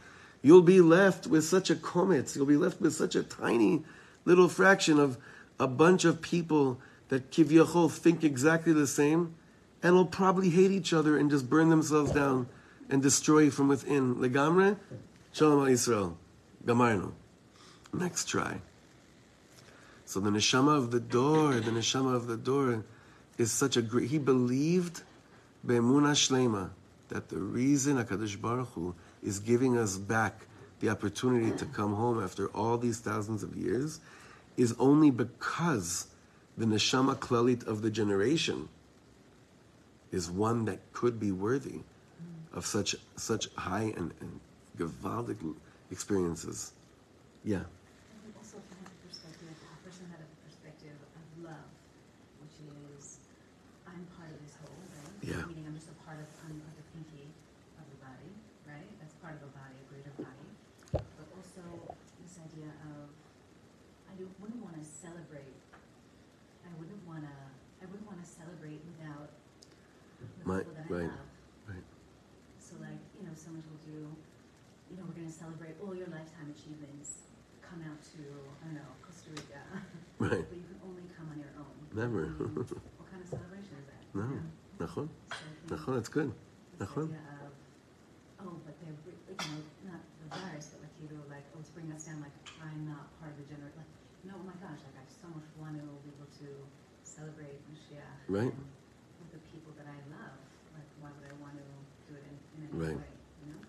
You'll 0.42 0.62
be 0.62 0.82
left 0.82 1.28
with 1.28 1.44
such 1.44 1.70
a 1.70 1.76
comets. 1.76 2.36
You'll 2.36 2.46
be 2.46 2.58
left 2.58 2.82
with 2.82 2.94
such 2.94 3.16
a 3.16 3.24
tiny 3.24 3.84
little 4.26 4.50
fraction 4.50 5.00
of 5.00 5.18
a 5.60 5.68
bunch 5.68 6.06
of 6.06 6.22
people 6.22 6.80
that 7.10 7.32
kivyachol 7.32 7.92
think 7.92 8.24
exactly 8.24 8.74
the 8.74 8.88
same 8.88 9.36
and 9.84 9.96
will 9.96 10.06
probably 10.06 10.50
hate 10.50 10.72
each 10.72 10.94
other 10.94 11.18
and 11.18 11.30
just 11.30 11.50
burn 11.50 11.70
themselves 11.70 12.12
down 12.12 12.48
and 12.90 13.02
destroy 13.02 13.50
from 13.50 13.68
within. 13.68 14.16
Legamre, 14.16 14.78
Shalom 15.32 15.68
Israel. 15.68 16.18
Gamarno. 16.66 17.12
Next 17.94 18.28
try. 18.28 18.62
So 20.06 20.20
the 20.20 20.30
neshama 20.30 20.78
of 20.78 20.92
the 20.92 21.00
dor, 21.00 21.56
the 21.56 21.72
neshama 21.72 22.16
of 22.16 22.28
the 22.28 22.38
dor 22.38 22.84
is 23.38 23.52
such 23.52 23.78
a 23.78 23.82
great. 23.82 24.10
He 24.10 24.18
believed 24.18 25.02
be'emuna 25.66 26.14
shlema 26.14 26.70
that 27.10 27.30
the 27.30 27.38
reason 27.38 27.98
Hakadosh 27.98 28.40
Baruch 28.40 28.70
Hu 28.70 28.96
is 29.24 29.40
giving 29.40 29.78
us 29.78 29.98
back 29.98 30.48
the 30.80 30.90
opportunity 30.90 31.52
to 31.58 31.66
come 31.66 31.94
home 31.94 32.24
after 32.24 32.48
all 32.50 32.78
these 32.78 33.00
thousands 33.00 33.44
of 33.44 33.56
years 33.56 34.00
is 34.58 34.76
only 34.80 35.12
because 35.12 36.08
the 36.58 36.66
neshama 36.66 37.16
klalit 37.16 37.66
of 37.66 37.82
the 37.82 37.90
generation 37.90 38.70
is 40.12 40.30
one 40.30 40.66
that 40.66 40.80
could 40.94 41.20
be 41.20 41.32
worthy 41.32 41.80
of 42.54 42.66
such 42.66 42.96
such 43.18 43.54
high 43.56 43.94
and, 43.98 44.14
and 44.22 44.40
gewaldic 44.78 45.38
experiences. 45.92 46.72
Yeah. 47.44 47.58
I 47.58 47.62
think 48.24 48.36
also 48.38 48.58
if 48.58 48.68
I 48.72 48.78
had 48.80 48.92
the 48.96 49.08
perspective, 49.08 49.52
a 49.52 49.80
person 49.84 50.06
had 50.10 50.22
a 50.24 50.30
perspective 50.48 50.96
of 51.20 51.26
love, 51.44 51.70
which 52.42 52.56
is, 52.98 53.20
I'm 53.86 54.08
part 54.16 54.32
of 54.32 54.40
this 54.40 54.56
whole, 54.62 54.72
right? 54.72 55.15
Yeah. 55.26 55.42
Meaning 55.50 55.66
I'm 55.66 55.74
just 55.74 55.90
a 55.90 55.98
part 56.06 56.22
of, 56.22 56.30
I'm 56.46 56.62
like 56.62 56.78
a 56.78 56.86
pinky 56.94 57.26
of 57.82 57.86
the 57.90 57.98
body, 57.98 58.30
right? 58.70 58.86
That's 59.02 59.18
part 59.18 59.34
of 59.42 59.50
a 59.50 59.52
body, 59.58 59.74
a 59.82 59.86
greater 59.90 60.14
body. 60.22 60.48
But 60.94 61.28
also 61.34 61.66
this 62.22 62.38
idea 62.38 62.70
of, 62.94 63.10
I 64.06 64.14
do, 64.22 64.30
wouldn't 64.38 64.62
want 64.62 64.78
to 64.78 64.86
celebrate, 64.86 65.58
I 66.62 66.70
wouldn't 66.78 67.02
want 67.10 67.26
to, 67.26 67.36
I 67.82 67.90
wouldn't 67.90 68.06
want 68.06 68.22
to 68.22 68.30
celebrate 68.30 68.86
without 68.86 69.34
the 70.22 70.30
My- 70.46 70.62
people 70.62 70.78
that 70.78 70.88
right, 70.94 71.10
I 71.10 71.74
right. 71.74 71.86
So 72.62 72.78
like, 72.78 73.02
you 73.18 73.26
know, 73.26 73.34
someone 73.34 73.66
told 73.66 73.82
you, 73.90 74.06
you 74.94 74.96
know, 75.02 75.10
we're 75.10 75.18
gonna 75.18 75.34
celebrate 75.34 75.74
all 75.82 75.98
your 75.98 76.08
lifetime 76.14 76.54
achievements. 76.54 77.26
Come 77.66 77.82
out 77.82 77.98
to, 78.14 78.22
I 78.62 78.70
don't 78.70 78.78
know, 78.78 78.92
Costa 79.02 79.34
Rica. 79.34 79.58
Right. 80.22 80.46
But 80.50 80.54
you 80.54 80.70
can 80.70 80.80
only 80.86 81.10
come 81.18 81.34
on 81.34 81.42
your 81.42 81.50
own. 81.58 81.76
Never. 81.98 82.30
I 82.30 82.46
mean, 82.46 82.62
what 83.02 83.10
kind 83.10 83.26
of 83.26 83.28
celebration 83.28 83.74
is 83.82 83.90
that? 83.90 84.06
No. 84.14 84.22
You 84.30 84.38
know? 84.38 84.55
Nachon? 84.80 85.08
So 85.10 85.36
I 85.36 85.38
think 85.68 85.82
Nachon, 85.82 85.94
that's 85.96 86.10
good. 86.10 86.32
idea 86.82 86.88
of, 86.88 87.12
uh, 87.12 88.44
oh, 88.44 88.54
but 88.66 88.76
they're, 88.84 88.96
you 88.96 89.36
know, 89.38 89.92
not 89.92 90.02
the 90.22 90.28
virus, 90.36 90.76
but 90.76 90.82
like, 90.84 90.96
you 91.02 91.08
know, 91.16 91.24
like, 91.30 91.46
oh, 91.56 91.60
it's 91.60 91.70
bringing 91.72 91.94
us 91.96 92.04
down, 92.06 92.20
like, 92.22 92.36
I'm 92.60 92.86
not 92.88 93.08
part 93.20 93.32
of 93.32 93.38
the 93.40 93.48
gener, 93.48 93.72
like, 93.80 93.92
no, 94.28 94.34
oh 94.36 94.44
my 94.44 94.56
gosh, 94.60 94.82
like, 94.84 94.98
I 95.00 95.06
so 95.08 95.28
much 95.32 95.48
want 95.60 95.78
to 95.80 95.86
be 96.04 96.12
able 96.12 96.30
to 96.44 96.50
celebrate 97.04 97.58
Mashiach. 97.72 98.28
Right. 98.28 98.52
Um, 98.52 98.66
with 99.22 99.32
the 99.32 99.42
people 99.54 99.72
that 99.80 99.88
I 99.88 100.00
love, 100.12 100.36
like, 100.76 100.90
why 101.00 101.10
would 101.16 101.26
I 101.30 101.36
want 101.40 101.56
to 101.56 101.66
do 102.12 102.20
it 102.20 102.26
in, 102.28 102.36
in 102.60 102.60
any 102.68 102.76
Right. 102.76 102.98
way, 103.00 103.14
you 103.46 103.48
know? 103.54 103.62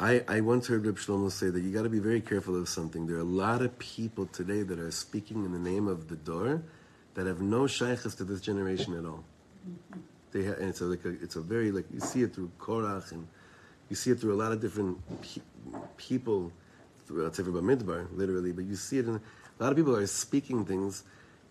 I, 0.00 0.24
I 0.26 0.40
once 0.40 0.66
heard 0.66 0.84
Reb 0.86 0.96
Shlomo 0.96 1.30
say 1.30 1.50
that 1.50 1.60
you 1.60 1.70
got 1.70 1.82
to 1.82 1.88
be 1.90 1.98
very 2.00 2.20
careful 2.20 2.56
of 2.60 2.68
something. 2.68 3.06
There 3.06 3.16
are 3.16 3.20
a 3.20 3.24
lot 3.46 3.62
of 3.62 3.78
people 3.78 4.26
today 4.26 4.62
that 4.62 4.78
are 4.78 4.90
speaking 4.90 5.44
in 5.44 5.52
the 5.52 5.58
name 5.58 5.86
of 5.86 6.08
the 6.08 6.16
dor 6.16 6.62
that 7.14 7.26
have 7.26 7.40
no 7.40 7.66
shaykhs 7.66 8.14
to 8.16 8.24
this 8.24 8.40
generation 8.40 8.96
at 8.98 9.04
all. 9.04 9.24
They 10.32 10.46
and 10.46 10.68
it's 10.68 10.80
a, 10.80 10.84
like 10.84 11.04
a, 11.04 11.10
it's 11.10 11.36
a 11.36 11.40
very 11.40 11.72
like 11.72 11.86
you 11.92 12.00
see 12.00 12.22
it 12.22 12.34
through 12.34 12.50
Korach 12.58 13.12
and 13.12 13.26
you 13.88 13.96
see 13.96 14.12
it 14.12 14.20
through 14.20 14.34
a 14.34 14.40
lot 14.40 14.52
of 14.52 14.60
different 14.60 14.98
pe- 15.20 15.42
people 15.96 16.52
throughout 17.06 17.32
uh, 17.32 17.34
Sefer 17.34 17.50
Bamidbar, 17.50 18.06
literally. 18.16 18.52
But 18.52 18.64
you 18.64 18.76
see 18.76 18.98
it 18.98 19.06
in 19.06 19.16
a 19.16 19.62
lot 19.62 19.72
of 19.72 19.76
people 19.76 19.96
are 19.96 20.06
speaking 20.06 20.64
things, 20.64 21.02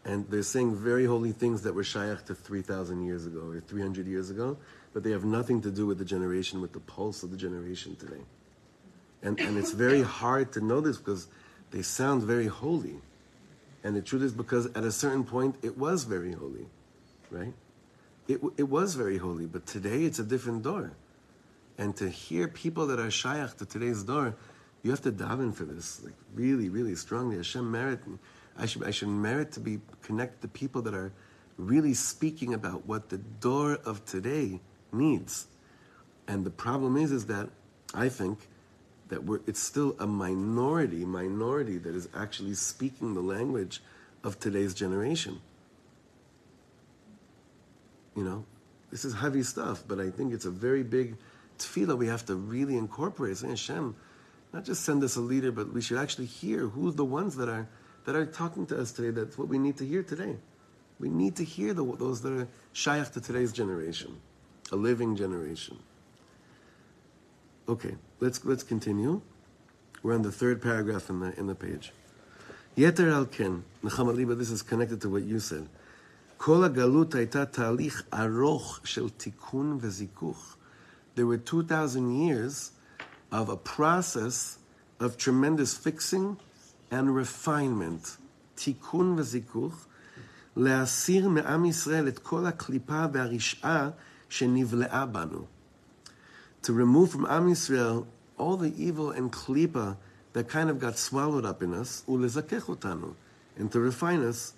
and 0.06 0.28
they're 0.30 0.41
saying 0.41 0.76
very 0.76 1.06
holy 1.06 1.34
things 1.34 1.62
that 1.63 1.76
were 1.76 1.84
shaykh 1.84 2.26
to 2.26 2.36
three 2.36 2.62
thousand 2.62 3.06
years 3.06 3.26
ago 3.26 3.41
or 3.50 3.60
three 3.60 3.82
hundred 3.82 4.08
years 4.08 4.30
ago, 4.30 4.58
but 4.93 5.04
they 5.04 5.12
have 5.12 5.26
nothing 5.26 5.62
to 5.62 5.72
do 5.72 5.86
with 5.86 5.98
the 5.98 6.06
generation, 6.06 6.62
with 6.62 6.72
the 6.72 6.80
pulse 6.80 7.22
of 7.24 7.32
the 7.32 7.38
generation 7.38 7.95
today. 7.98 8.24
And 9.22 9.39
and 9.39 9.58
it's 9.58 9.72
very 9.72 10.02
hard 10.02 10.54
to 10.54 10.62
know 10.62 10.80
this 10.80 10.98
because 10.98 11.28
they 11.72 11.82
sound 11.82 12.24
very 12.24 12.48
holy, 12.48 12.95
and 13.84 13.95
the 13.95 14.02
truth 14.02 14.24
is 14.24 14.32
because 14.32 14.67
at 14.67 14.86
a 14.86 14.91
certain 14.91 15.26
point 15.26 15.56
it 15.62 15.78
was 15.78 16.06
very 16.06 16.32
holy, 16.32 16.67
right? 17.30 17.54
It, 18.30 18.39
it 18.58 18.70
was 18.70 18.94
very 18.94 19.18
holy, 19.18 19.48
but 19.48 19.65
today 19.65 20.04
it's 20.04 20.20
a 20.20 20.24
different 20.24 20.62
dor. 20.62 20.92
And 21.80 21.96
to 21.96 22.08
hear 22.08 22.48
people 22.48 22.86
that 22.88 23.00
are 23.00 23.10
shaykh 23.10 23.58
to 23.58 23.65
today's 23.65 24.04
dor, 24.04 24.36
you 24.84 24.92
have 24.92 25.02
to 25.02 25.12
daven 25.12 25.54
for 25.54 25.65
this, 25.65 26.04
like 26.04 26.13
really, 26.36 26.70
really 26.70 26.94
strongly. 26.94 27.38
Hashem 27.38 27.70
merit, 27.70 28.02
I 28.56 28.68
should, 28.68 28.84
I 28.84 28.92
should 28.92 29.08
merit 29.08 29.52
to 29.54 29.60
be 29.60 29.80
connect 30.04 30.42
to 30.44 30.48
people 30.48 30.84
that 30.84 30.94
are 30.94 31.12
really 31.58 31.96
speaking 31.96 32.54
about 32.54 32.86
what 32.86 33.10
the 33.10 33.18
dor 33.18 33.80
of 33.84 34.06
today 34.06 34.60
needs. 34.92 35.48
And 36.28 36.46
the 36.46 36.52
problem 36.52 36.98
is, 36.98 37.12
is 37.12 37.26
that 37.26 37.50
I 37.96 38.10
think 38.10 38.48
that 39.08 39.24
we're, 39.24 39.39
it's 39.48 39.60
still 39.60 39.96
a 40.00 40.06
minority, 40.06 41.04
minority 41.04 41.80
that 41.80 41.96
is 41.96 42.08
actually 42.15 42.54
speaking 42.54 43.15
the 43.15 43.22
language 43.22 43.82
of 44.24 44.39
today's 44.39 44.76
generation. 44.76 45.42
You 48.20 48.26
know, 48.26 48.44
this 48.92 49.06
is 49.06 49.14
heavy 49.14 49.44
stuff, 49.44 49.86
but 49.88 49.98
I 49.98 50.10
think 50.10 50.34
it's 50.34 50.44
a 50.44 50.52
very 50.52 50.84
big 50.84 51.16
tefillah 51.58 51.98
we 51.98 52.08
have 52.08 52.26
to 52.26 52.36
really 52.36 52.76
incorporate. 52.76 53.38
Say, 53.38 53.48
Hashem, 53.48 53.96
not 54.52 54.66
just 54.66 54.84
send 54.84 55.02
us 55.06 55.16
a 55.16 55.22
leader, 55.22 55.54
but 55.54 55.72
we 55.72 55.80
should 55.80 55.98
actually 55.98 56.26
hear 56.26 56.68
who's 56.68 56.96
the 56.96 57.06
ones 57.06 57.38
that 57.38 57.48
are 57.48 57.70
that 58.04 58.18
are 58.18 58.26
talking 58.26 58.66
to 58.66 58.78
us 58.78 58.92
today. 58.92 59.12
That's 59.12 59.38
what 59.38 59.48
we 59.48 59.58
need 59.58 59.78
to 59.78 59.86
hear 59.86 60.04
today. 60.04 60.36
We 61.00 61.08
need 61.08 61.38
to 61.38 61.46
hear 61.46 61.74
the, 61.74 61.86
those 61.96 62.20
that 62.24 62.34
are 62.34 62.48
shaykh 62.74 63.10
to 63.14 63.22
today's 63.22 63.54
generation, 63.54 64.20
a 64.74 64.76
living 64.76 65.16
generation. 65.16 65.80
Okay, 67.70 67.96
let's 68.20 68.44
let's 68.44 68.64
continue. 68.64 69.22
We're 70.04 70.16
on 70.16 70.24
the 70.24 70.32
third 70.34 70.62
paragraph 70.62 71.10
in 71.10 71.22
the 71.22 71.40
in 71.40 71.48
the 71.48 71.56
page. 71.56 71.94
Yeter 72.76 73.14
al 73.14 73.28
ken, 73.28 73.64
this 73.82 74.52
is 74.52 74.62
connected 74.62 75.00
to 75.04 75.10
what 75.10 75.24
you 75.24 75.40
said. 75.40 75.70
כל 76.38 76.64
הגלות 76.64 77.14
הייתה 77.14 77.45
תהליך 77.47 78.03
ארוך 78.12 78.81
של 78.85 79.11
תיקון 79.11 79.79
וזיכוך. 79.81 80.57
There 81.17 81.27
were 81.27 81.38
2,000 81.38 82.11
years 82.11 82.73
of 83.33 83.49
a 83.49 83.57
process 83.57 84.59
of 85.01 85.17
tremendous 85.17 85.75
fixing 85.75 86.37
and 86.90 87.14
refinement. 87.17 88.17
תיקון 88.55 89.14
וזיכוך, 89.19 89.87
להסיר 90.57 91.29
מעם 91.29 91.64
ישראל 91.64 92.09
את 92.09 92.19
כל 92.19 92.47
הקליפה 92.47 93.05
והרשעה 93.12 93.90
שנבלעה 94.29 95.07
בנו. 95.07 95.45
To 96.62 96.73
remove 96.73 97.11
from 97.12 97.27
Am 97.27 97.49
Yisrael 97.53 98.07
all 98.38 98.57
the 98.57 98.73
evil 98.77 99.11
and 99.11 99.31
klipa 99.31 99.97
that 100.33 100.49
kind 100.49 100.71
of 100.71 100.79
got 100.79 100.99
swallowed 100.99 101.45
up 101.45 101.62
in 101.62 101.75
us, 101.75 102.03
ולזכך 102.09 102.69
אותנו, 102.69 103.12
and 103.59 103.71
to 103.73 103.79
refine 103.81 104.23
us 104.23 104.53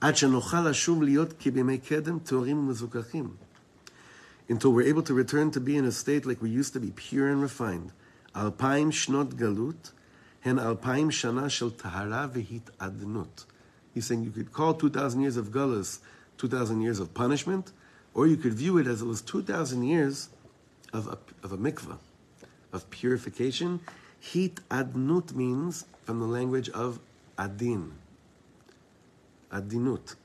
עד 0.00 0.16
שנוכל 0.16 0.68
לשוב 0.68 1.02
להיות 1.02 1.34
כבימי 1.38 1.78
קדם 1.78 2.18
טהורים 2.18 2.58
ומזוכחים. 2.58 3.28
Until 4.48 4.72
we're 4.72 4.86
able 4.94 5.02
to 5.02 5.14
return 5.14 5.50
to 5.50 5.60
be 5.60 5.76
in 5.76 5.84
a 5.84 5.92
state 5.92 6.24
like 6.24 6.40
we 6.40 6.50
used 6.50 6.72
to 6.72 6.80
be, 6.80 6.92
pure 6.94 7.28
and 7.28 7.42
refined. 7.42 7.90
אלפיים 8.36 8.92
שנות 8.92 9.34
גלות 9.34 9.92
הן 10.44 10.58
אלפיים 10.58 11.10
שנה 11.10 11.48
של 11.48 11.70
טהרה 11.70 12.26
והתעדנות. 12.32 13.44
He's 13.94 14.06
saying 14.06 14.24
you 14.24 14.30
could 14.30 14.52
call 14.52 14.74
2,000 14.74 15.20
years 15.20 15.36
of 15.36 15.50
galus 15.50 16.00
2,000 16.38 16.80
years 16.80 17.00
of 17.00 17.14
punishment, 17.14 17.72
or 18.14 18.26
you 18.26 18.36
could 18.36 18.54
view 18.54 18.78
it 18.78 18.86
as 18.86 19.02
it 19.02 19.06
was 19.06 19.22
2,000 19.22 19.82
years 19.82 20.28
of 20.92 21.06
a, 21.08 21.18
of 21.42 21.52
a 21.52 21.58
mikvah, 21.58 21.98
of 22.72 22.88
purification. 22.90 23.80
Hitadnut 24.22 25.34
means 25.34 25.84
from 26.04 26.20
the 26.20 26.26
language 26.26 26.68
of 26.70 26.98
adin, 27.38 27.92
adinut. 29.51 30.15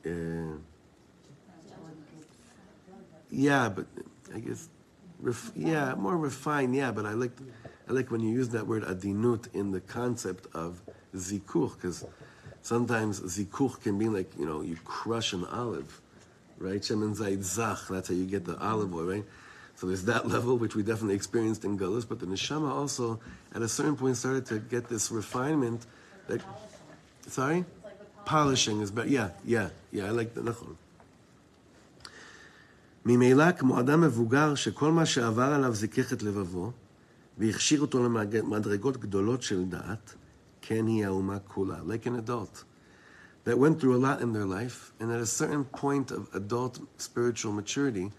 Yeah, 3.30 3.68
but 3.68 3.86
I 4.34 4.38
guess, 4.40 4.68
ref, 5.20 5.50
yeah, 5.56 5.94
more 5.94 6.16
refined. 6.16 6.74
Yeah, 6.74 6.92
but 6.92 7.06
I 7.06 7.12
like, 7.12 7.32
I 7.88 7.92
like 7.92 8.10
when 8.10 8.20
you 8.20 8.30
use 8.30 8.50
that 8.50 8.66
word 8.66 8.84
adinut 8.84 9.52
in 9.54 9.72
the 9.72 9.80
concept 9.80 10.46
of 10.54 10.80
zikuch, 11.14 11.74
because 11.74 12.04
Sometimes 12.66 13.20
zikuch 13.20 13.80
can 13.80 13.96
be 13.96 14.08
like, 14.08 14.28
you 14.36 14.44
know, 14.44 14.60
you 14.60 14.76
crush 14.84 15.32
an 15.32 15.44
olive, 15.44 16.00
right? 16.58 16.80
Shemen 16.80 17.16
zayit 17.16 17.44
zach, 17.44 17.78
that's 17.88 18.08
how 18.08 18.14
you 18.14 18.26
get 18.26 18.44
the 18.44 18.58
olive 18.58 18.92
oil, 18.92 19.04
right? 19.04 19.24
So 19.76 19.86
there's 19.86 20.02
that 20.06 20.26
level, 20.34 20.58
which 20.58 20.74
we 20.74 20.82
definitely 20.82 21.14
experienced 21.14 21.64
in 21.64 21.78
Galus, 21.78 22.04
but 22.08 22.18
the 22.18 22.26
neshama 22.26 22.68
also, 22.68 23.20
at 23.54 23.62
a 23.62 23.68
certain 23.68 23.94
point, 23.94 24.16
started 24.16 24.46
to 24.46 24.58
get 24.58 24.88
this 24.88 25.12
refinement 25.12 25.86
that, 26.26 26.40
sorry? 27.28 27.64
Polishing 28.25 28.81
is 28.81 28.91
better. 28.91 29.09
Yeah, 29.09 29.29
yeah, 29.45 29.69
yeah, 29.91 30.05
I 30.05 30.11
like 30.11 30.33
the 30.33 30.41
נכון. 30.41 30.75
ממילא 33.05 33.51
כמו 33.51 33.79
אדם 33.79 34.01
מבוגר 34.01 34.55
שכל 34.55 34.91
מה 34.91 35.05
שעבר 35.05 35.53
עליו 35.53 35.75
זיכך 35.75 36.13
את 36.13 36.23
לבבו 36.23 36.71
והכשיר 37.37 37.81
אותו 37.81 38.03
למדרגות 38.03 38.97
גדולות 38.97 39.41
של 39.41 39.65
דעת, 39.65 40.13
כן 40.61 40.87
היא 40.87 41.05
האומה 41.05 41.39
כולה, 41.39 41.79
like 41.87 42.05
an 42.05 42.29
adult, 42.29 42.63
that 43.45 43.57
went 43.57 43.79
through 43.79 43.95
a 43.95 43.97
lot 43.97 44.21
in 44.21 44.33
their 44.33 44.45
life, 44.45 44.93
and 44.99 45.11
at 45.11 45.19
a 45.19 45.25
certain 45.25 45.63
point 45.63 46.11
of 46.11 46.29
adult 46.35 46.79
spiritual 46.97 47.51
maturity, 47.51 48.11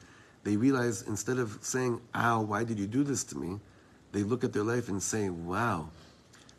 they 0.42 0.56
realize 0.56 1.02
instead 1.02 1.38
of 1.38 1.58
saying, 1.60 2.00
ow, 2.14 2.40
why 2.40 2.64
did 2.64 2.78
you 2.78 2.88
do 2.88 3.04
this 3.04 3.22
to 3.22 3.38
me? 3.38 3.60
They 4.10 4.24
look 4.24 4.42
at 4.42 4.52
their 4.52 4.64
life 4.64 4.88
and 4.88 5.00
say, 5.00 5.30
wow, 5.30 5.88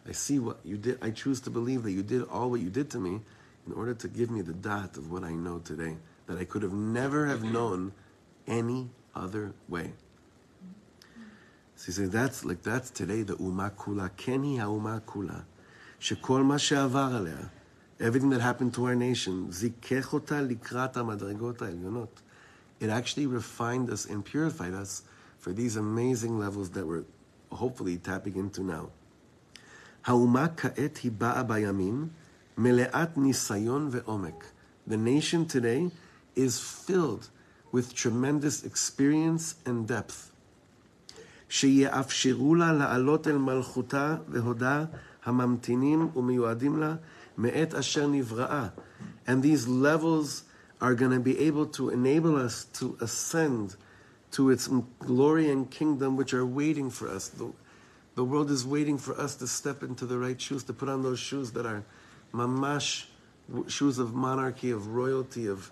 I 0.07 0.13
see 0.13 0.39
what 0.39 0.59
you 0.63 0.77
did. 0.77 0.97
I 1.01 1.11
choose 1.11 1.41
to 1.41 1.49
believe 1.49 1.83
that 1.83 1.91
you 1.91 2.03
did 2.03 2.23
all 2.23 2.49
what 2.49 2.61
you 2.61 2.69
did 2.69 2.89
to 2.91 2.99
me 2.99 3.19
in 3.67 3.73
order 3.73 3.93
to 3.93 4.07
give 4.07 4.29
me 4.29 4.41
the 4.41 4.53
dot 4.53 4.97
of 4.97 5.11
what 5.11 5.23
I 5.23 5.31
know 5.31 5.59
today, 5.59 5.97
that 6.27 6.37
I 6.37 6.45
could 6.45 6.63
have 6.63 6.73
never 6.73 7.27
have 7.27 7.43
known 7.43 7.93
any 8.47 8.89
other 9.15 9.53
way. 9.69 9.93
So 11.75 11.87
he 11.87 11.91
says, 11.91 12.09
that's 12.09 12.45
like 12.45 12.61
that's 12.63 12.89
today 12.89 13.23
the 13.23 13.35
Uma 13.37 13.71
Kula, 13.77 14.09
Keni 14.11 14.57
HaUma 14.57 15.01
Kula, 15.01 15.43
שכל 15.99 16.43
מה 16.43 16.59
שעבר 16.59 17.11
עליה, 17.15 17.49
everything 17.99 18.29
that 18.29 18.41
happened 18.41 18.73
to 18.73 18.85
our 18.85 18.95
nation, 18.95 19.51
זיכך 19.51 20.13
אותה 20.13 20.41
לקראת 20.41 20.97
המדרגות 20.97 21.61
העליונות. 21.61 22.21
It 22.79 22.89
actually 22.89 23.27
refined 23.27 23.89
us 23.89 24.05
and 24.05 24.25
purified 24.25 24.73
us 24.73 25.03
for 25.39 25.53
these 25.53 25.77
amazing 25.77 26.37
levels 26.37 26.69
that 26.71 26.85
we're 26.85 27.05
hopefully 27.51 27.97
tapping 27.97 28.35
into 28.35 28.61
now. 28.63 28.89
האומה 30.05 30.47
כעת 30.57 30.97
היא 30.97 31.11
באה 31.11 31.43
בימים, 31.43 32.07
מלאת 32.57 33.17
ניסיון 33.17 33.89
ועומק. 33.91 34.43
The 34.87 34.97
nation 34.97 35.45
today 35.45 35.91
is 36.35 36.59
filled 36.59 37.29
with 37.71 37.93
tremendous 37.95 38.63
experience 38.63 39.55
and 39.65 39.87
depth. 39.87 40.29
שיאפשרו 41.49 42.55
לה 42.55 42.73
לעלות 42.73 43.27
אל 43.27 43.37
מלכותה 43.37 44.15
והודה 44.29 44.85
הממתינים 45.25 46.09
ומיועדים 46.15 46.79
לה 46.79 46.95
מעת 47.37 47.73
אשר 47.73 48.07
נבראה. 48.07 48.67
And 49.27 49.43
these 49.43 49.67
levels 49.67 50.43
are 50.81 50.95
going 50.95 51.11
to 51.11 51.19
be 51.19 51.39
able 51.39 51.65
to 51.65 51.89
enable 51.89 52.35
us 52.35 52.65
to 52.79 52.97
ascend 52.99 53.75
to 54.31 54.49
its 54.49 54.67
glory 54.99 55.49
and 55.49 55.69
kingdom 55.69 56.17
which 56.17 56.33
are 56.33 56.45
waiting 56.45 56.89
for 56.89 57.07
us. 57.07 57.29
The, 57.29 57.51
the 58.15 58.23
world 58.23 58.49
is 58.51 58.65
waiting 58.65 58.97
for 58.97 59.13
us 59.17 59.35
to 59.35 59.47
step 59.47 59.81
into 59.83 60.05
the 60.05 60.17
right 60.17 60.39
shoes, 60.39 60.63
to 60.65 60.73
put 60.73 60.89
on 60.89 61.03
those 61.03 61.19
shoes 61.19 61.51
that 61.51 61.65
are 61.65 61.83
mamash, 62.32 63.06
shoes 63.68 63.98
of 63.98 64.14
monarchy, 64.14 64.70
of 64.70 64.88
royalty, 64.88 65.46
of, 65.46 65.70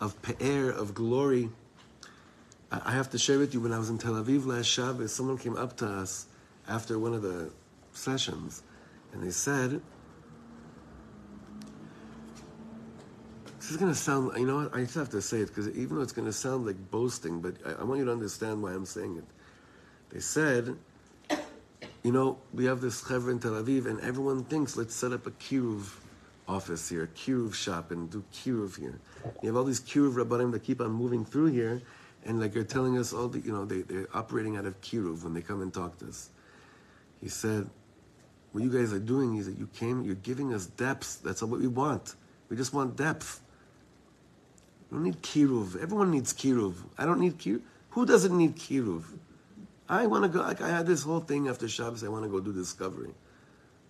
of 0.00 0.20
pe'er, 0.22 0.70
of 0.70 0.94
glory. 0.94 1.50
I 2.70 2.92
have 2.92 3.10
to 3.10 3.18
share 3.18 3.38
with 3.38 3.54
you, 3.54 3.60
when 3.60 3.72
I 3.72 3.78
was 3.78 3.88
in 3.88 3.98
Tel 3.98 4.12
Aviv 4.12 4.44
last 4.46 4.66
Shabbos, 4.66 5.12
someone 5.12 5.38
came 5.38 5.56
up 5.56 5.76
to 5.78 5.86
us 5.86 6.26
after 6.68 6.98
one 6.98 7.14
of 7.14 7.22
the 7.22 7.50
sessions, 7.92 8.62
and 9.12 9.22
they 9.22 9.30
said, 9.30 9.80
this 13.58 13.70
is 13.70 13.76
going 13.76 13.90
to 13.90 13.98
sound, 13.98 14.32
you 14.38 14.46
know 14.46 14.56
what, 14.56 14.74
I 14.74 14.82
just 14.82 14.94
have 14.94 15.10
to 15.10 15.22
say 15.22 15.38
it, 15.38 15.48
because 15.48 15.68
even 15.70 15.96
though 15.96 16.02
it's 16.02 16.12
going 16.12 16.26
to 16.26 16.32
sound 16.32 16.66
like 16.66 16.90
boasting, 16.90 17.40
but 17.40 17.54
I, 17.66 17.80
I 17.80 17.84
want 17.84 17.98
you 18.00 18.04
to 18.04 18.12
understand 18.12 18.62
why 18.62 18.72
I'm 18.72 18.86
saying 18.86 19.16
it. 19.16 19.24
They 20.10 20.20
said, 20.20 20.76
you 22.02 22.12
know, 22.12 22.38
we 22.54 22.64
have 22.64 22.80
this 22.80 23.02
chevra 23.02 23.32
in 23.32 23.38
Tel 23.38 23.52
Aviv, 23.52 23.86
and 23.86 24.00
everyone 24.00 24.44
thinks, 24.44 24.76
let's 24.76 24.94
set 24.94 25.12
up 25.12 25.26
a 25.26 25.30
kiruv 25.32 25.88
office 26.46 26.88
here, 26.88 27.04
a 27.04 27.08
kiruv 27.08 27.54
shop, 27.54 27.90
and 27.90 28.10
do 28.10 28.24
kiruv 28.32 28.78
here. 28.78 28.98
You 29.42 29.48
have 29.48 29.56
all 29.56 29.64
these 29.64 29.80
kiruv 29.80 30.14
rabbanim 30.14 30.52
that 30.52 30.62
keep 30.62 30.80
on 30.80 30.90
moving 30.90 31.24
through 31.24 31.46
here, 31.46 31.82
and 32.24 32.40
like 32.40 32.52
they're 32.52 32.64
telling 32.64 32.96
us 32.98 33.12
all 33.12 33.28
the, 33.28 33.40
you 33.40 33.52
know, 33.52 33.64
they, 33.64 33.82
they're 33.82 34.08
operating 34.14 34.56
out 34.56 34.64
of 34.64 34.80
kiruv 34.80 35.24
when 35.24 35.34
they 35.34 35.42
come 35.42 35.60
and 35.60 35.72
talk 35.72 35.98
to 35.98 36.06
us. 36.06 36.30
He 37.20 37.28
said, 37.28 37.68
what 38.52 38.64
you 38.64 38.70
guys 38.70 38.92
are 38.92 38.98
doing 38.98 39.36
is 39.36 39.46
that 39.46 39.58
you 39.58 39.68
came, 39.74 40.02
you're 40.02 40.14
giving 40.14 40.54
us 40.54 40.66
depth. 40.66 41.22
That's 41.22 41.42
what 41.42 41.60
we 41.60 41.66
want. 41.66 42.14
We 42.48 42.56
just 42.56 42.72
want 42.72 42.96
depth. 42.96 43.40
We 44.90 44.96
don't 44.96 45.04
need 45.04 45.22
kiruv. 45.22 45.80
Everyone 45.82 46.10
needs 46.10 46.32
kiruv. 46.32 46.74
I 46.96 47.04
don't 47.04 47.20
need 47.20 47.38
kiruv. 47.38 47.60
Who 47.90 48.06
doesn't 48.06 48.36
need 48.36 48.56
kiruv? 48.56 49.04
I 49.88 50.06
want 50.06 50.24
to 50.24 50.28
go. 50.28 50.40
Like 50.40 50.60
I 50.60 50.68
had 50.68 50.86
this 50.86 51.02
whole 51.02 51.20
thing 51.20 51.48
after 51.48 51.68
Shabbos. 51.68 52.04
I 52.04 52.08
want 52.08 52.24
to 52.24 52.30
go 52.30 52.40
do 52.40 52.52
discovery. 52.52 53.10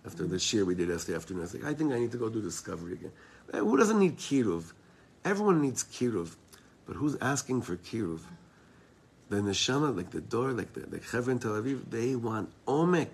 After 0.05 0.25
the 0.25 0.39
shir 0.39 0.63
we 0.63 0.75
did 0.75 0.87
yesterday 0.87 1.17
afternoon, 1.17 1.41
I 1.41 1.43
was 1.43 1.53
like, 1.53 1.65
I 1.65 1.73
think 1.73 1.91
I 1.91 1.99
need 1.99 2.11
to 2.13 2.17
go 2.17 2.29
do 2.29 2.41
discovery 2.41 2.93
again. 2.93 3.11
Who 3.51 3.75
doesn't 3.75 3.99
need 3.99 4.17
kiruv? 4.17 4.71
Everyone 5.25 5.61
needs 5.61 5.83
kiruv, 5.83 6.35
but 6.87 6.95
who's 6.95 7.17
asking 7.19 7.63
for 7.63 7.75
kiruv? 7.75 8.21
Then 9.29 9.45
the 9.45 9.51
neshama, 9.51 9.95
like 9.95 10.09
the 10.09 10.21
dor, 10.21 10.51
like 10.53 10.71
the 10.73 10.87
like 10.89 11.03
Chevron 11.03 11.37
Tel 11.37 11.51
Aviv, 11.51 11.89
they 11.89 12.15
want 12.15 12.49
omek. 12.65 13.09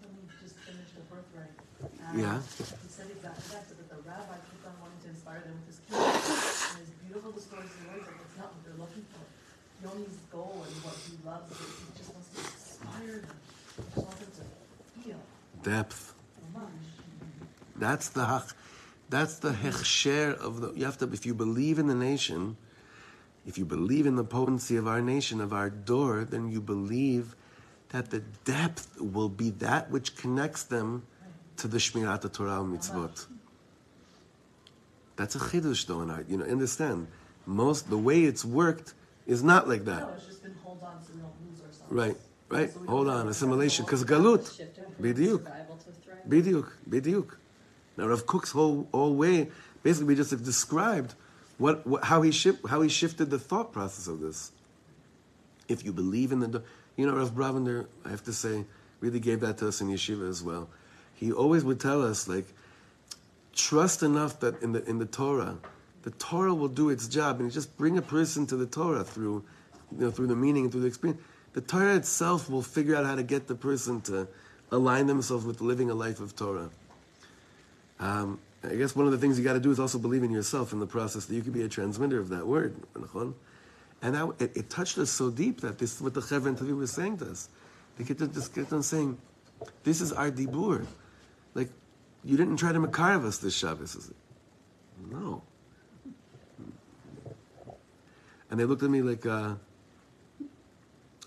Then 0.00 0.10
we 0.16 0.24
just 0.42 0.56
finished 0.64 0.94
the 0.96 1.02
birthright. 1.12 1.52
Yeah. 2.16 2.36
Uh, 2.36 2.40
He 2.40 2.88
said 2.88 3.06
exactly 3.12 3.44
that, 3.52 3.68
so 3.68 3.74
that 3.76 3.88
the 3.92 4.00
rabbi 4.08 4.40
kept 4.48 4.64
on 4.66 4.74
wanting 4.80 4.98
to 5.04 5.08
inspire 5.12 5.44
them 5.44 5.60
with 5.60 5.76
his 5.76 5.80
kids. 5.84 6.72
And 6.72 6.80
his 6.80 6.90
beautiful 7.04 7.30
the 7.32 7.40
stories 7.44 7.70
and 7.78 7.92
words, 7.92 8.08
like 8.08 8.16
it's 8.24 8.38
not 8.40 8.48
what 8.50 8.64
they're 8.64 8.80
looking 8.80 9.04
for. 9.12 9.22
Yoni's 9.82 10.18
goal 10.32 10.64
and 10.66 10.74
what 10.84 10.94
he 11.04 11.16
loves 11.24 11.50
is 11.52 11.58
he 11.58 11.98
just 11.98 12.12
wants 12.14 12.28
to 12.34 12.40
inspire 12.40 13.20
them. 13.20 13.36
He 13.76 13.82
just 13.82 13.96
wants 13.96 14.18
them 14.18 14.30
to 14.36 15.02
feel 15.02 15.20
Depth. 15.62 16.14
That's 17.78 18.08
the 18.08 18.42
that's 19.08 19.38
the 19.38 19.50
hechsher 19.50 20.36
of 20.38 20.60
the. 20.60 20.72
You 20.72 20.84
have 20.84 20.98
to, 20.98 21.10
if 21.12 21.26
you 21.26 21.34
believe 21.34 21.78
in 21.78 21.86
the 21.86 21.94
nation, 21.94 22.56
if 23.46 23.58
you 23.58 23.64
believe 23.64 24.06
in 24.06 24.16
the 24.16 24.24
potency 24.24 24.76
of 24.76 24.88
our 24.88 25.00
nation, 25.00 25.40
of 25.40 25.52
our 25.52 25.70
dor, 25.70 26.24
then 26.24 26.50
you 26.50 26.60
believe 26.60 27.36
that 27.90 28.10
the 28.10 28.20
depth 28.44 29.00
will 29.00 29.28
be 29.28 29.50
that 29.50 29.90
which 29.90 30.16
connects 30.16 30.64
them 30.64 31.04
to 31.58 31.68
the 31.68 31.78
Shmirat 31.78 32.32
Torah 32.32 32.64
mitzvot. 32.64 33.26
That's 35.14 35.34
a 35.34 35.38
chidush, 35.38 35.86
though, 35.86 36.00
and 36.00 36.12
I, 36.12 36.24
you 36.28 36.36
know, 36.36 36.44
understand. 36.44 37.06
Most 37.46 37.88
the 37.88 37.96
way 37.96 38.24
it's 38.24 38.44
worked 38.44 38.94
is 39.26 39.42
not 39.42 39.68
like 39.68 39.84
that. 39.84 40.02
No, 40.02 40.14
it's 40.14 40.26
just 40.26 40.42
been 40.42 40.54
hold 40.62 40.82
on 40.82 41.02
so 41.02 41.12
we 41.14 41.20
don't 41.20 41.32
lose 41.48 41.60
ourselves. 41.60 41.92
Right, 41.92 42.16
right. 42.48 42.72
So 42.72 42.80
Hold 42.88 43.08
on, 43.08 43.28
assimilation, 43.28 43.84
because 43.84 44.04
galut. 44.04 44.56
Shifting 44.56 44.84
from 44.84 45.04
Bediuk. 45.04 45.44
survival 45.44 45.76
to 45.76 45.90
thrive. 45.92 46.18
Bidyuk, 46.28 46.70
bidyuk. 46.88 47.34
Now 47.96 48.08
Rav 48.08 48.26
Kook's 48.26 48.50
whole, 48.50 48.88
whole 48.92 49.14
way, 49.14 49.48
basically, 49.82 50.08
we 50.08 50.14
just 50.16 50.30
have 50.30 50.44
described 50.44 51.14
what, 51.58 51.86
what 51.86 52.04
how 52.04 52.22
he 52.22 52.30
shift, 52.30 52.68
how 52.68 52.82
he 52.82 52.88
shifted 52.88 53.30
the 53.30 53.38
thought 53.38 53.72
process 53.72 54.06
of 54.06 54.20
this. 54.20 54.52
If 55.68 55.84
you 55.84 55.92
believe 55.92 56.30
in 56.30 56.40
the, 56.40 56.62
you 56.96 57.06
know, 57.06 57.16
Rav 57.16 57.32
Brovender, 57.34 57.86
I 58.04 58.10
have 58.10 58.22
to 58.24 58.32
say, 58.32 58.64
really 59.00 59.18
gave 59.20 59.40
that 59.40 59.58
to 59.58 59.68
us 59.68 59.80
in 59.80 59.88
yeshiva 59.88 60.28
as 60.28 60.42
well. 60.42 60.68
He 61.14 61.32
always 61.32 61.64
would 61.64 61.80
tell 61.80 62.02
us 62.04 62.28
like, 62.28 62.46
trust 63.54 64.02
enough 64.02 64.38
that 64.40 64.62
in 64.62 64.72
the 64.72 64.84
in 64.84 64.98
the 64.98 65.06
Torah, 65.06 65.56
the 66.06 66.12
Torah 66.12 66.54
will 66.54 66.68
do 66.68 66.90
its 66.90 67.08
job, 67.08 67.40
and 67.40 67.50
just 67.50 67.76
bring 67.76 67.98
a 67.98 68.02
person 68.02 68.46
to 68.46 68.54
the 68.54 68.64
Torah 68.64 69.02
through, 69.02 69.42
you 69.90 70.04
know, 70.04 70.10
through 70.12 70.28
the 70.28 70.36
meaning 70.36 70.62
and 70.62 70.70
through 70.70 70.82
the 70.82 70.86
experience. 70.86 71.20
The 71.52 71.60
Torah 71.60 71.96
itself 71.96 72.48
will 72.48 72.62
figure 72.62 72.94
out 72.94 73.04
how 73.04 73.16
to 73.16 73.24
get 73.24 73.48
the 73.48 73.56
person 73.56 74.00
to 74.02 74.28
align 74.70 75.08
themselves 75.08 75.44
with 75.44 75.60
living 75.60 75.90
a 75.90 75.94
life 75.94 76.20
of 76.20 76.36
Torah. 76.36 76.70
Um, 77.98 78.38
I 78.62 78.76
guess 78.76 78.94
one 78.94 79.06
of 79.06 79.10
the 79.10 79.18
things 79.18 79.36
you 79.36 79.42
got 79.42 79.54
to 79.54 79.60
do 79.60 79.72
is 79.72 79.80
also 79.80 79.98
believe 79.98 80.22
in 80.22 80.30
yourself 80.30 80.72
in 80.72 80.78
the 80.78 80.86
process 80.86 81.24
that 81.24 81.34
you 81.34 81.42
could 81.42 81.52
be 81.52 81.62
a 81.62 81.68
transmitter 81.68 82.20
of 82.20 82.28
that 82.28 82.46
word. 82.46 82.76
And 84.00 84.14
that, 84.14 84.32
it, 84.38 84.56
it 84.56 84.70
touched 84.70 84.98
us 84.98 85.10
so 85.10 85.28
deep 85.28 85.60
that 85.62 85.80
this 85.80 85.96
is 85.96 86.00
what 86.00 86.14
the 86.14 86.22
Chevron 86.22 86.54
Tavi 86.54 86.72
was 86.72 86.92
saying 86.92 87.18
to 87.18 87.32
us. 87.32 87.48
They 87.98 88.04
just 88.04 88.54
kept 88.54 88.72
on 88.72 88.84
saying, 88.84 89.18
this 89.82 90.00
is 90.00 90.12
our 90.12 90.30
dibur. 90.30 90.86
Like, 91.54 91.70
you 92.22 92.36
didn't 92.36 92.58
try 92.58 92.70
to 92.70 92.78
makarv 92.78 93.24
us 93.24 93.38
this 93.38 93.56
Shabbos. 93.56 93.96
I 93.96 94.00
said, 94.02 94.14
no. 95.10 95.42
And 98.50 98.60
they 98.60 98.64
looked 98.64 98.82
at 98.82 98.90
me 98.90 99.02
like, 99.02 99.26
uh, 99.26 99.54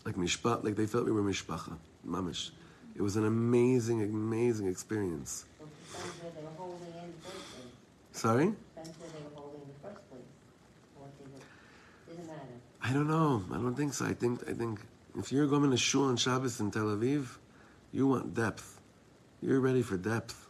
like 0.05 0.15
mishpat, 0.15 0.63
like 0.63 0.75
they 0.75 0.85
felt 0.85 1.05
we 1.05 1.11
were 1.11 1.21
mishpacha, 1.21 1.77
mamish. 2.07 2.51
It 2.95 3.01
was 3.01 3.15
an 3.15 3.25
amazing, 3.25 4.01
amazing 4.03 4.67
experience. 4.67 5.45
Sorry? 8.11 8.53
I 12.81 12.93
don't 12.93 13.07
know. 13.07 13.43
I 13.51 13.55
don't 13.55 13.75
think 13.75 13.93
so. 13.93 14.05
I 14.05 14.13
think 14.13 14.41
I 14.49 14.53
think 14.53 14.79
if 15.17 15.31
you're 15.31 15.47
going 15.47 15.69
to 15.69 15.77
shul 15.77 16.05
on 16.05 16.17
Shabbos 16.17 16.59
in 16.59 16.71
Tel 16.71 16.85
Aviv, 16.85 17.37
you 17.91 18.07
want 18.07 18.33
depth. 18.33 18.81
You're 19.41 19.59
ready 19.59 19.81
for 19.81 19.95
depth. 19.95 20.47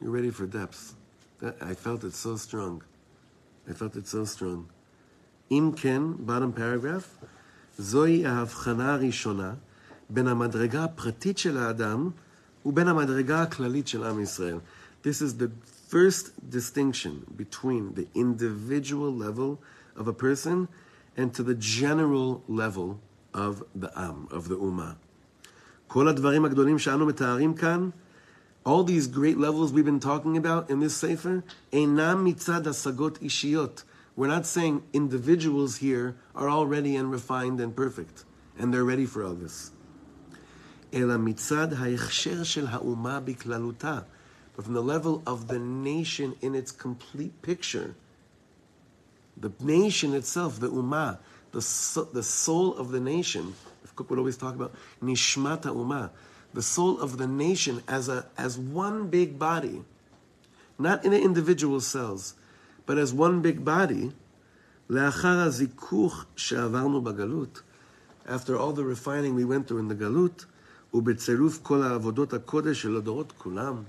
You're 0.00 0.10
ready 0.10 0.30
for 0.30 0.46
depth. 0.46 0.94
That, 1.40 1.56
I 1.60 1.74
felt 1.74 2.04
it 2.04 2.14
so 2.14 2.36
strong. 2.36 2.82
I 3.69 3.73
felt 3.73 3.95
it 3.95 4.07
so 4.07 4.37
strong. 4.37 4.71
אם 5.51 5.71
כן, 5.75 6.01
bottom 6.27 6.59
paragraph, 6.59 7.25
זוהי 7.77 8.25
ההבחנה 8.25 8.93
הראשונה 8.93 9.53
בין 10.09 10.27
המדרגה 10.27 10.83
הפרטית 10.83 11.37
של 11.37 11.57
האדם 11.57 12.09
ובין 12.65 12.87
המדרגה 12.87 13.41
הכללית 13.41 13.87
של 13.87 14.03
עם 14.03 14.19
ישראל. 14.19 14.57
This 15.03 15.21
is 15.21 15.39
the 15.39 15.49
first 15.89 16.31
distinction 16.49 17.25
between 17.37 17.93
the 17.95 18.07
individual 18.15 19.11
level 19.11 19.59
of 19.95 20.07
a 20.07 20.13
person 20.13 20.67
and 21.17 21.33
to 21.33 21.43
the 21.43 21.55
general 21.55 22.43
level 22.47 22.99
of 23.33 23.63
the 23.81 23.91
Am, 23.95 24.27
of 24.31 24.47
the 24.49 24.57
Ummah. 24.57 24.95
כל 25.87 26.07
הדברים 26.07 26.45
הגדולים 26.45 26.79
שאנו 26.79 27.05
מתארים 27.05 27.53
כאן, 27.53 27.89
all 28.64 28.84
these 28.84 29.06
great 29.06 29.38
levels 29.38 29.72
we've 29.72 29.84
been 29.84 30.00
talking 30.00 30.36
about 30.36 30.70
in 30.70 30.80
this 30.80 30.96
sefer. 30.96 31.42
We're 34.16 34.26
not 34.26 34.46
saying 34.46 34.82
individuals 34.92 35.76
here 35.76 36.16
are 36.34 36.48
all 36.48 36.66
ready 36.66 36.96
and 36.96 37.10
refined 37.10 37.60
and 37.60 37.74
perfect, 37.74 38.24
and 38.58 38.74
they're 38.74 38.84
ready 38.84 39.06
for 39.06 39.24
all 39.24 39.34
this. 39.34 39.70
but 44.60 44.64
from 44.64 44.74
the 44.74 44.82
level 44.82 45.22
of 45.26 45.48
the 45.48 45.58
nation 45.58 46.36
in 46.42 46.54
its 46.54 46.70
complete 46.70 47.40
picture. 47.40 47.94
The 49.36 49.52
nation 49.60 50.12
itself, 50.12 50.60
the 50.60 50.68
ummah, 50.68 51.18
the, 51.52 51.58
the 52.12 52.22
soul 52.22 52.76
of 52.76 52.90
the 52.90 53.00
nation, 53.00 53.54
if 53.84 53.96
Kook 53.96 54.10
would 54.10 54.18
always 54.18 54.36
talk 54.36 54.54
about 54.54 54.74
nishmata 55.02 55.74
ummah, 55.74 56.10
the 56.53 56.61
soul 56.61 56.99
of 56.99 57.17
the 57.17 57.27
nation 57.27 57.83
as 57.87 58.07
a 58.07 58.25
as 58.37 58.57
one 58.57 59.07
big 59.07 59.37
body, 59.37 59.83
not 60.79 61.03
in 61.05 61.11
the 61.11 61.21
individual 61.21 61.81
cells, 61.81 62.33
but 62.85 62.97
as 62.97 63.13
one 63.13 63.41
big 63.41 63.63
body. 63.65 64.11
לאחר 64.89 65.39
הזיכוך 65.39 66.25
שעברנו 66.35 67.01
בגלות, 67.01 67.61
after 68.27 68.55
all 68.55 68.71
the 68.71 68.83
refining 68.83 69.35
we 69.35 69.43
went 69.43 69.67
through 69.67 69.79
in 69.79 69.87
the 69.87 69.95
גלות, 69.95 70.45
ובצירוף 70.93 71.59
כל 71.63 71.83
העבודות 71.83 72.33
הקודש 72.33 72.81
של 72.81 72.97
הדורות 72.97 73.33
כולם, 73.37 73.83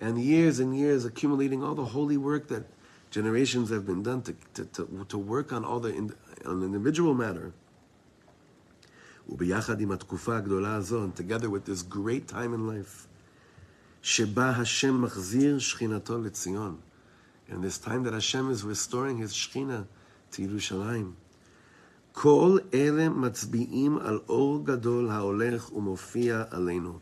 and 0.00 0.18
years 0.18 0.60
and 0.60 0.76
years 0.76 1.04
accumulating 1.04 1.62
all 1.62 1.74
the 1.74 1.84
holy 1.84 2.16
work 2.16 2.48
that 2.48 2.64
generations 3.10 3.70
have 3.70 3.86
been 3.86 4.02
done 4.02 4.22
to, 4.22 4.34
to, 4.54 4.64
to, 4.66 5.06
to 5.08 5.18
work 5.18 5.52
on 5.52 5.64
all 5.64 5.80
the 5.80 5.88
in, 5.88 6.12
on 6.44 6.60
the 6.60 6.66
individual 6.66 7.14
matter. 7.14 7.52
וביחד 9.28 9.80
עם 9.80 9.92
התקופה 9.92 10.36
הגדולה 10.36 10.74
הזו, 10.74 11.04
and 11.04 11.16
together 11.16 11.48
with 11.48 11.68
this 11.68 11.82
great 11.82 12.32
time 12.32 12.54
in 12.54 12.68
life, 12.68 13.06
שבה 14.02 14.50
השם 14.50 15.02
מחזיר 15.02 15.58
שכינתו 15.58 16.18
לציון. 16.18 16.76
And 17.48 17.62
this 17.62 17.78
time 17.78 18.02
that 18.04 18.12
Hashem 18.12 18.50
is 18.50 18.64
restoring 18.64 19.18
his 19.18 19.32
Shekhinah 19.32 19.86
to 20.32 20.42
Yerushalayim. 20.42 21.14
כל 22.12 22.58
אלה 22.74 23.08
מצביעים 23.08 23.98
על 23.98 24.20
אור 24.28 24.64
גדול 24.64 25.10
ההולך 25.10 25.72
ומופיע 25.72 26.44
עלינו. 26.50 26.98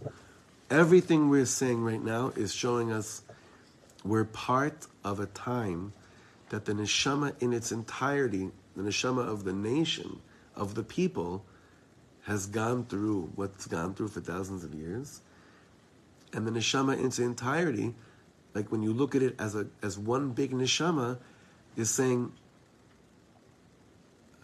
Everything 0.71 1.29
we're 1.31 1.47
saying 1.47 1.85
right 1.85 2.05
now 2.05 2.33
is 2.37 2.53
showing 2.53 2.91
us 2.91 3.23
we're 4.05 4.25
part 4.25 4.87
of 5.05 5.21
a 5.21 5.27
time 5.27 5.93
that 6.51 6.65
the 6.65 6.73
neshama 6.73 7.33
in 7.41 7.53
its 7.53 7.71
entirety, 7.71 8.51
the 8.77 8.83
neshama 8.83 9.25
of 9.27 9.45
the 9.45 9.53
nation, 9.53 10.21
of 10.57 10.75
the 10.75 10.83
people, 10.83 11.45
has 12.30 12.46
gone 12.46 12.86
through 12.86 13.32
what's 13.36 13.66
gone 13.66 13.96
through 13.96 14.08
for 14.10 14.22
thousands 14.22 14.64
of 14.64 14.74
years. 14.76 15.22
And 16.32 16.46
the 16.46 16.52
neshama 16.52 16.98
in 17.00 17.08
its 17.08 17.18
entirety, 17.18 17.96
like 18.54 18.72
when 18.72 18.84
you 18.84 18.94
look 18.94 19.16
at 19.16 19.24
it 19.24 19.36
as 19.40 19.56
a 19.56 19.68
as 19.82 19.98
one 19.98 20.32
big 20.32 20.52
neshama, 20.52 21.18
is 21.76 21.90
saying, 21.90 22.32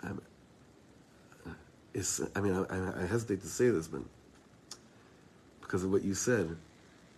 I 0.04 0.14
mean 2.42 2.66
I, 2.70 3.04
I 3.04 3.06
hesitate 3.06 3.42
to 3.42 3.48
say 3.48 3.70
this, 3.70 3.88
but 3.88 4.02
because 5.62 5.84
of 5.84 5.92
what 5.92 6.04
you 6.04 6.16
said, 6.16 6.58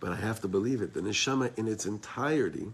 but 0.01 0.11
I 0.11 0.15
have 0.15 0.41
to 0.41 0.49
believe 0.49 0.82
it. 0.82 0.93
The 0.93 0.99
neshama 1.01 1.57
in 1.57 1.68
its 1.68 1.86
entirety 1.86 2.74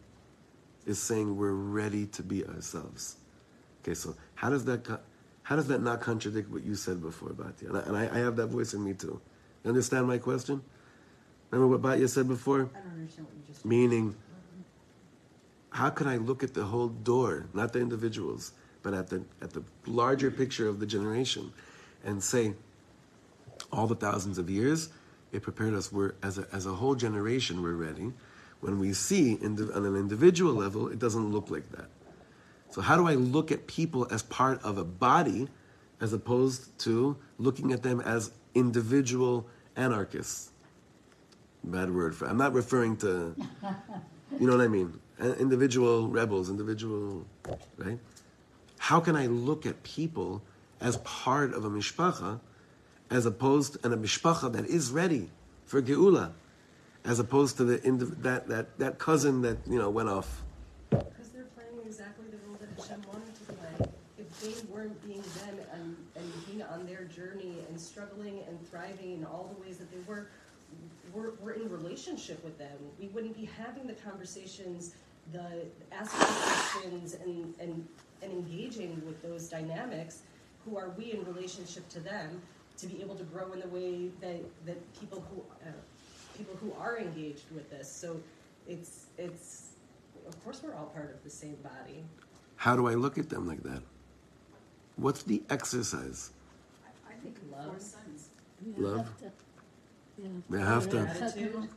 is 0.87 0.99
saying 0.99 1.37
we're 1.37 1.51
ready 1.51 2.07
to 2.07 2.23
be 2.23 2.43
ourselves. 2.45 3.17
Okay, 3.83 3.93
so 3.93 4.15
how 4.35 4.49
does 4.49 4.65
that 4.65 4.83
co- 4.83 4.99
how 5.43 5.55
does 5.55 5.67
that 5.67 5.81
not 5.81 6.01
contradict 6.01 6.49
what 6.49 6.63
you 6.63 6.75
said 6.75 7.01
before, 7.01 7.29
Batya? 7.29 7.69
And 7.69 7.77
I, 7.77 7.81
and 7.81 7.97
I, 7.97 8.15
I 8.15 8.19
have 8.19 8.35
that 8.37 8.47
voice 8.47 8.73
in 8.73 8.83
me 8.83 8.93
too. 8.93 9.19
You 9.63 9.69
understand 9.69 10.07
my 10.07 10.17
question? 10.17 10.61
Remember 11.51 11.77
what 11.77 11.81
Batya 11.81 12.09
said 12.09 12.27
before? 12.27 12.69
I 12.73 12.79
don't 12.79 12.93
understand 12.93 13.27
what 13.27 13.35
you 13.35 13.43
just. 13.47 13.65
Meaning, 13.65 14.15
how 15.69 15.89
can 15.89 16.07
I 16.07 16.17
look 16.17 16.43
at 16.43 16.53
the 16.53 16.63
whole 16.63 16.87
dor, 16.87 17.47
not 17.53 17.73
the 17.73 17.79
individuals, 17.79 18.53
but 18.81 18.93
at 18.93 19.09
the 19.09 19.23
at 19.41 19.51
the 19.51 19.63
larger 19.85 20.31
picture 20.31 20.67
of 20.67 20.79
the 20.79 20.85
generation, 20.85 21.51
and 22.03 22.23
say, 22.23 22.53
all 23.71 23.87
the 23.87 23.95
thousands 23.95 24.37
of 24.37 24.49
years, 24.49 24.89
it 25.31 25.41
prepared 25.41 25.73
us. 25.73 25.91
We're 25.91 26.13
as 26.23 26.37
a 26.37 26.47
as 26.53 26.65
a 26.65 26.73
whole 26.73 26.95
generation, 26.95 27.61
we're 27.61 27.73
ready. 27.73 28.11
When 28.61 28.79
we 28.79 28.93
see 28.93 29.37
on 29.43 29.59
an 29.59 29.95
individual 29.95 30.53
level, 30.53 30.87
it 30.87 30.97
doesn't 30.99 31.31
look 31.31 31.49
like 31.49 31.69
that. 31.71 31.89
So 32.73 32.81
how 32.81 32.97
do 32.97 33.07
I 33.07 33.13
look 33.13 33.51
at 33.51 33.67
people 33.67 34.07
as 34.11 34.23
part 34.23 34.59
of 34.63 34.79
a 34.79 34.83
body, 34.83 35.47
as 36.01 36.11
opposed 36.11 36.77
to 36.79 37.15
looking 37.37 37.71
at 37.71 37.83
them 37.83 38.01
as 38.01 38.31
individual 38.55 39.45
anarchists? 39.75 40.49
Bad 41.63 41.93
word 41.93 42.15
for. 42.15 42.25
I'm 42.25 42.37
not 42.37 42.53
referring 42.53 42.97
to. 42.97 43.35
You 44.39 44.47
know 44.47 44.57
what 44.57 44.63
I 44.63 44.67
mean? 44.67 44.99
Individual 45.19 46.07
rebels, 46.07 46.49
individual, 46.49 47.23
right? 47.77 47.99
How 48.79 48.99
can 48.99 49.15
I 49.15 49.27
look 49.27 49.67
at 49.67 49.83
people 49.83 50.41
as 50.81 50.97
part 50.97 51.53
of 51.53 51.65
a 51.65 51.69
mishpacha, 51.69 52.39
as 53.11 53.27
opposed 53.27 53.77
and 53.85 53.93
a 53.93 53.97
mishpacha 53.97 54.51
that 54.53 54.65
is 54.65 54.89
ready 54.89 55.29
for 55.65 55.83
geula, 55.83 56.31
as 57.05 57.19
opposed 57.19 57.57
to 57.57 57.63
the 57.63 57.77
indiv- 57.79 58.23
that 58.23 58.47
that 58.47 58.79
that 58.79 58.97
cousin 58.97 59.43
that 59.43 59.57
you 59.67 59.77
know 59.77 59.91
went 59.91 60.09
off. 60.09 60.41
Because 60.89 61.29
they're 61.29 61.43
playing 61.55 61.85
exactly 61.85 62.25
the 62.31 62.37
role 62.47 62.57
that 62.59 62.69
Hashem 62.81 63.03
wanted 63.07 63.35
to 63.35 63.53
play. 63.53 63.91
If 64.17 64.32
they 64.43 64.53
weren't 64.69 65.01
being 65.05 65.21
them 65.21 65.57
and, 65.73 65.95
and 66.15 66.45
being 66.45 66.61
on 66.63 66.85
their 66.85 67.05
journey 67.05 67.55
and 67.69 67.79
struggling 67.79 68.41
and 68.47 68.69
thriving 68.69 69.13
in 69.13 69.25
all 69.25 69.49
the 69.55 69.65
ways 69.65 69.77
that 69.77 69.89
they 69.91 69.97
were, 70.07 70.27
we're, 71.13 71.31
we're 71.41 71.53
in 71.53 71.69
relationship 71.69 72.43
with 72.43 72.57
them. 72.57 72.77
We 72.99 73.07
wouldn't 73.07 73.37
be 73.37 73.49
having 73.57 73.87
the 73.87 73.93
conversations, 73.93 74.95
the 75.31 75.65
asking 75.91 76.27
questions 76.27 77.15
and, 77.23 77.53
and, 77.59 77.87
and 78.21 78.31
engaging 78.31 79.01
with 79.05 79.21
those 79.21 79.47
dynamics. 79.47 80.21
Who 80.65 80.77
are 80.77 80.89
we 80.97 81.13
in 81.13 81.23
relationship 81.25 81.87
to 81.89 81.99
them 81.99 82.41
to 82.77 82.87
be 82.87 83.01
able 83.01 83.15
to 83.15 83.23
grow 83.23 83.51
in 83.53 83.59
the 83.59 83.67
way 83.67 84.09
that, 84.21 84.41
that 84.65 84.99
people 84.99 85.23
who 85.29 85.41
uh, 85.67 85.71
people 86.37 86.55
who 86.61 86.73
are 86.79 86.97
engaged 86.97 87.45
with 87.53 87.69
this. 87.69 87.89
So 87.89 88.19
it's 88.67 89.05
it's 89.17 89.69
of 90.27 90.43
course 90.43 90.61
we're 90.63 90.73
all 90.73 90.87
part 90.87 91.13
of 91.13 91.23
the 91.23 91.29
same 91.29 91.57
body. 91.63 92.03
How 92.55 92.75
do 92.75 92.87
I 92.87 92.93
look 92.93 93.17
at 93.17 93.29
them 93.29 93.47
like 93.47 93.63
that? 93.63 93.81
What's 94.95 95.23
the 95.23 95.41
exercise? 95.49 96.31
I, 96.85 97.11
I 97.11 97.15
think 97.23 97.35
Love. 97.51 97.65
four 97.65 97.79
sons. 97.79 98.29
Love. 98.77 99.09
Yeah. 99.21 100.27
They 100.49 100.59
have 100.59 100.89
to. 100.89 100.97
Gratitude. 101.01 101.69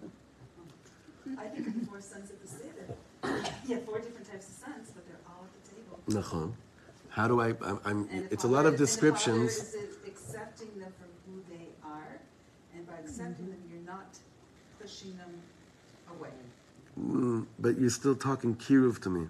I 1.39 1.47
think 1.49 1.67
of 1.67 1.81
the 1.81 1.87
four 1.87 2.01
sons 2.01 2.31
of 2.31 2.41
the 2.41 2.49
Seder. 2.49 2.87
Yeah, 3.67 3.79
four 3.85 3.99
different 3.99 4.31
types 4.31 4.49
of 4.49 4.55
sons, 4.55 4.93
but 4.95 5.07
they're 5.07 5.17
all 5.27 5.45
at 5.45 5.53
the 5.65 5.75
table. 5.75 6.23
Nachon. 6.23 6.53
How 7.09 7.27
do 7.27 7.41
I? 7.41 7.49
I'm. 7.65 7.81
I'm 7.85 8.09
And 8.13 8.29
it's 8.31 8.45
a 8.45 8.49
lot 8.49 8.67
of 8.67 8.75
and 8.75 8.79
the 8.79 8.87
father 8.87 9.11
descriptions. 9.11 9.51
is 9.75 9.97
accepting 10.07 10.79
them 10.79 10.93
for 10.99 11.09
who 11.27 11.43
they 11.49 11.67
are, 11.83 12.21
and 12.75 12.87
by 12.87 12.95
accepting 13.03 13.47
them, 13.47 13.63
you're 13.71 13.87
not 13.87 14.19
pushing 14.81 15.17
them 15.17 15.33
away. 16.15 16.31
Mm, 17.01 17.47
but 17.59 17.79
you're 17.81 17.91
still 17.91 18.15
talking 18.15 18.55
kiruv 18.55 19.01
to 19.03 19.11
me. 19.11 19.27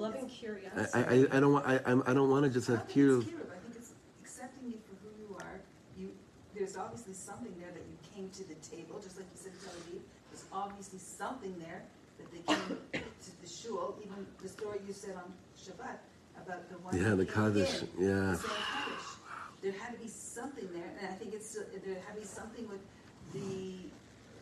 Just 0.00 0.14
loving 0.14 0.30
I, 0.30 0.34
curiosity. 0.34 0.90
I, 0.94 1.00
I- 1.34 1.36
I 1.36 1.40
don't 1.40 1.52
want. 1.52 1.66
I, 1.66 1.76
I'm- 1.86 2.02
I 2.06 2.14
don't 2.14 2.30
want 2.30 2.44
to 2.44 2.50
just 2.50 2.68
I 2.70 2.72
have 2.72 2.80
don't 2.88 2.94
think 2.94 3.22
it's 3.22 3.30
kiruv. 3.30 3.52
I 3.52 3.58
think 3.60 3.76
it's 3.76 3.92
accepting 4.22 4.66
you 4.72 4.78
for 4.88 4.94
who 5.04 5.10
you 5.20 5.36
are. 5.36 5.60
You, 5.98 6.08
there's 6.56 6.76
obviously 6.76 7.12
something 7.14 7.52
there 7.60 7.70
that 7.70 7.84
you 7.84 7.96
came 8.14 8.30
to 8.30 8.48
the 8.48 8.54
table, 8.64 8.98
just 9.00 9.16
like 9.16 9.26
you 9.34 9.36
said, 9.40 9.52
Tel 9.62 9.72
Aviv. 9.74 10.00
There's 10.30 10.44
obviously 10.52 10.98
something 10.98 11.54
there 11.58 11.82
that 12.18 12.28
they 12.32 12.40
came 12.48 13.02
to 13.02 13.30
the 13.42 13.48
shul. 13.48 13.98
Even 14.04 14.26
the 14.42 14.48
story 14.48 14.80
you 14.86 14.92
said 14.92 15.16
on 15.16 15.32
Shabbat 15.58 15.98
about 16.42 16.68
the 16.70 16.78
one. 16.78 16.96
Yeah, 16.96 17.10
that 17.10 17.16
the 17.16 17.26
came 17.26 17.34
Kaddish, 17.52 17.82
in, 17.82 17.88
yeah. 17.98 18.08
the 18.32 18.36
saying 18.36 18.64
Kaddish. 18.72 19.08
There 19.62 19.72
had 19.72 19.92
to 19.92 20.00
be 20.00 20.08
something 20.08 20.68
there, 20.72 20.88
and 20.98 21.06
I 21.10 21.12
think 21.16 21.34
it's 21.34 21.52
there 21.52 22.00
had 22.06 22.14
to 22.14 22.20
be 22.20 22.26
something 22.26 22.66
with 22.68 22.80
the 23.34 23.76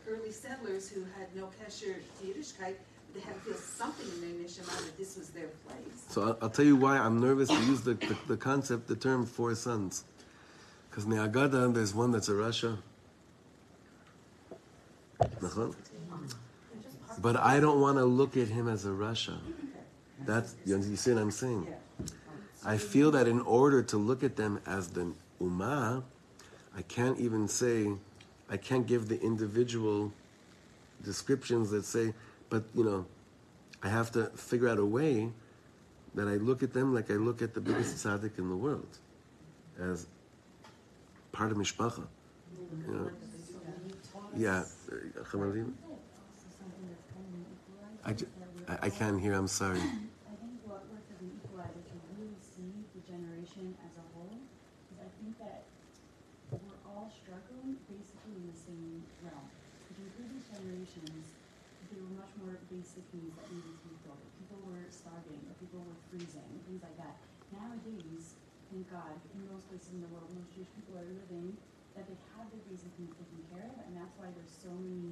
early 0.09 0.30
settlers 0.30 0.88
who 0.88 1.02
had 1.18 1.34
no 1.34 1.50
kesher 1.61 1.96
to 1.98 2.24
Yiddishkeit. 2.24 2.74
They 3.14 3.20
had 3.20 3.36
feel 3.36 3.54
something 3.54 4.06
in 4.14 4.20
their 4.20 4.46
neshama 4.46 4.84
that 4.84 4.96
this 4.96 5.16
was 5.16 5.30
their 5.30 5.48
place. 5.66 6.04
So 6.09 6.22
I'll, 6.22 6.38
I'll 6.42 6.50
tell 6.50 6.64
you 6.64 6.76
why 6.76 6.98
I'm 6.98 7.20
nervous 7.20 7.48
to 7.48 7.61
use 7.64 7.82
the, 7.82 7.94
the, 7.94 8.16
the 8.28 8.36
concept, 8.36 8.88
the 8.88 8.96
term 8.96 9.26
four 9.26 9.54
sons. 9.54 10.04
Because 10.90 11.04
in 11.04 11.11
the 11.11 11.16
Agada, 11.16 11.72
there's 11.72 11.94
one 11.94 12.12
that's 12.12 12.28
a. 12.28 12.32
Nachon? 12.32 12.78
But 17.20 17.36
I 17.36 17.61
don't 17.61 17.80
want 17.80 17.98
to 17.98 18.04
look 18.04 18.36
at 18.36 18.48
him 18.48 18.68
as 18.68 18.84
a 18.84 18.90
rasha. 18.90 19.38
That's 20.24 20.54
you 20.64 20.96
see 20.96 21.12
what 21.12 21.20
I'm 21.20 21.30
saying. 21.30 21.66
I 22.64 22.76
feel 22.76 23.11
that 23.12 23.26
in 23.26 23.40
order 23.40 23.82
to 23.82 23.96
look 23.96 24.22
at 24.22 24.36
them 24.36 24.61
as 24.66 24.88
the 24.88 25.12
Ummah, 25.40 26.02
I 26.76 26.82
can't 26.82 27.18
even 27.18 27.48
say, 27.48 27.92
I 28.50 28.56
can't 28.56 28.86
give 28.86 29.09
the 29.09 29.20
individual 29.20 30.12
descriptions 31.04 31.70
that 31.70 31.84
say, 31.84 32.14
but 32.51 32.64
you 32.74 32.84
know, 32.84 33.07
I 33.82 33.88
have 33.88 34.11
to 34.12 34.26
figure 34.36 34.68
out 34.68 34.78
a 34.78 34.84
way 34.84 35.30
that 36.14 36.26
I 36.26 36.36
look 36.36 36.62
at 36.62 36.72
them 36.72 36.94
like 36.94 37.11
I 37.11 37.14
look 37.14 37.42
at 37.42 37.55
the 37.55 37.61
biggest 37.61 38.05
tzaddik 38.05 38.38
in 38.38 38.49
the 38.49 38.57
world, 38.57 38.99
as 39.78 40.07
part 41.32 41.53
of 41.53 41.59
mishpacha. 41.59 42.07
You 42.86 42.92
know? 42.92 43.11
Yeah, 44.36 44.64
I, 48.05 48.11
I, 48.68 48.78
I 48.82 48.90
can't 48.90 49.20
hear. 49.20 49.34
I'm 49.34 49.49
sorry. 49.49 49.78
I 49.78 50.34
think 50.40 50.59
what 50.64 50.84
works 50.92 51.09
as 51.12 51.20
an 51.20 51.30
equalizer 51.38 51.82
to 51.84 51.96
really 52.16 52.36
see 52.40 52.72
the 52.94 53.03
generation 53.05 53.76
as 53.84 53.92
a 54.01 54.05
whole, 54.14 54.36
is 54.92 54.99
I 55.01 55.09
think 55.20 55.38
that 55.38 55.64
we're 56.51 56.80
all 56.88 57.12
struggling 57.12 57.76
basically 57.88 58.32
in 58.36 58.44
the 58.49 58.59
same 58.59 59.05
realm. 59.24 59.49
Because 59.88 59.99
in 60.03 60.09
previous 60.16 60.44
generations, 60.51 61.24
there 61.92 62.01
were 62.05 62.14
much 62.16 62.32
more 62.40 62.57
basic 62.78 63.02
needs 63.10 63.34
that 63.34 63.50
needed 63.50 63.74
to 63.74 63.86
be 63.90 63.96
filled. 64.06 64.22
People 64.38 64.62
were 64.62 64.86
starving, 64.86 65.42
or 65.50 65.54
people 65.58 65.82
were 65.82 65.98
freezing, 66.06 66.46
things 66.70 66.78
like 66.78 66.94
that. 66.94 67.18
Nowadays, 67.50 68.38
thank 68.70 68.86
God, 68.86 69.18
in 69.34 69.42
most 69.50 69.66
places 69.66 69.90
in 69.98 70.00
the 70.06 70.10
world, 70.14 70.30
most 70.30 70.54
Jewish 70.54 70.70
people 70.78 70.94
are 70.94 71.08
living 71.10 71.58
that 71.98 72.06
they 72.06 72.14
have 72.38 72.46
their 72.54 72.62
basic 72.70 72.94
needs 73.02 73.18
taken 73.18 73.42
care 73.50 73.66
of, 73.66 73.74
and 73.82 73.98
that's 73.98 74.14
why 74.14 74.30
there's 74.30 74.54
so 74.54 74.70
many 74.70 75.10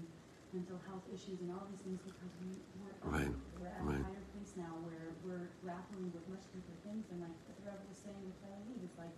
mental 0.55 0.79
health 0.87 1.03
issues 1.11 1.43
and 1.43 1.51
all 1.51 1.67
these 1.67 1.83
things 1.83 1.99
because 2.07 2.33
we, 2.39 2.55
we're, 2.79 2.95
Right, 3.03 3.35
we're 3.59 3.67
at 3.67 3.83
right. 3.83 3.99
a 3.99 4.07
higher 4.07 4.27
place 4.31 4.55
now 4.55 4.71
where 4.87 5.11
we're 5.27 5.51
grappling 5.67 6.07
with 6.15 6.23
much 6.31 6.47
deeper 6.55 6.77
things 6.87 7.03
and 7.11 7.19
like 7.19 7.35
the 7.51 7.55
Rebbe 7.67 7.83
was 7.91 7.99
saying 7.99 8.23
with 8.23 8.39
Tel 8.47 8.55
Aviv, 8.55 8.79
it's 8.87 8.95
like 8.95 9.11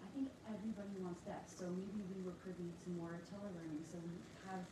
I 0.00 0.08
think 0.16 0.32
everybody 0.48 0.96
wants 1.04 1.20
that. 1.28 1.44
So 1.44 1.68
maybe 1.76 2.00
we 2.16 2.24
were 2.24 2.34
privy 2.40 2.72
to 2.72 2.88
more 2.96 3.20
telelearning, 3.28 3.84
so 3.84 4.00
we 4.00 4.16
have 4.48 4.64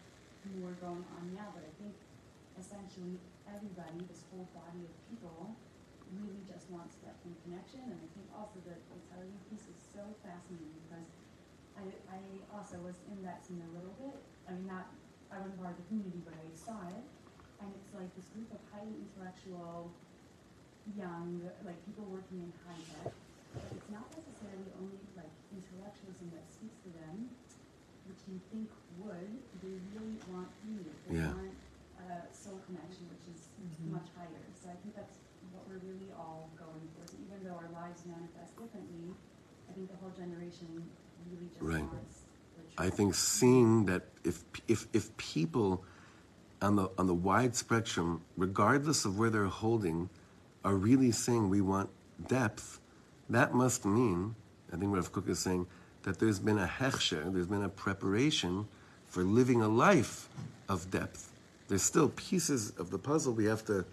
more 0.56 0.72
going 0.80 1.04
on 1.20 1.24
now. 1.36 1.52
But 1.52 1.68
I 1.68 1.72
think 1.76 1.92
essentially 2.60 3.16
everybody, 3.48 4.04
this 4.06 4.28
whole 4.28 4.46
body 4.52 4.84
of 4.84 4.92
people, 5.08 5.56
really 6.12 6.42
just 6.44 6.68
wants 6.68 7.00
depth 7.00 7.22
and 7.24 7.34
connection. 7.46 7.80
And 7.88 7.96
I 7.96 8.08
think 8.12 8.26
also 8.36 8.60
that 8.68 8.78
the 8.92 8.98
Aviv 9.16 9.40
piece 9.48 9.66
is 9.70 9.78
so 9.80 10.02
fascinating 10.20 10.74
because 10.86 11.08
I, 11.78 11.84
I 12.12 12.20
also 12.52 12.76
was 12.84 13.00
in 13.08 13.22
that 13.24 13.40
scene 13.46 13.62
a 13.64 13.70
little 13.72 13.94
bit. 13.96 14.18
I 14.46 14.52
mean, 14.52 14.66
not 14.68 14.92
I 15.30 15.38
wasn't 15.38 15.62
part 15.62 15.72
of 15.72 15.78
the 15.80 15.86
community, 15.88 16.20
but 16.26 16.34
I 16.34 16.46
saw 16.58 16.82
it, 16.90 17.06
and 17.62 17.70
it's 17.78 17.94
like 17.94 18.10
this 18.18 18.26
group 18.34 18.50
of 18.50 18.58
highly 18.74 18.98
intellectual, 18.98 19.94
young, 20.98 21.38
like 21.62 21.78
people 21.86 22.02
working 22.10 22.42
in 22.42 22.50
high 22.66 22.82
tech. 22.90 23.14
But 23.54 23.70
it's 23.78 23.90
not 23.90 24.10
necessarily 24.10 24.66
only 24.74 24.98
like 25.14 25.30
intellectualism 25.54 26.34
that 26.34 26.46
speaks 26.50 26.82
to 26.82 26.90
them, 26.98 27.30
which 28.10 28.18
you 28.26 28.42
think 28.50 28.66
would. 28.98 29.30
They 29.62 29.74
really 29.94 30.18
want 30.34 30.50
community. 30.58 30.90
They 31.06 31.22
Yeah. 31.22 31.30
want 31.30 31.54
uh, 32.08 32.24
soul 32.32 32.60
connection, 32.66 33.04
which 33.12 33.26
is 33.34 33.50
much 33.88 34.08
higher. 34.16 34.44
So 34.56 34.68
I 34.68 34.76
think 34.82 34.96
that's 34.96 35.18
what 35.52 35.66
we're 35.68 35.82
really 35.84 36.12
all 36.16 36.48
going 36.56 36.84
for. 36.94 37.04
So 37.06 37.16
even 37.20 37.44
though 37.44 37.58
our 37.58 37.70
lives 37.72 38.02
manifest 38.06 38.56
differently, 38.56 39.12
I 39.68 39.72
think 39.72 39.90
the 39.90 39.96
whole 39.96 40.12
generation 40.16 40.68
really 41.30 41.48
just 41.52 41.62
Right. 41.62 41.84
wants. 41.84 42.24
I 42.78 42.88
think 42.88 43.14
seeing 43.14 43.86
that 43.86 44.08
if 44.24 44.44
if 44.68 44.86
if 44.92 45.14
people 45.16 45.84
on 46.62 46.76
the 46.76 46.90
on 46.96 47.06
the 47.06 47.14
wide 47.14 47.56
spectrum, 47.56 48.22
regardless 48.36 49.04
of 49.04 49.18
where 49.18 49.30
they're 49.30 49.46
holding, 49.46 50.08
are 50.64 50.74
really 50.74 51.10
saying 51.10 51.48
we 51.50 51.60
want 51.60 51.90
depth, 52.26 52.80
that 53.28 53.54
must 53.54 53.84
mean, 53.84 54.34
I 54.72 54.76
think 54.76 54.94
Rav 54.94 55.12
Kook 55.12 55.28
is 55.28 55.38
saying, 55.38 55.66
that 56.02 56.18
there's 56.18 56.38
been 56.38 56.58
a 56.58 56.66
hechsher, 56.66 57.32
there's 57.32 57.46
been 57.46 57.62
a 57.64 57.68
preparation 57.68 58.66
for 59.08 59.22
living 59.22 59.60
a 59.60 59.68
life 59.68 60.28
of 60.68 60.90
depth. 60.90 61.29
There's 61.70 61.82
still 61.84 62.08
pieces 62.08 62.70
of 62.78 62.90
the 62.90 62.98
puzzle 62.98 63.32
we 63.32 63.44
have 63.44 63.64
to, 63.66 63.84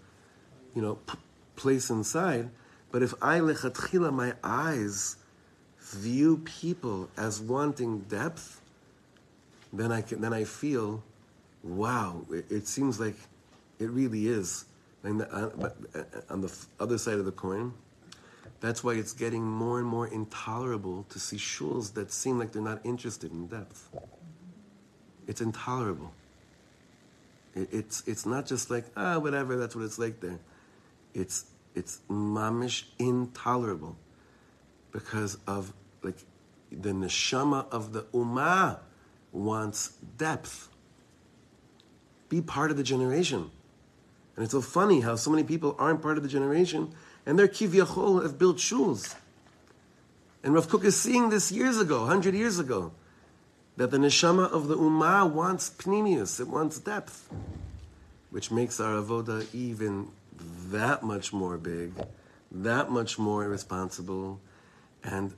you 0.74 0.82
know, 0.82 0.96
p- 0.96 1.16
place 1.54 1.90
inside. 1.90 2.50
But 2.90 3.04
if 3.04 3.14
I 3.22 3.38
lechatchila, 3.38 4.12
my 4.12 4.34
eyes 4.42 5.14
view 5.78 6.38
people 6.38 7.08
as 7.16 7.40
wanting 7.40 8.00
depth, 8.00 8.60
then 9.72 9.92
I 9.92 10.00
can, 10.02 10.20
then 10.20 10.32
I 10.32 10.42
feel, 10.42 11.04
wow, 11.62 12.26
it, 12.32 12.50
it 12.50 12.66
seems 12.66 12.98
like 12.98 13.14
it 13.78 13.90
really 13.90 14.26
is. 14.26 14.64
And 15.04 15.20
the, 15.20 15.32
uh, 15.32 15.70
uh, 15.94 16.02
on 16.30 16.40
the 16.40 16.52
other 16.80 16.98
side 16.98 17.20
of 17.20 17.26
the 17.26 17.32
coin, 17.32 17.72
that's 18.58 18.82
why 18.82 18.94
it's 18.94 19.12
getting 19.12 19.44
more 19.44 19.78
and 19.78 19.86
more 19.86 20.08
intolerable 20.08 21.06
to 21.10 21.20
see 21.20 21.36
shuls 21.36 21.94
that 21.94 22.10
seem 22.10 22.40
like 22.40 22.50
they're 22.50 22.60
not 22.60 22.84
interested 22.84 23.30
in 23.30 23.46
depth. 23.46 23.88
It's 25.28 25.40
intolerable. 25.40 26.12
It, 27.58 27.68
it's 27.72 28.02
it's 28.06 28.24
not 28.24 28.46
just 28.46 28.70
like 28.70 28.84
ah 28.96 29.18
whatever 29.18 29.56
that's 29.56 29.74
what 29.74 29.84
it's 29.84 29.98
like 29.98 30.20
there. 30.20 30.38
It's 31.14 31.46
it's 31.74 32.00
mamish 32.08 32.84
intolerable 32.98 33.96
because 34.92 35.38
of 35.46 35.72
like 36.02 36.18
the 36.70 36.90
neshama 36.90 37.68
of 37.70 37.92
the 37.92 38.02
ummah 38.14 38.78
wants 39.32 39.88
depth. 40.16 40.68
Be 42.28 42.40
part 42.40 42.70
of 42.70 42.76
the 42.76 42.82
generation. 42.82 43.50
And 44.36 44.44
it's 44.44 44.52
so 44.52 44.60
funny 44.60 45.00
how 45.00 45.16
so 45.16 45.30
many 45.30 45.42
people 45.42 45.74
aren't 45.78 46.00
part 46.00 46.16
of 46.16 46.22
the 46.22 46.28
generation 46.28 46.94
and 47.26 47.38
they're 47.38 47.48
kivyachol 47.48 48.22
have 48.22 48.38
built 48.38 48.58
shuls. 48.58 49.14
And 50.44 50.54
Rav 50.54 50.68
Kook 50.68 50.84
is 50.84 50.96
seeing 50.96 51.30
this 51.30 51.50
years 51.50 51.78
ago, 51.78 52.00
100 52.02 52.34
years 52.34 52.58
ago, 52.58 52.92
that 53.78 53.92
the 53.92 53.96
neshama 53.96 54.50
of 54.50 54.66
the 54.66 54.76
ummah 54.76 55.30
wants 55.30 55.70
pnimius, 55.70 56.40
it 56.40 56.48
wants 56.48 56.80
depth, 56.80 57.32
which 58.30 58.50
makes 58.50 58.80
our 58.80 59.00
avoda 59.00 59.46
even 59.54 60.08
that 60.68 61.04
much 61.04 61.32
more 61.32 61.56
big, 61.56 61.92
that 62.50 62.90
much 62.90 63.20
more 63.20 63.44
irresponsible, 63.44 64.40
and 65.04 65.32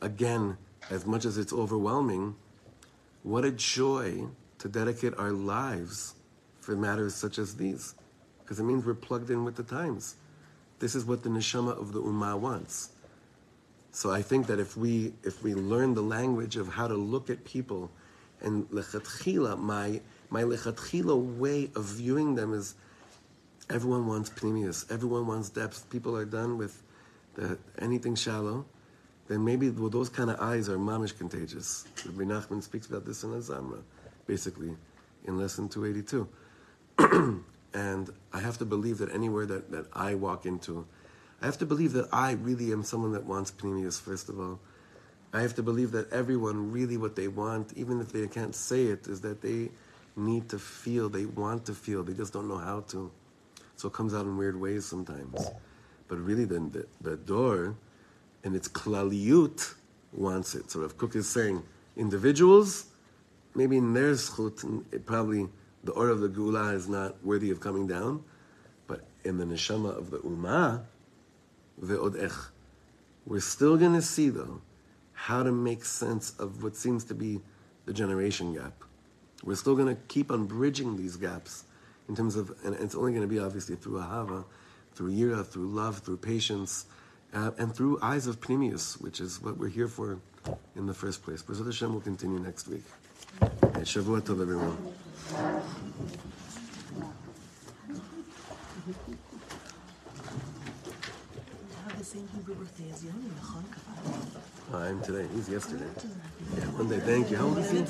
again, 0.00 0.56
as 0.90 1.04
much 1.04 1.24
as 1.24 1.36
it's 1.36 1.52
overwhelming, 1.52 2.36
what 3.24 3.44
a 3.44 3.50
joy 3.50 4.26
to 4.58 4.68
dedicate 4.68 5.14
our 5.18 5.32
lives 5.32 6.14
for 6.60 6.76
matters 6.76 7.16
such 7.16 7.36
as 7.36 7.56
these, 7.56 7.96
because 8.44 8.60
it 8.60 8.62
means 8.62 8.86
we're 8.86 8.94
plugged 8.94 9.28
in 9.28 9.44
with 9.44 9.56
the 9.56 9.64
times. 9.64 10.14
This 10.78 10.94
is 10.94 11.04
what 11.04 11.24
the 11.24 11.30
neshama 11.30 11.76
of 11.76 11.92
the 11.92 12.00
ummah 12.00 12.38
wants. 12.38 12.90
So 13.96 14.10
I 14.10 14.20
think 14.20 14.46
that 14.48 14.60
if 14.60 14.76
we 14.76 15.14
if 15.22 15.42
we 15.42 15.54
learn 15.54 15.94
the 15.94 16.02
language 16.02 16.56
of 16.56 16.68
how 16.68 16.86
to 16.86 16.94
look 16.94 17.30
at 17.30 17.42
people, 17.46 17.90
and 18.42 18.68
lechatchila, 18.68 19.58
my 19.58 20.02
my 20.28 20.42
lechatchila 20.42 21.38
way 21.38 21.70
of 21.74 21.84
viewing 21.84 22.34
them 22.34 22.52
is, 22.52 22.74
everyone 23.70 24.06
wants 24.06 24.28
pnimius, 24.28 24.84
everyone 24.92 25.26
wants 25.26 25.48
depth. 25.48 25.88
People 25.88 26.14
are 26.14 26.26
done 26.26 26.58
with 26.58 26.82
the, 27.36 27.56
anything 27.78 28.14
shallow. 28.14 28.66
Then 29.28 29.42
maybe 29.42 29.70
well, 29.70 29.88
those 29.88 30.10
kind 30.10 30.28
of 30.28 30.38
eyes 30.40 30.68
are 30.68 30.76
mamish 30.76 31.16
contagious. 31.16 31.86
Rabbi 32.04 32.24
Nachman 32.24 32.62
speaks 32.62 32.88
about 32.88 33.06
this 33.06 33.24
in 33.24 33.30
Azamra, 33.30 33.80
basically, 34.26 34.76
in 35.24 35.38
lesson 35.38 35.70
282. 35.70 36.28
and 37.72 38.10
I 38.34 38.40
have 38.40 38.58
to 38.58 38.66
believe 38.66 38.98
that 38.98 39.10
anywhere 39.10 39.46
that, 39.46 39.70
that 39.70 39.86
I 39.94 40.16
walk 40.16 40.44
into, 40.44 40.86
I 41.42 41.46
have 41.46 41.58
to 41.58 41.66
believe 41.66 41.92
that 41.92 42.08
I 42.12 42.32
really 42.32 42.72
am 42.72 42.82
someone 42.82 43.12
that 43.12 43.24
wants 43.24 43.50
pnimius, 43.50 44.00
first 44.00 44.28
of 44.28 44.40
all. 44.40 44.58
I 45.32 45.42
have 45.42 45.54
to 45.56 45.62
believe 45.62 45.92
that 45.92 46.10
everyone 46.12 46.72
really 46.72 46.96
what 46.96 47.14
they 47.14 47.28
want, 47.28 47.72
even 47.76 48.00
if 48.00 48.12
they 48.12 48.26
can't 48.26 48.54
say 48.54 48.84
it, 48.84 49.06
is 49.06 49.20
that 49.20 49.42
they 49.42 49.70
need 50.16 50.48
to 50.48 50.58
feel, 50.58 51.08
they 51.08 51.26
want 51.26 51.66
to 51.66 51.74
feel, 51.74 52.02
they 52.02 52.14
just 52.14 52.32
don't 52.32 52.48
know 52.48 52.58
how 52.58 52.80
to. 52.88 53.10
So 53.76 53.88
it 53.88 53.92
comes 53.92 54.14
out 54.14 54.24
in 54.24 54.36
weird 54.38 54.58
ways 54.58 54.86
sometimes. 54.86 55.50
But 56.08 56.18
really, 56.18 56.46
the, 56.46 56.60
the, 56.60 56.86
the 57.02 57.16
dor 57.16 57.76
and 58.44 58.56
its 58.56 58.68
klaliyut 58.68 59.74
wants 60.12 60.54
it. 60.54 60.70
So 60.70 60.80
Rav 60.80 60.96
Kook 60.96 61.14
is 61.14 61.28
saying, 61.28 61.62
individuals, 61.96 62.86
maybe 63.54 63.76
in 63.76 63.92
their 63.92 64.12
zchut, 64.12 64.84
it 64.92 65.04
probably 65.04 65.48
the 65.84 65.92
order 65.92 66.12
of 66.12 66.20
the 66.20 66.28
geula 66.28 66.74
is 66.74 66.88
not 66.88 67.22
worthy 67.24 67.50
of 67.50 67.60
coming 67.60 67.86
down, 67.86 68.24
but 68.86 69.04
in 69.24 69.36
the 69.36 69.44
neshama 69.44 69.96
of 69.96 70.10
the 70.10 70.18
ummah, 70.18 70.82
ve'od 71.82 72.22
ech, 72.22 72.32
we're 73.26 73.40
still 73.40 73.76
going 73.76 73.94
to 73.94 74.02
see 74.02 74.28
though 74.28 74.60
how 75.12 75.42
to 75.42 75.50
make 75.50 75.84
sense 75.84 76.34
of 76.38 76.62
what 76.62 76.76
seems 76.76 77.04
to 77.04 77.14
be 77.14 77.40
the 77.86 77.92
generation 77.92 78.54
gap. 78.54 78.72
We're 79.42 79.56
still 79.56 79.74
going 79.74 79.94
to 79.94 80.00
keep 80.08 80.30
on 80.30 80.46
bridging 80.46 80.96
these 80.96 81.16
gaps 81.16 81.64
in 82.08 82.14
terms 82.14 82.36
of, 82.36 82.52
and 82.64 82.74
it's 82.74 82.94
only 82.94 83.12
going 83.12 83.22
to 83.22 83.28
be 83.28 83.38
obviously 83.38 83.76
through 83.76 83.98
ahava, 83.98 84.44
through 84.94 85.12
yira, 85.12 85.44
through 85.46 85.68
love, 85.68 85.98
through 85.98 86.18
patience, 86.18 86.86
uh, 87.34 87.50
and 87.58 87.74
through 87.74 87.98
eyes 88.02 88.26
of 88.26 88.40
pnimius, 88.40 89.00
which 89.00 89.20
is 89.20 89.42
what 89.42 89.56
we're 89.56 89.68
here 89.68 89.88
for 89.88 90.18
in 90.76 90.86
the 90.86 90.94
first 90.94 91.22
place. 91.22 91.42
Bezrat 91.42 91.66
Hashem 91.66 91.92
will 91.92 92.00
continue 92.00 92.38
next 92.38 92.68
week. 92.68 92.84
Shavua 93.40 94.20
tov, 94.20 94.40
everyone. 94.40 94.76
have 101.96 101.98
the 101.98 102.04
same 102.16 102.28
Hebrew 102.34 102.54
birthday 102.54 102.90
as 102.92 103.04
Yoni, 103.04 103.28
Hanukkah. 103.42 104.74
I'm 104.74 105.00
today. 105.02 105.26
He's 105.34 105.48
yesterday. 105.50 105.84
Yeah, 106.56 106.64
Monday. 106.70 106.98
Thank 107.00 107.30
you. 107.30 107.36
How 107.36 107.44
old 107.44 107.58
is 107.58 107.70
he? 107.70 107.78
Uh, 107.78 107.82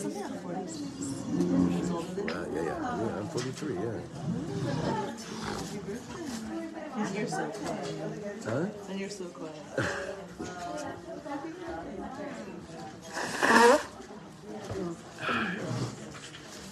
yeah, 2.55 2.55
yeah, 2.55 2.65
yeah. 2.65 3.19
I'm 3.19 3.29
43. 3.29 3.75
Yeah. 3.75 3.81
And 6.97 7.15
you're 7.15 7.29
so 7.29 7.47
quiet. 7.47 7.95
Huh? 8.45 8.67
And 8.91 9.01
you're 9.01 9.11
so 9.11 9.25
quiet. 9.27 9.55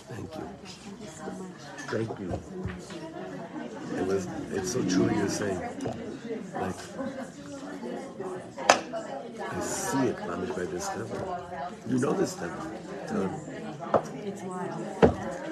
Thank 0.08 0.34
you. 0.36 0.42
Thank 0.66 1.00
you. 1.00 1.06
So 1.06 1.30
much. 1.30 1.62
Thank 1.88 2.18
you. 2.18 2.32
It 3.98 4.06
was. 4.06 4.26
It's 4.52 4.72
so 4.72 4.82
true 4.84 5.10
you're 5.14 5.28
saying. 5.28 5.60
Like 6.54 6.74
I 6.74 6.76
see 9.94 10.08
it, 10.08 10.16
Mamish, 10.16 10.56
by 10.56 10.64
this. 10.64 10.90
You 11.88 11.98
know 11.98 12.12
this 12.12 12.32
stuff. 12.32 12.50
Tell. 13.06 13.30
It's 14.24 14.42
wild. 14.42 14.72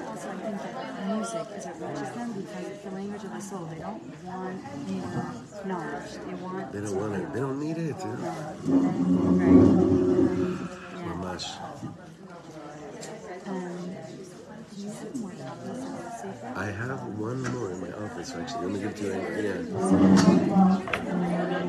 Also, 0.09 0.31
I 0.31 0.37
think 0.43 0.57
that 0.63 1.07
music 1.07 1.47
is 1.57 1.65
what 1.67 1.77
reaches 1.91 2.11
them 2.15 2.33
because 2.33 2.67
it's 2.67 2.85
the 2.85 2.91
language 2.91 3.25
of 3.25 3.33
the 3.33 3.41
soul. 3.41 3.65
They 3.67 3.79
don't 3.79 4.25
want 4.25 4.89
more 4.89 5.35
knowledge. 5.67 6.11
They 6.27 6.35
want 6.35 6.73
They 6.73 6.81
don't 6.81 6.97
want 6.97 7.15
it. 7.15 7.33
They 7.33 7.41
don't 7.41 7.61
need 7.61 7.79
it. 7.79 7.97
Yeah. 7.99 8.07
Right. 9.33 9.63
Mamash. 11.07 11.49
Um, 13.47 13.97
have 15.03 15.15
more 15.21 15.31
copies 15.31 15.69
of 15.69 16.03
the 16.03 16.11
Sefer? 16.11 16.53
I 16.57 16.67
have 16.67 17.01
one 17.19 17.43
more 17.55 17.71
in 17.73 17.81
my 17.81 17.93
office 18.05 18.33
actually. 18.35 18.67
Let 18.67 18.73
me 18.73 18.79
give 18.81 18.91
it 18.91 18.97
to 18.97 19.05
you 19.05 19.13
right 19.13 19.45
now. 19.45 19.61
Yeah. 21.51 21.63